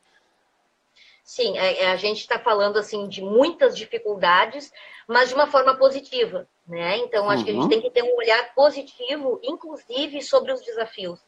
Sim, 1.24 1.58
é, 1.58 1.84
é, 1.84 1.92
a 1.92 1.96
gente 1.96 2.20
está 2.20 2.40
falando 2.40 2.78
assim 2.78 3.08
de 3.08 3.22
muitas 3.22 3.76
dificuldades, 3.76 4.72
mas 5.08 5.30
de 5.30 5.36
uma 5.36 5.48
forma 5.48 5.76
positiva, 5.76 6.48
né? 6.68 6.98
Então 7.00 7.30
acho 7.30 7.40
uhum. 7.40 7.46
que 7.46 7.50
a 7.50 7.54
gente 7.54 7.64
uhum. 7.64 7.70
tem 7.70 7.82
que 7.82 7.90
ter 7.90 8.04
um 8.04 8.16
olhar 8.16 8.54
positivo, 8.54 9.40
inclusive 9.44 10.22
sobre 10.22 10.54
os 10.54 10.62
desafios, 10.62 11.20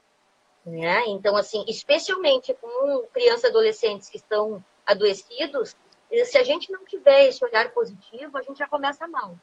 né? 0.69 1.03
Então 1.07 1.35
assim, 1.35 1.63
especialmente 1.67 2.53
com 2.53 3.07
crianças 3.13 3.45
e 3.45 3.47
adolescentes 3.47 4.09
que 4.09 4.17
estão 4.17 4.63
adoecidos, 4.85 5.75
se 6.25 6.37
a 6.37 6.43
gente 6.43 6.71
não 6.71 6.83
tiver 6.85 7.27
esse 7.27 7.43
olhar 7.43 7.71
positivo, 7.71 8.37
a 8.37 8.41
gente 8.41 8.57
já 8.57 8.67
começa 8.67 9.07
mal, 9.07 9.35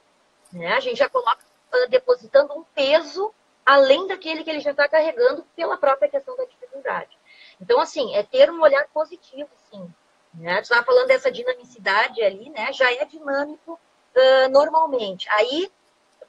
né? 0.53 0.75
A 0.75 0.81
gente 0.81 0.99
já 0.99 1.09
coloca 1.09 1.45
uh, 1.73 1.89
depositando 1.89 2.55
um 2.55 2.65
peso 2.75 3.33
além 3.65 4.07
daquele 4.07 4.45
que 4.45 4.51
ele 4.51 4.61
já 4.61 4.71
está 4.71 4.89
carregando 4.89 5.45
pela 5.57 5.77
própria 5.77 6.09
questão 6.09 6.37
da 6.37 6.45
dificuldade. 6.45 7.19
Então, 7.61 7.81
assim, 7.81 8.15
é 8.15 8.23
ter 8.23 8.51
um 8.51 8.61
olhar 8.61 8.87
positivo, 8.95 9.51
sim. 9.71 9.93
Né? 10.33 10.57
Tu 10.59 10.65
estava 10.65 10.85
falando 10.85 11.09
dessa 11.09 11.33
dinamicidade 11.33 12.23
ali, 12.23 12.49
né? 12.51 12.73
Já 12.73 12.93
é 12.93 13.05
dinâmico 13.05 13.73
uh, 13.73 14.49
normalmente. 14.51 15.29
Aí, 15.31 15.71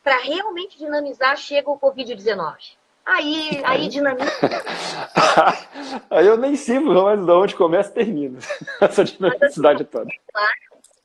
para 0.04 0.18
realmente 0.18 0.78
dinamizar, 0.78 1.38
chega 1.38 1.70
o 1.70 1.80
Covid-19. 1.80 2.76
Aí, 3.08 3.62
aí 3.64 3.88
dinamiza. 3.88 4.30
aí 6.12 6.28
eu 6.28 6.38
nem 6.38 6.55
sei 6.55 6.80
mais 6.80 7.26
de 7.26 7.32
onde 7.32 7.55
começa 7.55 7.89
e 7.89 7.93
termina. 7.93 8.39
Essa 8.82 9.03
dinamicidade 9.03 9.84
assim, 9.84 9.91
toda. 9.91 10.12
Claro, 10.32 10.51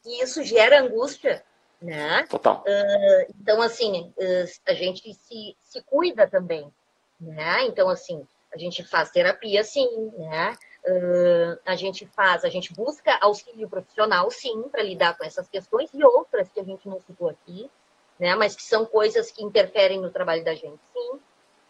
e 0.04 0.22
isso 0.22 0.42
gera 0.42 0.80
angústia 0.80 1.42
né? 1.82 2.24
Total. 2.28 2.62
Uh, 2.62 3.32
então, 3.40 3.60
assim, 3.60 4.12
uh, 4.16 4.60
a 4.66 4.74
gente 4.74 5.12
se, 5.14 5.56
se 5.60 5.82
cuida 5.82 6.26
também, 6.26 6.72
né? 7.20 7.64
Então, 7.64 7.88
assim, 7.88 8.26
a 8.54 8.58
gente 8.58 8.84
faz 8.84 9.10
terapia, 9.10 9.64
sim, 9.64 10.12
né? 10.16 10.56
Uh, 10.84 11.58
a 11.64 11.76
gente 11.76 12.06
faz, 12.06 12.44
a 12.44 12.48
gente 12.48 12.72
busca 12.72 13.16
auxílio 13.20 13.68
profissional, 13.68 14.30
sim, 14.30 14.62
para 14.70 14.82
lidar 14.82 15.16
com 15.16 15.24
essas 15.24 15.48
questões 15.48 15.90
e 15.92 16.04
outras 16.04 16.48
que 16.50 16.60
a 16.60 16.64
gente 16.64 16.88
não 16.88 17.00
citou 17.00 17.28
aqui, 17.28 17.70
né? 18.18 18.34
Mas 18.34 18.54
que 18.54 18.62
são 18.62 18.86
coisas 18.86 19.30
que 19.30 19.44
interferem 19.44 20.00
no 20.00 20.10
trabalho 20.10 20.44
da 20.44 20.54
gente, 20.54 20.80
sim, 20.92 21.20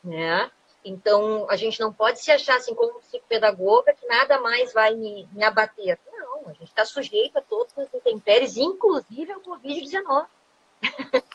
né? 0.03 0.51
Então, 0.85 1.47
a 1.49 1.57
gente 1.57 1.81
não 1.81 1.93
pode 1.93 2.21
se 2.21 2.33
achar 2.33 2.57
assim 2.57 2.75
como 2.75 3.01
psicopedagoga 3.01 3.95
que 3.95 4.07
nada 4.07 4.41
mais 4.41 4.73
vai 4.73 4.95
me, 4.95 5.29
me 5.33 5.45
abater. 5.45 5.99
Não, 6.13 6.49
a 6.49 6.53
gente 6.53 6.65
está 6.65 6.85
sujeito 6.85 7.39
a 7.39 7.41
todos 7.41 7.73
os 7.77 7.95
intempéries, 7.95 8.57
inclusive 8.57 9.31
ao 9.31 9.41
Covid-19. 9.41 10.27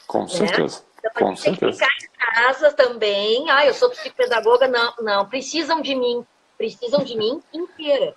Com 0.06 0.22
né? 0.24 0.28
certeza. 0.28 0.84
Então, 1.00 1.12
a 1.16 1.20
gente 1.20 1.30
Com 1.30 1.36
certeza. 1.36 1.72
ficar 1.74 1.94
em 2.04 2.34
casa 2.34 2.72
também. 2.74 3.50
Ah, 3.50 3.66
eu 3.66 3.74
sou 3.74 3.90
psicopedagoga. 3.90 4.68
Não, 4.68 4.94
não, 5.00 5.26
precisam 5.26 5.82
de 5.82 5.96
mim. 5.96 6.26
Precisam 6.58 7.04
de 7.04 7.16
mim 7.16 7.42
inteira. 7.54 8.14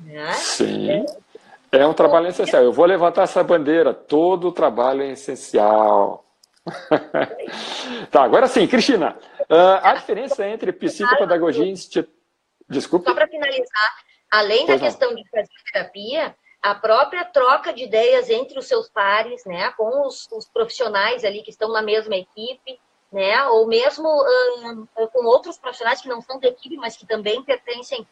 Né? 0.00 0.32
Sim. 0.32 0.90
É, 1.70 1.78
é 1.78 1.86
um 1.86 1.94
trabalho 1.94 2.26
essencial. 2.26 2.62
Eu 2.62 2.72
vou 2.72 2.86
levantar 2.86 3.22
essa 3.22 3.44
bandeira. 3.44 3.94
Todo 3.94 4.50
trabalho 4.50 5.02
é 5.02 5.12
essencial. 5.12 6.24
tá, 8.10 8.22
agora 8.22 8.46
sim, 8.46 8.66
Cristina. 8.66 9.16
Uh, 9.52 9.78
a 9.82 9.92
diferença 9.92 10.48
entre 10.48 10.72
psicopedagogia 10.72 11.66
e 11.66 11.70
instituto. 11.70 12.10
Desculpa. 12.66 13.10
Só 13.10 13.14
para 13.14 13.28
finalizar, 13.28 13.96
além 14.30 14.64
pois 14.64 14.68
da 14.68 14.74
não. 14.76 14.80
questão 14.80 15.14
de 15.14 15.28
fazer 15.28 15.50
terapia, 15.70 16.34
a 16.62 16.74
própria 16.74 17.22
troca 17.26 17.70
de 17.70 17.84
ideias 17.84 18.30
entre 18.30 18.58
os 18.58 18.66
seus 18.66 18.88
pares, 18.88 19.44
né, 19.44 19.70
com 19.72 20.06
os, 20.06 20.26
os 20.32 20.48
profissionais 20.48 21.22
ali 21.22 21.42
que 21.42 21.50
estão 21.50 21.68
na 21.70 21.82
mesma 21.82 22.16
equipe, 22.16 22.80
né, 23.12 23.44
ou 23.48 23.66
mesmo 23.66 24.08
uh, 24.08 25.08
com 25.12 25.26
outros 25.26 25.58
profissionais 25.58 26.00
que 26.00 26.08
não 26.08 26.22
são 26.22 26.40
da 26.40 26.48
equipe, 26.48 26.76
mas 26.78 26.96
que 26.96 27.04
também 27.04 27.42
pertencem 27.42 28.08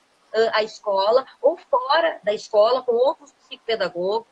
à 0.52 0.62
escola, 0.62 1.26
ou 1.40 1.56
fora 1.56 2.20
da 2.22 2.34
escola, 2.34 2.82
com 2.82 2.92
outros 2.92 3.32
psicopedagogos, 3.32 4.28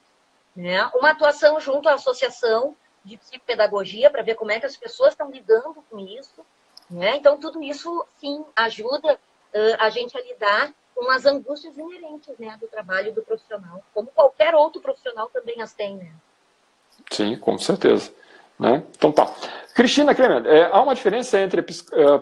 né, 0.54 0.90
uma 0.94 1.12
atuação 1.12 1.58
junto 1.58 1.88
à 1.88 1.94
associação 1.94 2.76
de 3.02 3.16
psicopedagogia 3.16 4.10
para 4.10 4.22
ver 4.22 4.34
como 4.34 4.52
é 4.52 4.60
que 4.60 4.66
as 4.66 4.76
pessoas 4.76 5.14
estão 5.14 5.30
lidando 5.30 5.82
com 5.88 5.98
isso. 5.98 6.44
Né? 6.90 7.16
Então, 7.16 7.36
tudo 7.38 7.62
isso, 7.62 8.04
sim, 8.18 8.44
ajuda 8.56 9.14
uh, 9.14 9.76
a 9.78 9.90
gente 9.90 10.16
a 10.16 10.22
lidar 10.22 10.72
com 10.94 11.10
as 11.10 11.24
angústias 11.26 11.76
inerentes 11.76 12.36
né, 12.38 12.56
do 12.60 12.66
trabalho 12.66 13.12
do 13.12 13.22
profissional, 13.22 13.84
como 13.94 14.08
qualquer 14.08 14.54
outro 14.54 14.80
profissional 14.80 15.28
também 15.28 15.60
as 15.60 15.72
tem. 15.72 15.96
Né? 15.96 16.12
Sim, 17.10 17.36
com 17.36 17.56
certeza. 17.58 18.12
Né? 18.58 18.82
Então 18.96 19.12
tá. 19.12 19.32
Cristina 19.74 20.14
Clement, 20.14 20.44
é, 20.46 20.64
há 20.64 20.82
uma 20.82 20.94
diferença 20.94 21.38
entre 21.38 21.62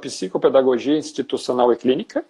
psicopedagogia 0.01 0.99
institucional 0.99 1.73
e 1.73 1.77
clínica? 1.77 2.23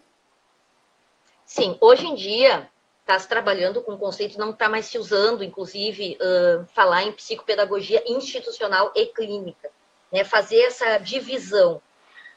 Sim, 1.45 1.77
hoje 1.81 2.07
em 2.07 2.15
dia 2.15 2.69
está 3.01 3.19
se 3.19 3.29
trabalhando 3.29 3.81
com 3.83 3.93
o 3.93 3.99
conceito, 3.99 4.39
não 4.39 4.51
está 4.51 4.69
mais 4.69 4.87
se 4.87 4.99
usando, 4.99 5.45
inclusive, 5.45 6.19
uh, 6.21 6.67
falar 6.75 7.05
em 7.05 7.13
psicopedagogia 7.13 8.03
institucional 8.07 8.93
e 8.97 9.07
clínica, 9.07 9.71
né? 10.13 10.25
fazer 10.25 10.61
essa 10.63 10.99
divisão. 10.99 11.81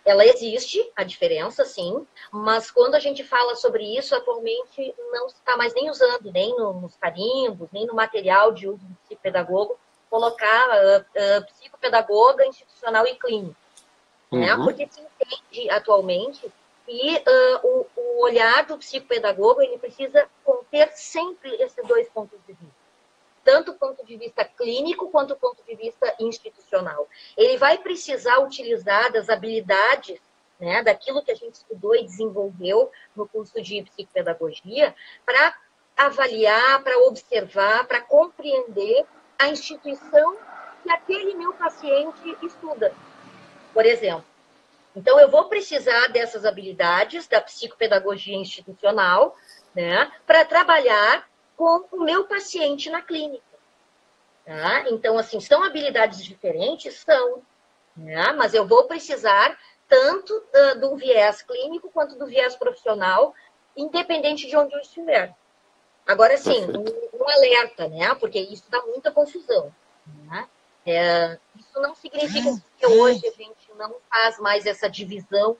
Ela 0.10 0.26
existe, 0.26 0.92
a 0.96 1.04
diferença, 1.04 1.64
sim, 1.66 2.06
mas 2.32 2.72
quando 2.72 2.96
a 2.96 3.00
gente 3.00 3.24
fala 3.24 3.56
sobre 3.56 3.84
isso, 3.98 4.16
atualmente 4.16 4.94
não 5.12 5.30
se 5.30 5.36
está 5.36 5.56
mais 5.56 5.74
nem 5.74 5.90
usando, 5.90 6.32
nem 6.32 6.56
nos 6.56 6.96
carimbos, 6.98 7.70
nem 7.72 7.86
no 7.86 7.94
material 7.94 8.52
de 8.52 8.68
uso 8.68 8.86
do 8.86 8.96
psicopedagogo, 9.06 9.78
colocar 10.10 10.70
uh, 10.70 11.02
uh, 11.02 11.46
psicopedagoga 11.54 12.46
institucional 12.46 13.06
e 13.06 13.16
clínico. 13.16 13.56
Né? 14.32 14.54
Uhum. 14.54 14.60
Né? 14.60 14.64
Porque 14.64 14.88
se 14.88 15.02
entende 15.02 15.70
atualmente 15.70 16.52
que 16.86 17.18
uh, 17.18 17.68
o, 17.68 17.88
o 17.96 18.24
olhar 18.24 18.66
do 18.66 18.78
psicopedagogo 18.78 19.62
ele 19.62 19.78
precisa 19.78 20.28
conter 20.44 20.92
sempre 20.94 21.52
esses 21.62 21.86
dois 21.86 22.10
pontos 22.10 22.40
de 22.48 22.54
vista 22.54 22.79
tanto 23.50 23.72
do 23.72 23.80
ponto 23.80 24.06
de 24.06 24.16
vista 24.16 24.46
clínico 24.46 25.10
quanto 25.10 25.30
do 25.30 25.36
ponto 25.36 25.64
de 25.64 25.76
vista 25.76 26.14
institucional. 26.20 27.10
Ele 27.36 27.58
vai 27.58 27.80
precisar 27.80 28.38
utilizar 28.38 29.12
das 29.12 29.28
habilidades, 29.28 30.20
né, 30.60 30.84
daquilo 30.84 31.24
que 31.24 31.32
a 31.32 31.36
gente 31.36 31.56
estudou 31.56 31.96
e 31.96 32.04
desenvolveu 32.04 32.92
no 33.16 33.28
curso 33.28 33.60
de 33.60 33.82
psicopedagogia, 33.82 34.96
para 35.26 35.58
avaliar, 35.98 36.84
para 36.84 37.00
observar, 37.08 37.88
para 37.88 38.02
compreender 38.02 39.04
a 39.40 39.48
instituição 39.48 40.38
que 40.84 40.92
aquele 40.92 41.34
meu 41.34 41.52
paciente 41.54 42.38
estuda. 42.44 42.94
Por 43.74 43.84
exemplo, 43.84 44.26
então 44.96 45.20
eu 45.20 45.30
vou 45.30 45.46
precisar 45.46 46.08
dessas 46.10 46.46
habilidades 46.46 47.28
da 47.28 47.42
psicopedagogia 47.42 48.38
institucional, 48.38 49.36
né, 49.74 50.12
para 50.28 50.46
trabalhar 50.46 51.29
com 51.60 51.84
o 51.92 52.06
meu 52.06 52.24
paciente 52.24 52.90
na 52.90 53.02
clínica. 53.02 53.44
Tá? 54.46 54.90
Então, 54.90 55.18
assim, 55.18 55.42
são 55.42 55.62
habilidades 55.62 56.24
diferentes? 56.24 57.02
São. 57.02 57.42
Né? 57.98 58.32
Mas 58.32 58.54
eu 58.54 58.66
vou 58.66 58.86
precisar 58.86 59.60
tanto 59.86 60.32
uh, 60.34 60.80
do 60.80 60.96
viés 60.96 61.42
clínico 61.42 61.92
quanto 61.92 62.16
do 62.16 62.28
viés 62.28 62.56
profissional, 62.56 63.36
independente 63.76 64.48
de 64.48 64.56
onde 64.56 64.74
eu 64.74 64.80
estiver. 64.80 65.36
Agora, 66.08 66.38
sim, 66.38 66.64
um, 66.64 67.22
um, 67.22 67.30
alerta, 67.30 67.90
né? 67.90 68.16
Porque 68.16 68.40
isso 68.40 68.64
dá 68.70 68.82
muita 68.84 69.12
confusão. 69.12 69.76
Né? 70.08 70.48
É, 70.86 71.38
isso 71.58 71.78
não 71.82 71.94
significa 71.94 72.64
que 72.78 72.88
hoje 72.88 73.28
a 73.28 73.32
gente 73.32 73.70
não 73.76 73.96
faz 74.10 74.40
mais 74.40 74.66
essa 74.66 74.90
divisão 74.90 75.58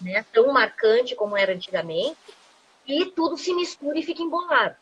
né, 0.00 0.24
tão 0.32 0.52
marcante 0.52 1.16
como 1.16 1.36
era 1.36 1.52
antigamente 1.52 2.16
e 2.86 3.06
tudo 3.06 3.36
se 3.36 3.52
mistura 3.52 3.98
e 3.98 4.04
fica 4.04 4.22
embolado. 4.22 4.76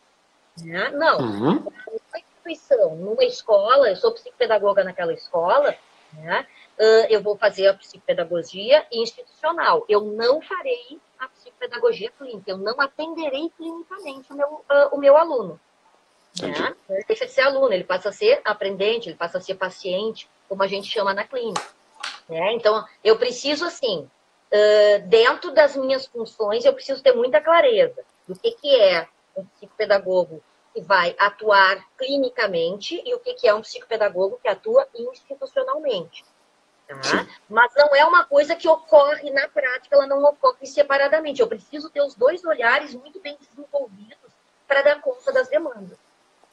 Né? 0.65 0.91
Não. 0.91 1.19
Uhum. 1.19 1.55
Numa 1.55 1.73
instituição, 2.17 2.97
numa 2.97 3.25
escola, 3.25 3.89
eu 3.89 3.97
sou 3.97 4.13
psicopedagoga 4.13 4.85
naquela 4.85 5.13
escola, 5.13 5.75
né? 6.13 6.47
Uh, 6.79 7.07
eu 7.11 7.21
vou 7.21 7.37
fazer 7.37 7.67
a 7.67 7.75
psicopedagogia 7.75 8.87
institucional. 8.93 9.85
Eu 9.89 10.01
não 10.01 10.41
farei 10.41 10.99
a 11.19 11.29
psicopedagogia 11.29 12.11
clínica, 12.17 12.51
eu 12.51 12.57
não 12.57 12.81
atenderei 12.81 13.51
clinicamente 13.57 14.33
o 14.33 14.37
meu, 14.37 14.47
uh, 14.47 14.89
o 14.93 14.99
meu 14.99 15.17
aluno. 15.17 15.61
Né? 16.41 16.75
Ele 16.89 17.05
deixa 17.09 17.27
de 17.27 17.33
ser 17.33 17.41
aluno, 17.41 17.73
ele 17.73 17.83
passa 17.83 18.11
a 18.11 18.13
ser 18.13 18.41
aprendente, 18.45 19.09
ele 19.09 19.17
passa 19.17 19.39
a 19.39 19.41
ser 19.41 19.57
paciente, 19.57 20.31
como 20.49 20.63
a 20.63 20.69
gente 20.69 20.89
chama 20.89 21.13
na 21.13 21.25
clínica. 21.25 21.67
Né? 22.29 22.53
Então, 22.53 22.85
eu 23.03 23.19
preciso, 23.19 23.65
assim, 23.65 24.09
uh, 24.53 25.07
dentro 25.07 25.51
das 25.51 25.75
minhas 25.75 26.07
funções, 26.07 26.65
eu 26.65 26.73
preciso 26.73 27.03
ter 27.03 27.13
muita 27.13 27.41
clareza 27.41 28.05
do 28.27 28.39
que, 28.39 28.53
que 28.53 28.77
é 28.77 29.09
um 29.37 29.45
psicopedagogo 29.45 30.41
que 30.75 30.81
vai 30.81 31.15
atuar 31.19 31.85
clinicamente 31.97 33.01
e 33.05 33.15
o 33.15 33.19
que, 33.19 33.47
é 33.47 33.55
um 33.55 33.63
psicopedagogo 33.63 34.39
que 34.43 34.49
atua 34.49 34.87
institucionalmente. 34.95 36.25
Tá? 36.87 37.27
Mas 37.49 37.73
não 37.77 37.95
é 37.95 38.05
uma 38.05 38.25
coisa 38.25 38.57
que 38.57 38.69
ocorre 38.69 39.31
na 39.31 39.47
prática, 39.49 39.95
ela 39.95 40.07
não 40.07 40.23
ocorre 40.25 40.67
separadamente. 40.67 41.41
Eu 41.41 41.47
preciso 41.47 41.91
ter 41.91 42.01
os 42.01 42.15
dois 42.15 42.45
olhares 42.45 42.95
muito 42.95 43.21
bem 43.21 43.37
desenvolvidos 43.39 44.17
para 44.67 44.83
dar 44.83 45.01
conta 45.01 45.33
das 45.33 45.49
demandas. 45.49 45.99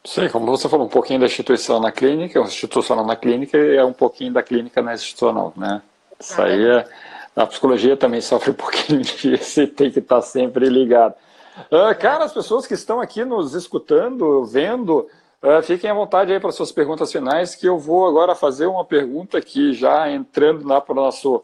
Sim, 0.04 0.30
como 0.30 0.46
você 0.46 0.70
falou, 0.70 0.86
um 0.86 0.90
pouquinho 0.90 1.20
da 1.20 1.26
instituição 1.26 1.80
na 1.80 1.92
clínica, 1.92 2.40
o 2.40 2.46
institucional 2.46 3.06
na 3.06 3.16
clínica 3.16 3.58
é 3.58 3.84
um 3.84 3.94
pouquinho 3.94 4.34
da 4.34 4.44
clínica 4.44 4.82
na 4.82 4.94
institucional, 4.94 5.52
né? 5.58 5.82
Isso 6.20 6.40
aí 6.42 6.64
é, 6.64 6.88
a 7.36 7.48
psicologia 7.48 7.98
também 7.98 8.22
sofre 8.22 8.52
um 8.52 8.56
pouquinho 8.56 9.02
disso 9.02 9.62
e 9.62 9.68
tem 9.68 9.90
que 9.90 10.00
estar 10.00 10.22
sempre 10.22 10.70
ligado. 10.70 11.16
Uh, 11.72 11.98
cara, 12.00 12.26
as 12.26 12.34
pessoas 12.34 12.68
que 12.68 12.74
estão 12.74 13.00
aqui 13.00 13.24
nos 13.24 13.54
escutando, 13.54 14.46
vendo, 14.46 15.08
uh, 15.42 15.62
fiquem 15.64 15.90
à 15.90 15.94
vontade 15.94 16.34
aí 16.34 16.40
para 16.40 16.52
suas 16.52 16.72
perguntas 16.72 17.12
finais, 17.12 17.56
que 17.56 17.68
eu 17.68 17.78
vou 17.78 18.08
agora 18.08 18.36
fazer 18.36 18.66
uma 18.66 18.84
pergunta 18.84 19.38
aqui, 19.38 19.74
já 19.74 20.10
entrando 20.12 20.68
lá 20.68 20.82
para 20.82 20.94
o 20.94 20.96
nosso, 20.96 21.44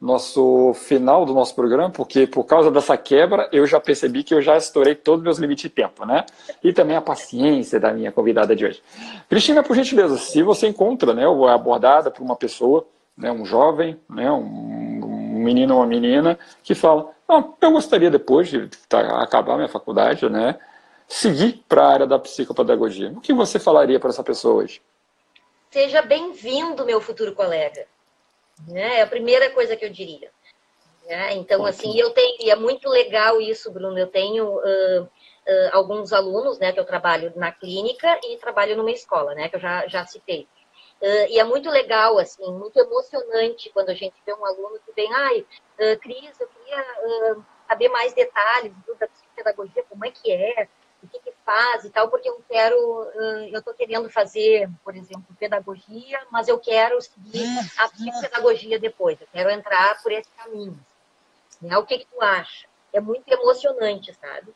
nosso 0.00 0.74
final 0.74 1.24
do 1.24 1.32
nosso 1.32 1.54
programa, 1.54 1.90
porque 1.90 2.26
por 2.26 2.44
causa 2.44 2.70
dessa 2.70 2.96
quebra, 2.96 3.48
eu 3.50 3.66
já 3.66 3.80
percebi 3.80 4.22
que 4.22 4.34
eu 4.34 4.42
já 4.42 4.56
estourei 4.56 4.94
todos 4.94 5.20
os 5.20 5.24
meus 5.24 5.38
limites 5.38 5.62
de 5.62 5.70
tempo, 5.70 6.04
né? 6.04 6.24
E 6.62 6.72
também 6.72 6.96
a 6.96 7.00
paciência 7.00 7.80
da 7.80 7.92
minha 7.92 8.12
convidada 8.12 8.54
de 8.54 8.66
hoje. 8.66 8.82
Cristina, 9.28 9.62
por 9.62 9.74
gentileza, 9.74 10.18
se 10.18 10.42
você 10.42 10.68
encontra, 10.68 11.14
né, 11.14 11.24
abordada 11.48 12.10
por 12.10 12.22
uma 12.22 12.36
pessoa, 12.36 12.86
né, 13.16 13.32
um 13.32 13.46
jovem, 13.46 13.98
né, 14.08 14.30
um, 14.30 14.85
menino 15.46 15.74
ou 15.74 15.80
uma 15.80 15.86
menina, 15.86 16.38
que 16.62 16.74
fala, 16.74 17.10
não, 17.28 17.56
eu 17.60 17.70
gostaria 17.72 18.10
depois 18.10 18.48
de 18.48 18.68
tá, 18.88 19.22
acabar 19.22 19.56
minha 19.56 19.68
faculdade, 19.68 20.28
né, 20.28 20.58
seguir 21.08 21.64
para 21.68 21.82
a 21.82 21.92
área 21.92 22.06
da 22.06 22.18
psicopedagogia. 22.18 23.10
O 23.10 23.20
que 23.20 23.32
você 23.32 23.58
falaria 23.58 23.98
para 23.98 24.10
essa 24.10 24.22
pessoa 24.22 24.62
hoje? 24.62 24.82
Seja 25.70 26.02
bem-vindo, 26.02 26.84
meu 26.84 27.00
futuro 27.00 27.32
colega. 27.34 27.86
É 28.72 29.02
a 29.02 29.06
primeira 29.06 29.50
coisa 29.50 29.76
que 29.76 29.84
eu 29.84 29.90
diria. 29.90 30.30
É, 31.06 31.34
então, 31.34 31.64
assim, 31.64 31.96
eu 31.98 32.10
tenho, 32.10 32.36
e 32.40 32.50
é 32.50 32.56
muito 32.56 32.88
legal 32.88 33.40
isso, 33.40 33.70
Bruno. 33.70 33.96
Eu 33.96 34.08
tenho 34.08 34.44
uh, 34.44 35.02
uh, 35.02 35.08
alguns 35.72 36.12
alunos, 36.12 36.58
né, 36.58 36.72
que 36.72 36.80
eu 36.80 36.84
trabalho 36.84 37.32
na 37.36 37.52
clínica 37.52 38.18
e 38.24 38.36
trabalho 38.38 38.76
numa 38.76 38.90
escola, 38.90 39.34
né, 39.34 39.48
que 39.48 39.56
eu 39.56 39.60
já, 39.60 39.86
já 39.86 40.04
citei. 40.04 40.48
Uh, 41.00 41.28
e 41.28 41.38
é 41.38 41.44
muito 41.44 41.68
legal, 41.68 42.18
assim, 42.18 42.50
muito 42.52 42.78
emocionante 42.78 43.70
quando 43.70 43.90
a 43.90 43.94
gente 43.94 44.14
vê 44.24 44.32
um 44.32 44.46
aluno 44.46 44.80
que 44.84 44.92
vem, 44.92 45.12
ai, 45.12 45.40
uh, 45.40 45.98
Cris, 46.00 46.40
eu 46.40 46.48
queria 46.48 47.34
uh, 47.34 47.44
saber 47.68 47.88
mais 47.90 48.14
detalhes 48.14 48.72
da 48.98 49.06
psicopedagogia, 49.06 49.84
como 49.90 50.06
é 50.06 50.10
que 50.10 50.32
é, 50.32 50.66
o 51.02 51.08
que, 51.08 51.18
que 51.18 51.32
faz 51.44 51.84
e 51.84 51.90
tal, 51.90 52.08
porque 52.08 52.28
eu 52.28 52.42
quero, 52.48 52.76
eu 53.52 53.58
estou 53.58 53.74
querendo 53.74 54.08
fazer, 54.08 54.70
por 54.82 54.96
exemplo, 54.96 55.36
pedagogia, 55.38 56.18
mas 56.30 56.48
eu 56.48 56.58
quero 56.58 57.00
seguir 57.02 57.46
a 57.76 57.88
psicopedagogia 57.88 58.78
depois, 58.78 59.20
eu 59.20 59.28
quero 59.30 59.50
entrar 59.50 60.02
por 60.02 60.10
esse 60.10 60.30
caminho. 60.30 60.78
Né? 61.60 61.76
O 61.76 61.84
que, 61.84 61.98
que 61.98 62.06
tu 62.06 62.22
acha? 62.22 62.66
É 62.92 63.00
muito 63.00 63.28
emocionante, 63.28 64.14
sabe? 64.14 64.52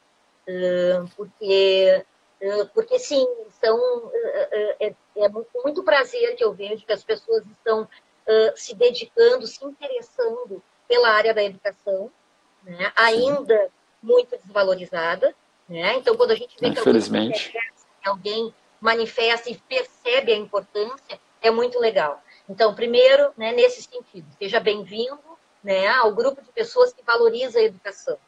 porque 1.16 2.05
porque 2.72 2.99
sim, 2.99 3.26
são, 3.61 4.11
é, 4.14 4.95
é 5.16 5.28
muito 5.62 5.82
prazer 5.82 6.34
que 6.36 6.45
eu 6.45 6.53
vejo 6.53 6.86
que 6.86 6.93
as 6.93 7.05
pessoas 7.05 7.45
estão 7.47 7.88
se 8.55 8.74
dedicando, 8.74 9.47
se 9.47 9.64
interessando 9.64 10.62
pela 10.88 11.11
área 11.11 11.34
da 11.34 11.43
educação, 11.43 12.11
né? 12.62 12.93
ainda 12.97 13.70
muito 14.03 14.36
desvalorizada. 14.38 15.34
Né? 15.68 15.97
Então, 15.97 16.16
quando 16.16 16.32
a 16.32 16.34
gente 16.34 16.57
vê 16.59 16.70
que 16.70 16.78
alguém, 16.78 17.32
alguém 18.05 18.55
manifesta 18.80 19.51
e 19.51 19.57
percebe 19.57 20.32
a 20.32 20.36
importância, 20.36 21.20
é 21.41 21.51
muito 21.51 21.78
legal. 21.78 22.22
Então, 22.49 22.74
primeiro, 22.74 23.32
né, 23.36 23.53
nesse 23.53 23.82
sentido, 23.82 24.26
seja 24.38 24.59
bem-vindo 24.59 25.20
né, 25.62 25.86
ao 25.88 26.12
grupo 26.12 26.43
de 26.43 26.51
pessoas 26.51 26.93
que 26.93 27.03
valoriza 27.03 27.59
a 27.59 27.62
educação. 27.62 28.18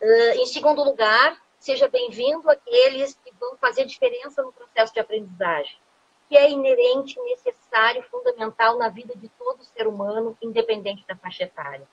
Uh, 0.00 0.40
em 0.40 0.46
segundo 0.46 0.82
lugar, 0.82 1.36
seja 1.62 1.86
bem-vindo 1.86 2.50
àqueles 2.50 3.14
que 3.14 3.32
vão 3.38 3.56
fazer 3.56 3.84
diferença 3.84 4.42
no 4.42 4.52
processo 4.52 4.92
de 4.92 4.98
aprendizagem, 4.98 5.78
que 6.28 6.36
é 6.36 6.50
inerente, 6.50 7.20
necessário, 7.20 8.02
fundamental 8.10 8.76
na 8.76 8.88
vida 8.88 9.14
de 9.14 9.28
todo 9.28 9.62
ser 9.62 9.86
humano, 9.86 10.36
independente 10.42 11.06
da 11.06 11.14
faixa 11.14 11.44
etária. 11.44 11.86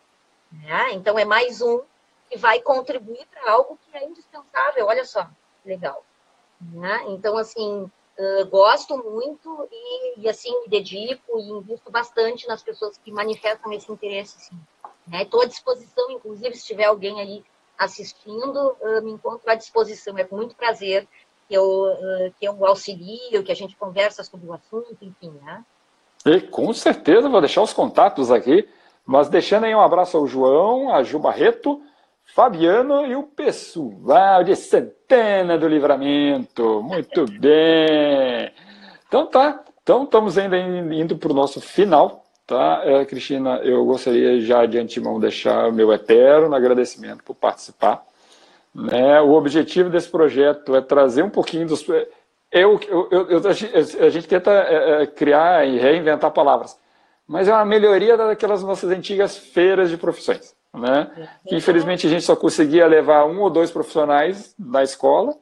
Né? 0.51 0.93
Então, 0.93 1.19
é 1.19 1.23
mais 1.23 1.61
um 1.61 1.83
que 2.27 2.35
vai 2.35 2.59
contribuir 2.61 3.27
para 3.27 3.51
algo 3.51 3.77
que 3.85 3.95
é 3.95 4.03
indispensável. 4.05 4.87
Olha 4.87 5.05
só, 5.05 5.29
legal. 5.63 6.03
Né? 6.59 7.03
Então, 7.09 7.37
assim, 7.37 7.83
uh, 7.83 8.45
gosto 8.49 8.97
muito 8.97 9.67
e, 9.71 10.21
e, 10.21 10.27
assim, 10.27 10.61
me 10.61 10.67
dedico 10.67 11.37
e 11.37 11.43
invisto 11.43 11.91
bastante 11.91 12.47
nas 12.47 12.63
pessoas 12.63 12.97
que 12.97 13.11
manifestam 13.11 13.71
esse 13.71 13.91
interesse, 13.91 14.51
Estou 15.13 15.41
né? 15.41 15.45
à 15.45 15.47
disposição, 15.47 16.09
inclusive, 16.09 16.55
se 16.55 16.65
tiver 16.65 16.85
alguém 16.85 17.21
aí 17.21 17.43
assistindo, 17.79 18.75
uh, 18.81 19.01
me 19.01 19.11
encontro 19.11 19.49
à 19.49 19.55
disposição. 19.55 20.17
É 20.17 20.25
com 20.25 20.35
muito 20.35 20.55
prazer 20.55 21.07
que 21.47 21.55
eu, 21.55 21.63
uh, 21.63 22.33
que 22.37 22.45
eu 22.45 22.65
auxilio, 22.65 23.43
que 23.43 23.51
a 23.51 23.55
gente 23.55 23.77
conversa 23.77 24.23
sobre 24.23 24.45
o 24.45 24.53
assunto, 24.53 24.97
enfim, 25.01 25.31
né? 25.41 25.63
E 26.25 26.41
com 26.41 26.71
certeza 26.73 27.29
vou 27.29 27.39
deixar 27.39 27.61
os 27.61 27.71
contatos 27.71 28.29
aqui, 28.29 28.67
mas 29.05 29.29
deixando 29.29 29.63
aí 29.63 29.73
um 29.73 29.79
abraço 29.79 30.17
ao 30.17 30.27
João, 30.27 30.93
a 30.93 31.01
Ju 31.01 31.17
Barreto, 31.17 31.81
Fabiano 32.25 33.05
e 33.05 33.15
o 33.15 33.23
pessoal 33.23 34.43
de 34.43 34.55
Santana 34.55 35.57
do 35.57 35.67
Livramento. 35.67 36.83
Muito 36.83 37.25
bem. 37.39 38.51
Então 39.07 39.25
tá, 39.25 39.63
então 39.81 40.03
estamos 40.03 40.37
ainda 40.37 40.57
indo 40.57 41.17
para 41.17 41.31
o 41.31 41.35
nosso 41.35 41.61
final 41.61 42.25
tá? 42.49 42.81
É, 42.83 43.05
Cristina, 43.05 43.57
eu 43.57 43.85
gostaria 43.85 44.41
já 44.41 44.65
de 44.65 44.79
antemão 44.79 45.19
deixar 45.19 45.69
o 45.69 45.71
meu 45.71 45.93
eterno 45.93 46.55
agradecimento 46.55 47.23
por 47.23 47.35
participar. 47.35 48.03
Né? 48.73 49.21
O 49.21 49.33
objetivo 49.33 49.89
desse 49.89 50.09
projeto 50.09 50.75
é 50.75 50.81
trazer 50.81 51.23
um 51.23 51.29
pouquinho 51.29 51.67
dos. 51.67 51.87
Eu, 52.51 52.79
eu, 52.89 53.29
eu, 53.29 53.41
a 53.47 54.09
gente 54.09 54.27
tenta 54.27 54.51
é, 54.51 55.03
é, 55.03 55.05
criar 55.05 55.67
e 55.67 55.77
reinventar 55.77 56.31
palavras, 56.31 56.75
mas 57.27 57.47
é 57.47 57.53
uma 57.53 57.65
melhoria 57.65 58.17
daquelas 58.17 58.63
nossas 58.63 58.89
antigas 58.89 59.37
feiras 59.37 59.91
de 59.91 59.97
profissões. 59.97 60.55
Né? 60.73 61.29
Que 61.47 61.55
infelizmente 61.55 62.07
a 62.07 62.09
gente 62.09 62.23
só 62.23 62.35
conseguia 62.35 62.87
levar 62.87 63.25
um 63.25 63.41
ou 63.41 63.49
dois 63.49 63.69
profissionais 63.69 64.55
da 64.57 64.83
escola, 64.83 65.35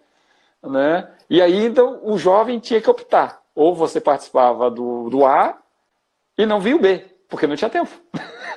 né? 0.61 1.09
e 1.29 1.41
aí 1.41 1.65
então 1.65 1.99
o 2.03 2.17
jovem 2.17 2.59
tinha 2.59 2.81
que 2.81 2.89
optar. 2.89 3.41
Ou 3.55 3.73
você 3.73 3.99
participava 4.01 4.69
do, 4.69 5.09
do 5.09 5.25
A 5.25 5.57
e 6.37 6.45
não 6.45 6.59
viu 6.59 6.77
o 6.77 6.81
B, 6.81 7.03
porque 7.27 7.47
não 7.47 7.55
tinha 7.55 7.69
tempo. 7.69 7.91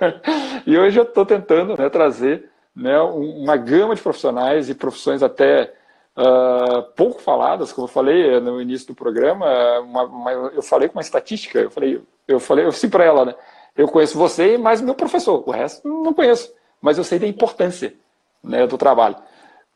e 0.67 0.79
hoje 0.79 0.99
eu 0.99 1.05
estou 1.05 1.25
tentando 1.25 1.77
né, 1.77 1.89
trazer 1.89 2.51
né, 2.75 3.01
uma 3.01 3.57
gama 3.57 3.95
de 3.95 4.03
profissionais 4.03 4.69
e 4.69 4.75
profissões 4.75 5.23
até 5.23 5.73
uh, 6.17 6.83
pouco 6.95 7.21
faladas, 7.21 7.73
como 7.73 7.87
eu 7.87 7.91
falei 7.91 8.39
no 8.41 8.61
início 8.61 8.89
do 8.89 8.95
programa, 8.95 9.47
uma, 9.81 10.03
uma, 10.05 10.33
eu 10.33 10.63
falei 10.63 10.89
com 10.89 10.97
uma 10.97 11.03
estatística, 11.03 11.59
eu 11.59 11.71
falei, 11.71 12.03
eu 12.29 12.41
falei 12.41 12.67
assim 12.67 12.89
para 12.89 13.05
ela, 13.05 13.25
né, 13.25 13.35
eu 13.77 13.89
conheço 13.89 14.19
você 14.19 14.55
e 14.55 14.59
mais 14.59 14.81
meu 14.81 14.95
professor, 14.95 15.43
o 15.47 15.51
resto 15.51 15.87
não 15.89 16.13
conheço, 16.13 16.53
mas 16.81 16.99
eu 16.99 17.05
sei 17.05 17.19
da 17.19 17.27
importância 17.27 17.95
né, 18.43 18.67
do 18.67 18.79
trabalho. 18.79 19.17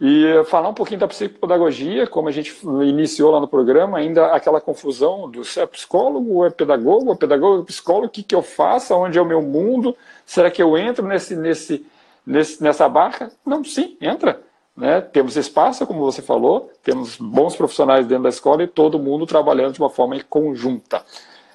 E 0.00 0.42
falar 0.46 0.68
um 0.68 0.74
pouquinho 0.74 0.98
da 0.98 1.06
psicopedagogia, 1.06 2.06
como 2.06 2.28
a 2.28 2.32
gente 2.32 2.54
iniciou 2.82 3.30
lá 3.30 3.40
no 3.40 3.46
programa, 3.46 3.98
ainda 3.98 4.26
aquela 4.34 4.60
confusão 4.60 5.30
do 5.30 5.44
se 5.44 5.60
é 5.60 5.66
psicólogo 5.66 6.44
é 6.44 6.50
pedagogo, 6.50 7.10
ou 7.10 7.16
pedagogo 7.16 7.58
ou 7.58 7.64
psicólogo, 7.64 8.06
o 8.06 8.10
que, 8.10 8.22
que 8.22 8.34
eu 8.34 8.42
faço, 8.42 8.94
onde 8.94 9.18
é 9.18 9.22
o 9.22 9.26
meu 9.26 9.40
mundo, 9.40 9.96
será 10.26 10.50
que 10.50 10.62
eu 10.62 10.76
entro 10.76 11.06
nesse, 11.06 11.36
nesse, 11.36 11.86
nesse, 12.26 12.62
nessa 12.62 12.88
barca? 12.88 13.30
Não, 13.46 13.62
sim, 13.62 13.96
entra. 14.00 14.42
Né? 14.76 15.00
Temos 15.00 15.36
espaço, 15.36 15.86
como 15.86 16.00
você 16.00 16.20
falou, 16.20 16.72
temos 16.82 17.16
bons 17.16 17.54
profissionais 17.54 18.06
dentro 18.06 18.24
da 18.24 18.28
escola 18.28 18.64
e 18.64 18.66
todo 18.66 18.98
mundo 18.98 19.26
trabalhando 19.26 19.74
de 19.74 19.80
uma 19.80 19.90
forma 19.90 20.20
conjunta. 20.28 21.04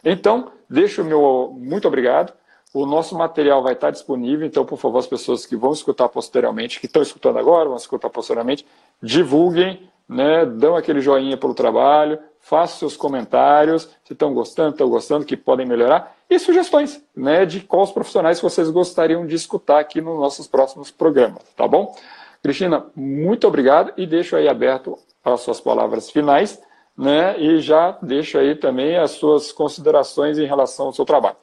Então, 0.04 0.54
deixo 0.70 1.02
o 1.02 1.06
meu 1.06 1.54
muito 1.58 1.88
obrigado. 1.90 2.32
O 2.72 2.86
nosso 2.86 3.18
material 3.18 3.64
vai 3.64 3.74
estar 3.74 3.90
disponível, 3.90 4.46
então, 4.46 4.64
por 4.64 4.78
favor, 4.78 5.00
as 5.00 5.08
pessoas 5.08 5.44
que 5.44 5.56
vão 5.56 5.72
escutar 5.72 6.08
posteriormente, 6.08 6.80
que 6.80 6.86
estão 6.86 7.02
escutando 7.02 7.40
agora, 7.40 7.68
vão 7.68 7.78
escutar 7.78 8.12
posteriormente, 8.12 8.64
divulguem, 9.02 9.90
né, 10.08 10.46
dão 10.46 10.76
aquele 10.76 11.02
joinha 11.02 11.36
pelo 11.36 11.56
trabalho, 11.56 12.20
façam 12.40 12.78
seus 12.78 12.96
comentários, 12.96 13.90
se 14.04 14.14
estão 14.14 14.34
gostando, 14.36 14.72
estão 14.72 14.88
gostando, 14.88 15.26
que 15.26 15.36
podem 15.36 15.66
melhorar, 15.66 16.16
e 16.30 16.38
sugestões 16.38 17.04
né, 17.16 17.44
de 17.44 17.62
quais 17.62 17.92
profissionais 17.92 18.40
vocês 18.40 18.70
gostariam 18.70 19.26
de 19.26 19.36
escutar 19.36 19.80
aqui 19.80 20.00
nos 20.00 20.20
nossos 20.20 20.48
próximos 20.48 20.92
programas, 20.92 21.44
tá 21.56 21.68
bom? 21.68 21.96
Cristina, 22.44 22.86
muito 22.96 23.48
obrigado 23.48 23.94
e 23.98 24.06
deixo 24.06 24.36
aí 24.36 24.48
aberto 24.48 24.96
as 25.26 25.42
suas 25.42 25.60
palavras 25.60 26.12
finais, 26.12 26.62
né, 26.96 27.36
e 27.40 27.60
já 27.62 27.98
deixo 28.02 28.38
aí 28.38 28.56
também 28.56 28.96
as 28.96 29.12
suas 29.12 29.52
considerações 29.52 30.38
em 30.38 30.46
relação 30.46 30.88
ao 30.88 30.94
seu 30.94 31.04
trabalho. 31.04 31.38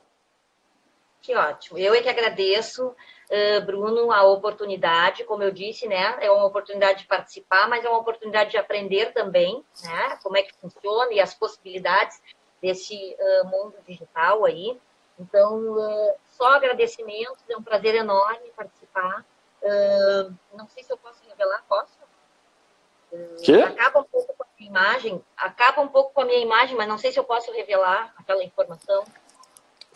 Que 1.27 1.35
ótimo. 1.35 1.77
Eu 1.77 1.93
é 1.93 2.01
que 2.01 2.09
agradeço, 2.09 2.95
Bruno, 3.66 4.12
a 4.12 4.22
oportunidade. 4.22 5.24
Como 5.24 5.43
eu 5.43 5.51
disse, 5.51 5.89
né? 5.89 6.16
É 6.20 6.31
uma 6.31 6.45
oportunidade 6.45 7.01
de 7.01 7.09
participar, 7.09 7.68
mas 7.68 7.85
é 7.85 7.89
uma 7.89 7.99
oportunidade 7.99 8.53
de 8.53 8.57
aprender 8.57 9.12
também, 9.12 9.64
né? 9.83 10.16
Como 10.22 10.37
é 10.37 10.43
que 10.43 10.55
funciona 10.55 11.12
e 11.12 11.18
as 11.18 11.35
possibilidades 11.35 12.22
desse 12.62 13.16
mundo 13.47 13.74
digital 13.89 14.45
aí. 14.45 14.81
Então, 15.18 15.74
só 16.29 16.55
agradecimentos. 16.55 17.43
É 17.49 17.57
um 17.57 17.62
prazer 17.62 17.97
enorme 17.97 18.49
participar. 18.57 19.24
não 20.55 20.68
sei 20.68 20.85
se 20.85 20.93
eu 20.93 20.97
posso 20.97 21.20
revelar, 21.29 21.64
posso? 21.68 21.99
Que? 23.43 23.62
Acaba 23.62 23.99
um 23.99 24.05
pouco 24.05 24.33
com 24.33 24.45
a 24.45 24.47
minha 24.57 24.70
imagem, 24.70 25.24
acaba 25.37 25.81
um 25.81 25.89
pouco 25.89 26.14
com 26.14 26.20
a 26.20 26.24
minha 26.24 26.39
imagem, 26.39 26.77
mas 26.77 26.87
não 26.87 26.99
sei 26.99 27.11
se 27.11 27.18
eu 27.18 27.24
posso 27.24 27.51
revelar 27.51 28.14
aquela 28.16 28.45
informação. 28.45 29.05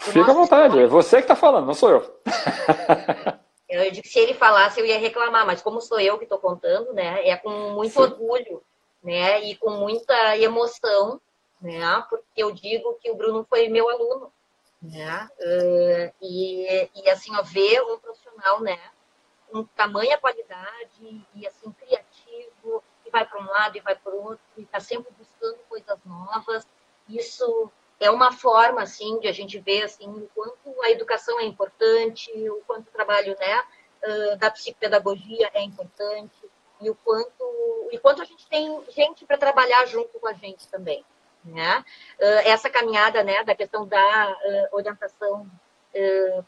Fica 0.01 0.31
à 0.31 0.35
vontade, 0.35 0.79
é 0.79 0.87
você 0.87 1.17
que 1.17 1.25
está 1.25 1.37
falando, 1.37 1.67
não 1.67 1.75
sou 1.75 1.91
eu. 1.91 2.21
eu 3.69 3.91
digo 3.91 4.03
que 4.03 4.09
se 4.09 4.19
ele 4.19 4.33
falasse, 4.33 4.81
eu 4.81 4.87
ia 4.87 4.99
reclamar, 4.99 5.45
mas 5.45 5.61
como 5.61 5.81
sou 5.81 6.01
eu 6.01 6.17
que 6.17 6.25
estou 6.25 6.39
contando, 6.39 6.95
né? 6.95 7.29
É 7.29 7.37
com 7.37 7.51
muito 7.75 7.93
Sim. 7.93 8.01
orgulho, 8.01 8.63
né? 9.03 9.43
E 9.45 9.57
com 9.57 9.71
muita 9.73 10.39
emoção, 10.39 11.21
né? 11.61 12.03
Porque 12.09 12.43
eu 12.43 12.51
digo 12.51 12.95
que 12.95 13.11
o 13.11 13.15
Bruno 13.15 13.45
foi 13.49 13.69
meu 13.69 13.91
aluno, 13.91 14.33
né? 14.81 15.29
Uh, 15.39 16.15
e, 16.23 16.89
e 16.95 17.11
assim, 17.11 17.37
ó, 17.37 17.43
ver 17.43 17.83
um 17.83 17.99
profissional, 17.99 18.63
né? 18.63 18.79
Com 19.51 19.65
tamanha 19.65 20.17
qualidade 20.17 21.27
e 21.35 21.47
assim 21.47 21.71
criativo, 21.73 22.83
que 23.05 23.11
vai 23.11 23.27
para 23.27 23.39
um 23.39 23.47
lado 23.47 23.77
e 23.77 23.81
vai 23.81 23.95
para 23.95 24.15
o 24.15 24.25
outro, 24.25 24.41
e 24.57 24.63
está 24.63 24.81
sempre 24.81 25.13
buscando 25.19 25.59
coisas 25.69 25.99
novas. 26.07 26.67
Isso 27.07 27.71
é 28.01 28.11
uma 28.11 28.33
forma 28.33 28.83
assim 28.83 29.21
de 29.21 29.29
a 29.29 29.33
gente 29.33 29.59
ver 29.61 29.85
assim 29.85 30.09
o 30.09 30.29
quanto 30.35 30.83
a 30.83 30.91
educação 30.91 31.39
é 31.39 31.45
importante, 31.45 32.31
o 32.49 32.63
quanto 32.67 32.89
o 32.89 32.93
trabalho 32.93 33.37
né, 33.39 34.37
da 34.39 34.51
psicopedagogia 34.51 35.51
é 35.53 35.63
importante 35.63 36.51
e 36.81 36.89
o 36.89 36.95
quanto 36.95 37.89
e 37.93 37.99
quanto 37.99 38.23
a 38.23 38.25
gente 38.25 38.47
tem 38.49 38.83
gente 38.89 39.27
para 39.27 39.37
trabalhar 39.37 39.85
junto 39.85 40.19
com 40.19 40.27
a 40.27 40.33
gente 40.33 40.67
também, 40.69 41.05
né? 41.45 41.85
Essa 42.19 42.71
caminhada 42.71 43.23
né 43.23 43.45
da 43.45 43.55
questão 43.55 43.87
da 43.87 44.37
orientação 44.73 45.47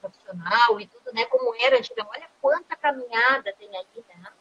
profissional 0.01 0.81
e 0.81 0.87
tudo, 0.87 1.13
né? 1.13 1.27
Como 1.27 1.55
era 1.61 1.77
antigamente, 1.77 2.17
olha 2.17 2.31
quanta 2.41 2.75
caminhada 2.77 3.55
tem 3.59 3.69
aí, 3.77 4.05
né? 4.09 4.33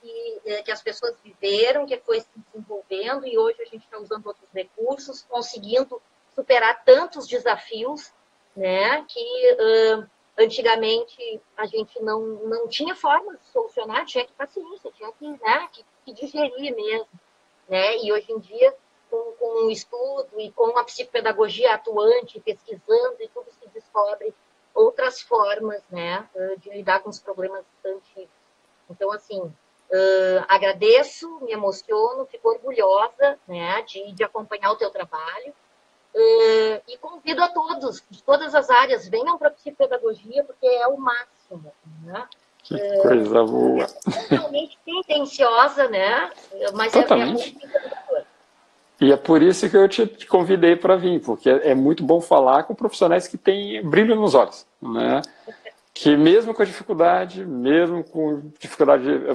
Que, 0.00 0.62
que 0.62 0.70
as 0.70 0.80
pessoas 0.80 1.16
viveram, 1.22 1.84
que 1.84 1.98
foi 1.98 2.20
se 2.20 2.28
desenvolvendo 2.36 3.26
e 3.26 3.36
hoje 3.36 3.60
a 3.60 3.64
gente 3.64 3.84
está 3.84 3.98
usando 3.98 4.26
outros 4.26 4.48
recursos, 4.54 5.22
conseguindo 5.22 6.00
superar 6.34 6.84
tantos 6.84 7.26
desafios, 7.26 8.12
né, 8.56 9.04
que 9.08 9.54
uh, 9.54 10.10
antigamente 10.38 11.40
a 11.56 11.66
gente 11.66 12.00
não, 12.00 12.20
não 12.20 12.68
tinha 12.68 12.94
forma 12.94 13.36
de 13.36 13.44
solucionar, 13.46 14.04
tinha 14.04 14.24
que 14.24 14.32
paciência, 14.32 14.90
tinha 14.92 15.12
que, 15.12 15.28
né, 15.28 15.68
que, 15.72 15.84
que 16.04 16.12
digerir 16.12 16.74
mesmo, 16.74 17.08
né, 17.68 17.96
e 17.98 18.12
hoje 18.12 18.32
em 18.32 18.38
dia 18.38 18.74
com, 19.10 19.32
com 19.32 19.66
o 19.66 19.70
estudo 19.70 20.28
e 20.38 20.50
com 20.52 20.78
a 20.78 20.84
psicopedagogia 20.84 21.74
atuante, 21.74 22.40
pesquisando 22.40 23.16
e 23.20 23.28
tudo 23.28 23.50
se 23.50 23.68
descobre 23.68 24.32
outras 24.74 25.20
formas, 25.20 25.82
né, 25.90 26.28
de 26.58 26.70
lidar 26.70 27.00
com 27.00 27.10
os 27.10 27.18
problemas 27.18 27.64
antigos. 27.84 28.30
Então, 28.88 29.10
assim, 29.12 29.40
uh, 29.40 30.44
agradeço, 30.48 31.40
me 31.40 31.52
emociono, 31.52 32.26
fico 32.26 32.48
orgulhosa, 32.48 33.38
né, 33.46 33.82
de, 33.82 34.12
de 34.12 34.24
acompanhar 34.24 34.72
o 34.72 34.76
teu 34.76 34.90
trabalho, 34.90 35.54
e 36.14 36.98
convido 36.98 37.42
a 37.42 37.48
todos, 37.48 38.02
de 38.10 38.22
todas 38.22 38.54
as 38.54 38.68
áreas, 38.68 39.08
venham 39.08 39.38
para 39.38 39.48
a 39.48 39.52
psicopedagogia, 39.52 40.44
porque 40.44 40.66
é 40.66 40.86
o 40.88 40.98
máximo. 40.98 41.72
Né? 42.04 42.24
Que 42.62 42.74
uh, 42.74 43.02
coisa 43.02 43.44
boa. 43.44 43.84
É 43.84 44.34
realmente 44.34 44.78
tendenciosa, 44.84 45.88
né? 45.88 46.30
Mas 46.74 46.92
Totalmente. 46.92 47.56
é, 47.62 48.18
é 48.18 48.24
E 49.00 49.12
é 49.12 49.16
por 49.16 49.42
isso 49.42 49.68
que 49.68 49.76
eu 49.76 49.88
te 49.88 50.06
convidei 50.26 50.76
para 50.76 50.96
vir, 50.96 51.20
porque 51.20 51.48
é 51.48 51.74
muito 51.74 52.04
bom 52.04 52.20
falar 52.20 52.64
com 52.64 52.74
profissionais 52.74 53.26
que 53.26 53.38
têm 53.38 53.82
brilho 53.88 54.14
nos 54.14 54.34
olhos, 54.34 54.66
né? 54.80 55.22
Que 55.94 56.16
mesmo 56.16 56.54
com 56.54 56.62
a 56.62 56.66
dificuldade, 56.66 57.44
mesmo 57.44 58.04
com 58.04 58.42
dificuldade 58.58 59.02
de, 59.02 59.30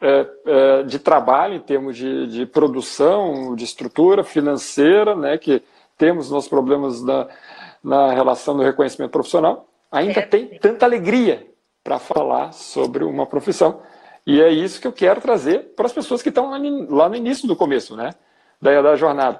é, 0.00 0.26
é, 0.46 0.82
de 0.82 0.98
trabalho 0.98 1.54
em 1.54 1.60
termos 1.60 1.96
de, 1.96 2.26
de 2.26 2.46
produção, 2.46 3.54
de 3.54 3.64
estrutura 3.64 4.24
financeira, 4.24 5.14
né? 5.14 5.38
Que 5.38 5.62
temos 6.02 6.28
nossos 6.28 6.48
problemas 6.50 7.00
na, 7.00 7.28
na 7.80 8.12
relação 8.12 8.56
do 8.56 8.62
reconhecimento 8.64 9.12
profissional, 9.12 9.68
ainda 9.88 10.18
é. 10.18 10.26
tem 10.26 10.48
tanta 10.58 10.84
alegria 10.84 11.46
para 11.84 12.00
falar 12.00 12.52
sobre 12.52 13.04
uma 13.04 13.24
profissão. 13.24 13.80
E 14.26 14.42
é 14.42 14.50
isso 14.50 14.80
que 14.80 14.86
eu 14.88 14.92
quero 14.92 15.20
trazer 15.20 15.74
para 15.76 15.86
as 15.86 15.92
pessoas 15.92 16.20
que 16.20 16.28
estão 16.28 16.50
lá, 16.90 17.08
no 17.08 17.14
início 17.14 17.46
do 17.46 17.54
começo, 17.54 17.94
né? 17.94 18.16
Da, 18.60 18.82
da 18.82 18.96
jornada. 18.96 19.38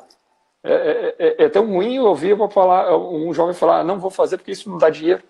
É, 0.62 0.72
é, 0.72 1.16
é, 1.18 1.44
é 1.46 1.48
tão 1.48 1.66
ruim 1.66 1.98
ouvir 1.98 2.36
falar, 2.48 2.96
um 2.96 3.34
jovem 3.34 3.54
falar, 3.54 3.82
não 3.82 3.98
vou 3.98 4.10
fazer 4.10 4.36
porque 4.36 4.52
isso 4.52 4.70
não 4.70 4.78
dá 4.78 4.88
dinheiro. 4.88 5.24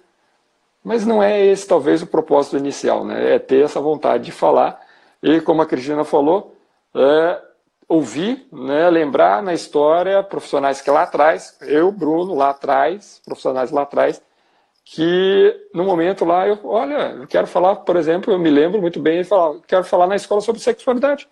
Mas 0.84 1.06
não 1.06 1.22
é 1.22 1.42
esse 1.46 1.66
talvez 1.66 2.02
o 2.02 2.06
propósito 2.06 2.58
inicial, 2.58 3.06
né? 3.06 3.36
É 3.36 3.38
ter 3.38 3.64
essa 3.64 3.80
vontade 3.80 4.24
de 4.24 4.32
falar. 4.32 4.78
E 5.22 5.40
como 5.40 5.62
a 5.62 5.66
Cristina 5.66 6.04
falou, 6.04 6.54
é, 6.94 7.42
ouvir, 7.92 8.46
né, 8.50 8.88
lembrar 8.88 9.42
na 9.42 9.52
história 9.52 10.22
profissionais 10.22 10.80
que 10.80 10.90
lá 10.90 11.02
atrás, 11.02 11.58
eu, 11.60 11.92
Bruno, 11.92 12.34
lá 12.34 12.48
atrás, 12.48 13.20
profissionais 13.22 13.70
lá 13.70 13.82
atrás, 13.82 14.22
que 14.82 15.54
no 15.74 15.84
momento 15.84 16.24
lá 16.24 16.48
eu, 16.48 16.58
olha, 16.64 17.10
eu 17.12 17.26
quero 17.26 17.46
falar, 17.46 17.76
por 17.76 17.96
exemplo, 17.96 18.32
eu 18.32 18.38
me 18.38 18.50
lembro 18.50 18.80
muito 18.80 18.98
bem, 18.98 19.22
falava, 19.22 19.60
quero 19.66 19.84
falar 19.84 20.06
na 20.06 20.16
escola 20.16 20.40
sobre 20.40 20.62
sexualidade. 20.62 21.28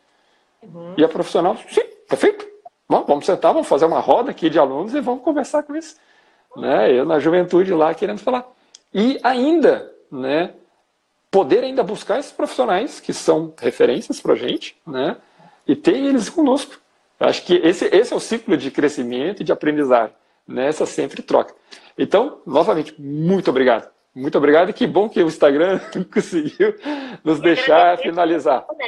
Uhum. 0.62 0.94
E 0.98 1.02
a 1.02 1.08
profissional, 1.08 1.56
sim, 1.56 1.82
perfeito, 2.06 2.46
vamos, 2.86 3.06
vamos 3.06 3.24
sentar, 3.24 3.54
vamos 3.54 3.66
fazer 3.66 3.86
uma 3.86 4.00
roda 4.00 4.30
aqui 4.30 4.50
de 4.50 4.58
alunos 4.58 4.94
e 4.94 5.00
vamos 5.00 5.24
conversar 5.24 5.62
com 5.62 5.74
isso. 5.74 5.96
né? 6.58 6.92
Eu 6.92 7.06
na 7.06 7.18
juventude 7.18 7.72
lá 7.72 7.94
querendo 7.94 8.18
falar. 8.18 8.46
E 8.92 9.18
ainda, 9.22 9.90
né? 10.12 10.52
Poder 11.30 11.64
ainda 11.64 11.82
buscar 11.82 12.18
esses 12.18 12.32
profissionais 12.32 13.00
que 13.00 13.14
são 13.14 13.54
referências 13.58 14.20
para 14.20 14.34
a 14.34 14.36
gente, 14.36 14.76
né? 14.86 15.16
E 15.66 15.76
ter 15.76 15.96
eles 15.96 16.28
conosco. 16.28 16.80
Eu 17.18 17.28
acho 17.28 17.44
que 17.44 17.54
esse, 17.56 17.84
esse 17.86 18.12
é 18.12 18.16
o 18.16 18.20
ciclo 18.20 18.56
de 18.56 18.70
crescimento 18.70 19.42
e 19.42 19.44
de 19.44 19.52
aprendizagem, 19.52 20.14
nessa 20.48 20.84
né? 20.84 20.90
sempre 20.90 21.22
troca. 21.22 21.54
Então, 21.98 22.40
novamente, 22.46 22.98
muito 23.00 23.50
obrigado. 23.50 23.90
Muito 24.14 24.38
obrigado 24.38 24.70
e 24.70 24.72
que 24.72 24.86
bom 24.86 25.08
que 25.08 25.22
o 25.22 25.26
Instagram 25.26 25.78
conseguiu 26.12 26.74
nos 27.22 27.38
deixar 27.40 27.98
finalizar. 27.98 28.66
Né? 28.76 28.86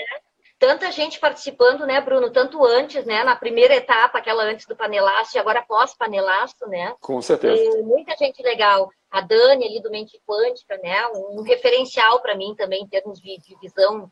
Tanta 0.59 0.91
gente 0.93 1.19
participando, 1.19 1.85
né, 1.85 2.01
Bruno? 2.01 2.31
Tanto 2.31 2.65
antes, 2.65 3.05
né, 3.05 3.25
na 3.25 3.35
primeira 3.35 3.75
etapa, 3.75 4.19
aquela 4.19 4.45
antes 4.45 4.65
do 4.65 4.77
panelaço, 4.77 5.37
e 5.37 5.41
agora 5.41 5.61
pós-panelaço, 5.61 6.69
né? 6.69 6.95
Com 7.01 7.21
certeza. 7.21 7.61
E 7.61 7.83
muita 7.83 8.17
gente 8.17 8.41
legal. 8.43 8.89
A 9.11 9.21
Dani 9.21 9.67
ali 9.67 9.83
do 9.83 9.91
Mente 9.91 10.21
Quântica, 10.25 10.79
né? 10.79 11.05
Um 11.09 11.43
referencial 11.43 12.21
para 12.21 12.37
mim 12.37 12.55
também 12.57 12.83
em 12.83 12.89
termos 12.89 13.21
de, 13.21 13.39
de 13.39 13.57
visão 13.61 14.09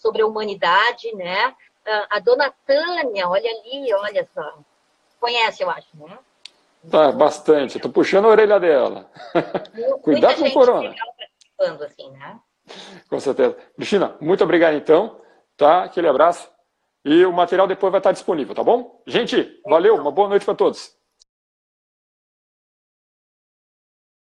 sobre 0.00 0.22
a 0.22 0.26
humanidade, 0.26 1.14
né? 1.14 1.54
A 2.10 2.18
Dona 2.18 2.52
Tânia, 2.66 3.28
olha 3.28 3.50
ali, 3.50 3.94
olha 3.94 4.28
só. 4.34 4.58
Conhece, 5.20 5.62
eu 5.62 5.70
acho, 5.70 5.88
né? 5.94 6.18
Tá, 6.90 7.10
bastante. 7.12 7.76
Estou 7.76 7.90
puxando 7.90 8.26
a 8.26 8.28
orelha 8.28 8.60
dela. 8.60 9.10
Cuidado 10.02 10.38
com 10.38 10.48
o 10.48 10.52
corona. 10.52 10.94
Assim, 11.84 12.10
né? 12.10 12.38
Com 13.08 13.18
certeza. 13.20 13.56
Cristina, 13.76 14.16
muito 14.20 14.44
obrigado 14.44 14.74
então. 14.74 15.20
Tá? 15.56 15.84
Aquele 15.84 16.08
abraço. 16.08 16.50
E 17.04 17.24
o 17.24 17.32
material 17.32 17.68
depois 17.68 17.90
vai 17.90 18.00
estar 18.00 18.12
disponível, 18.12 18.54
tá 18.54 18.64
bom? 18.64 19.00
Gente, 19.06 19.60
valeu, 19.64 19.94
uma 19.94 20.10
boa 20.10 20.28
noite 20.28 20.44
para 20.44 20.56
todos. 20.56 20.95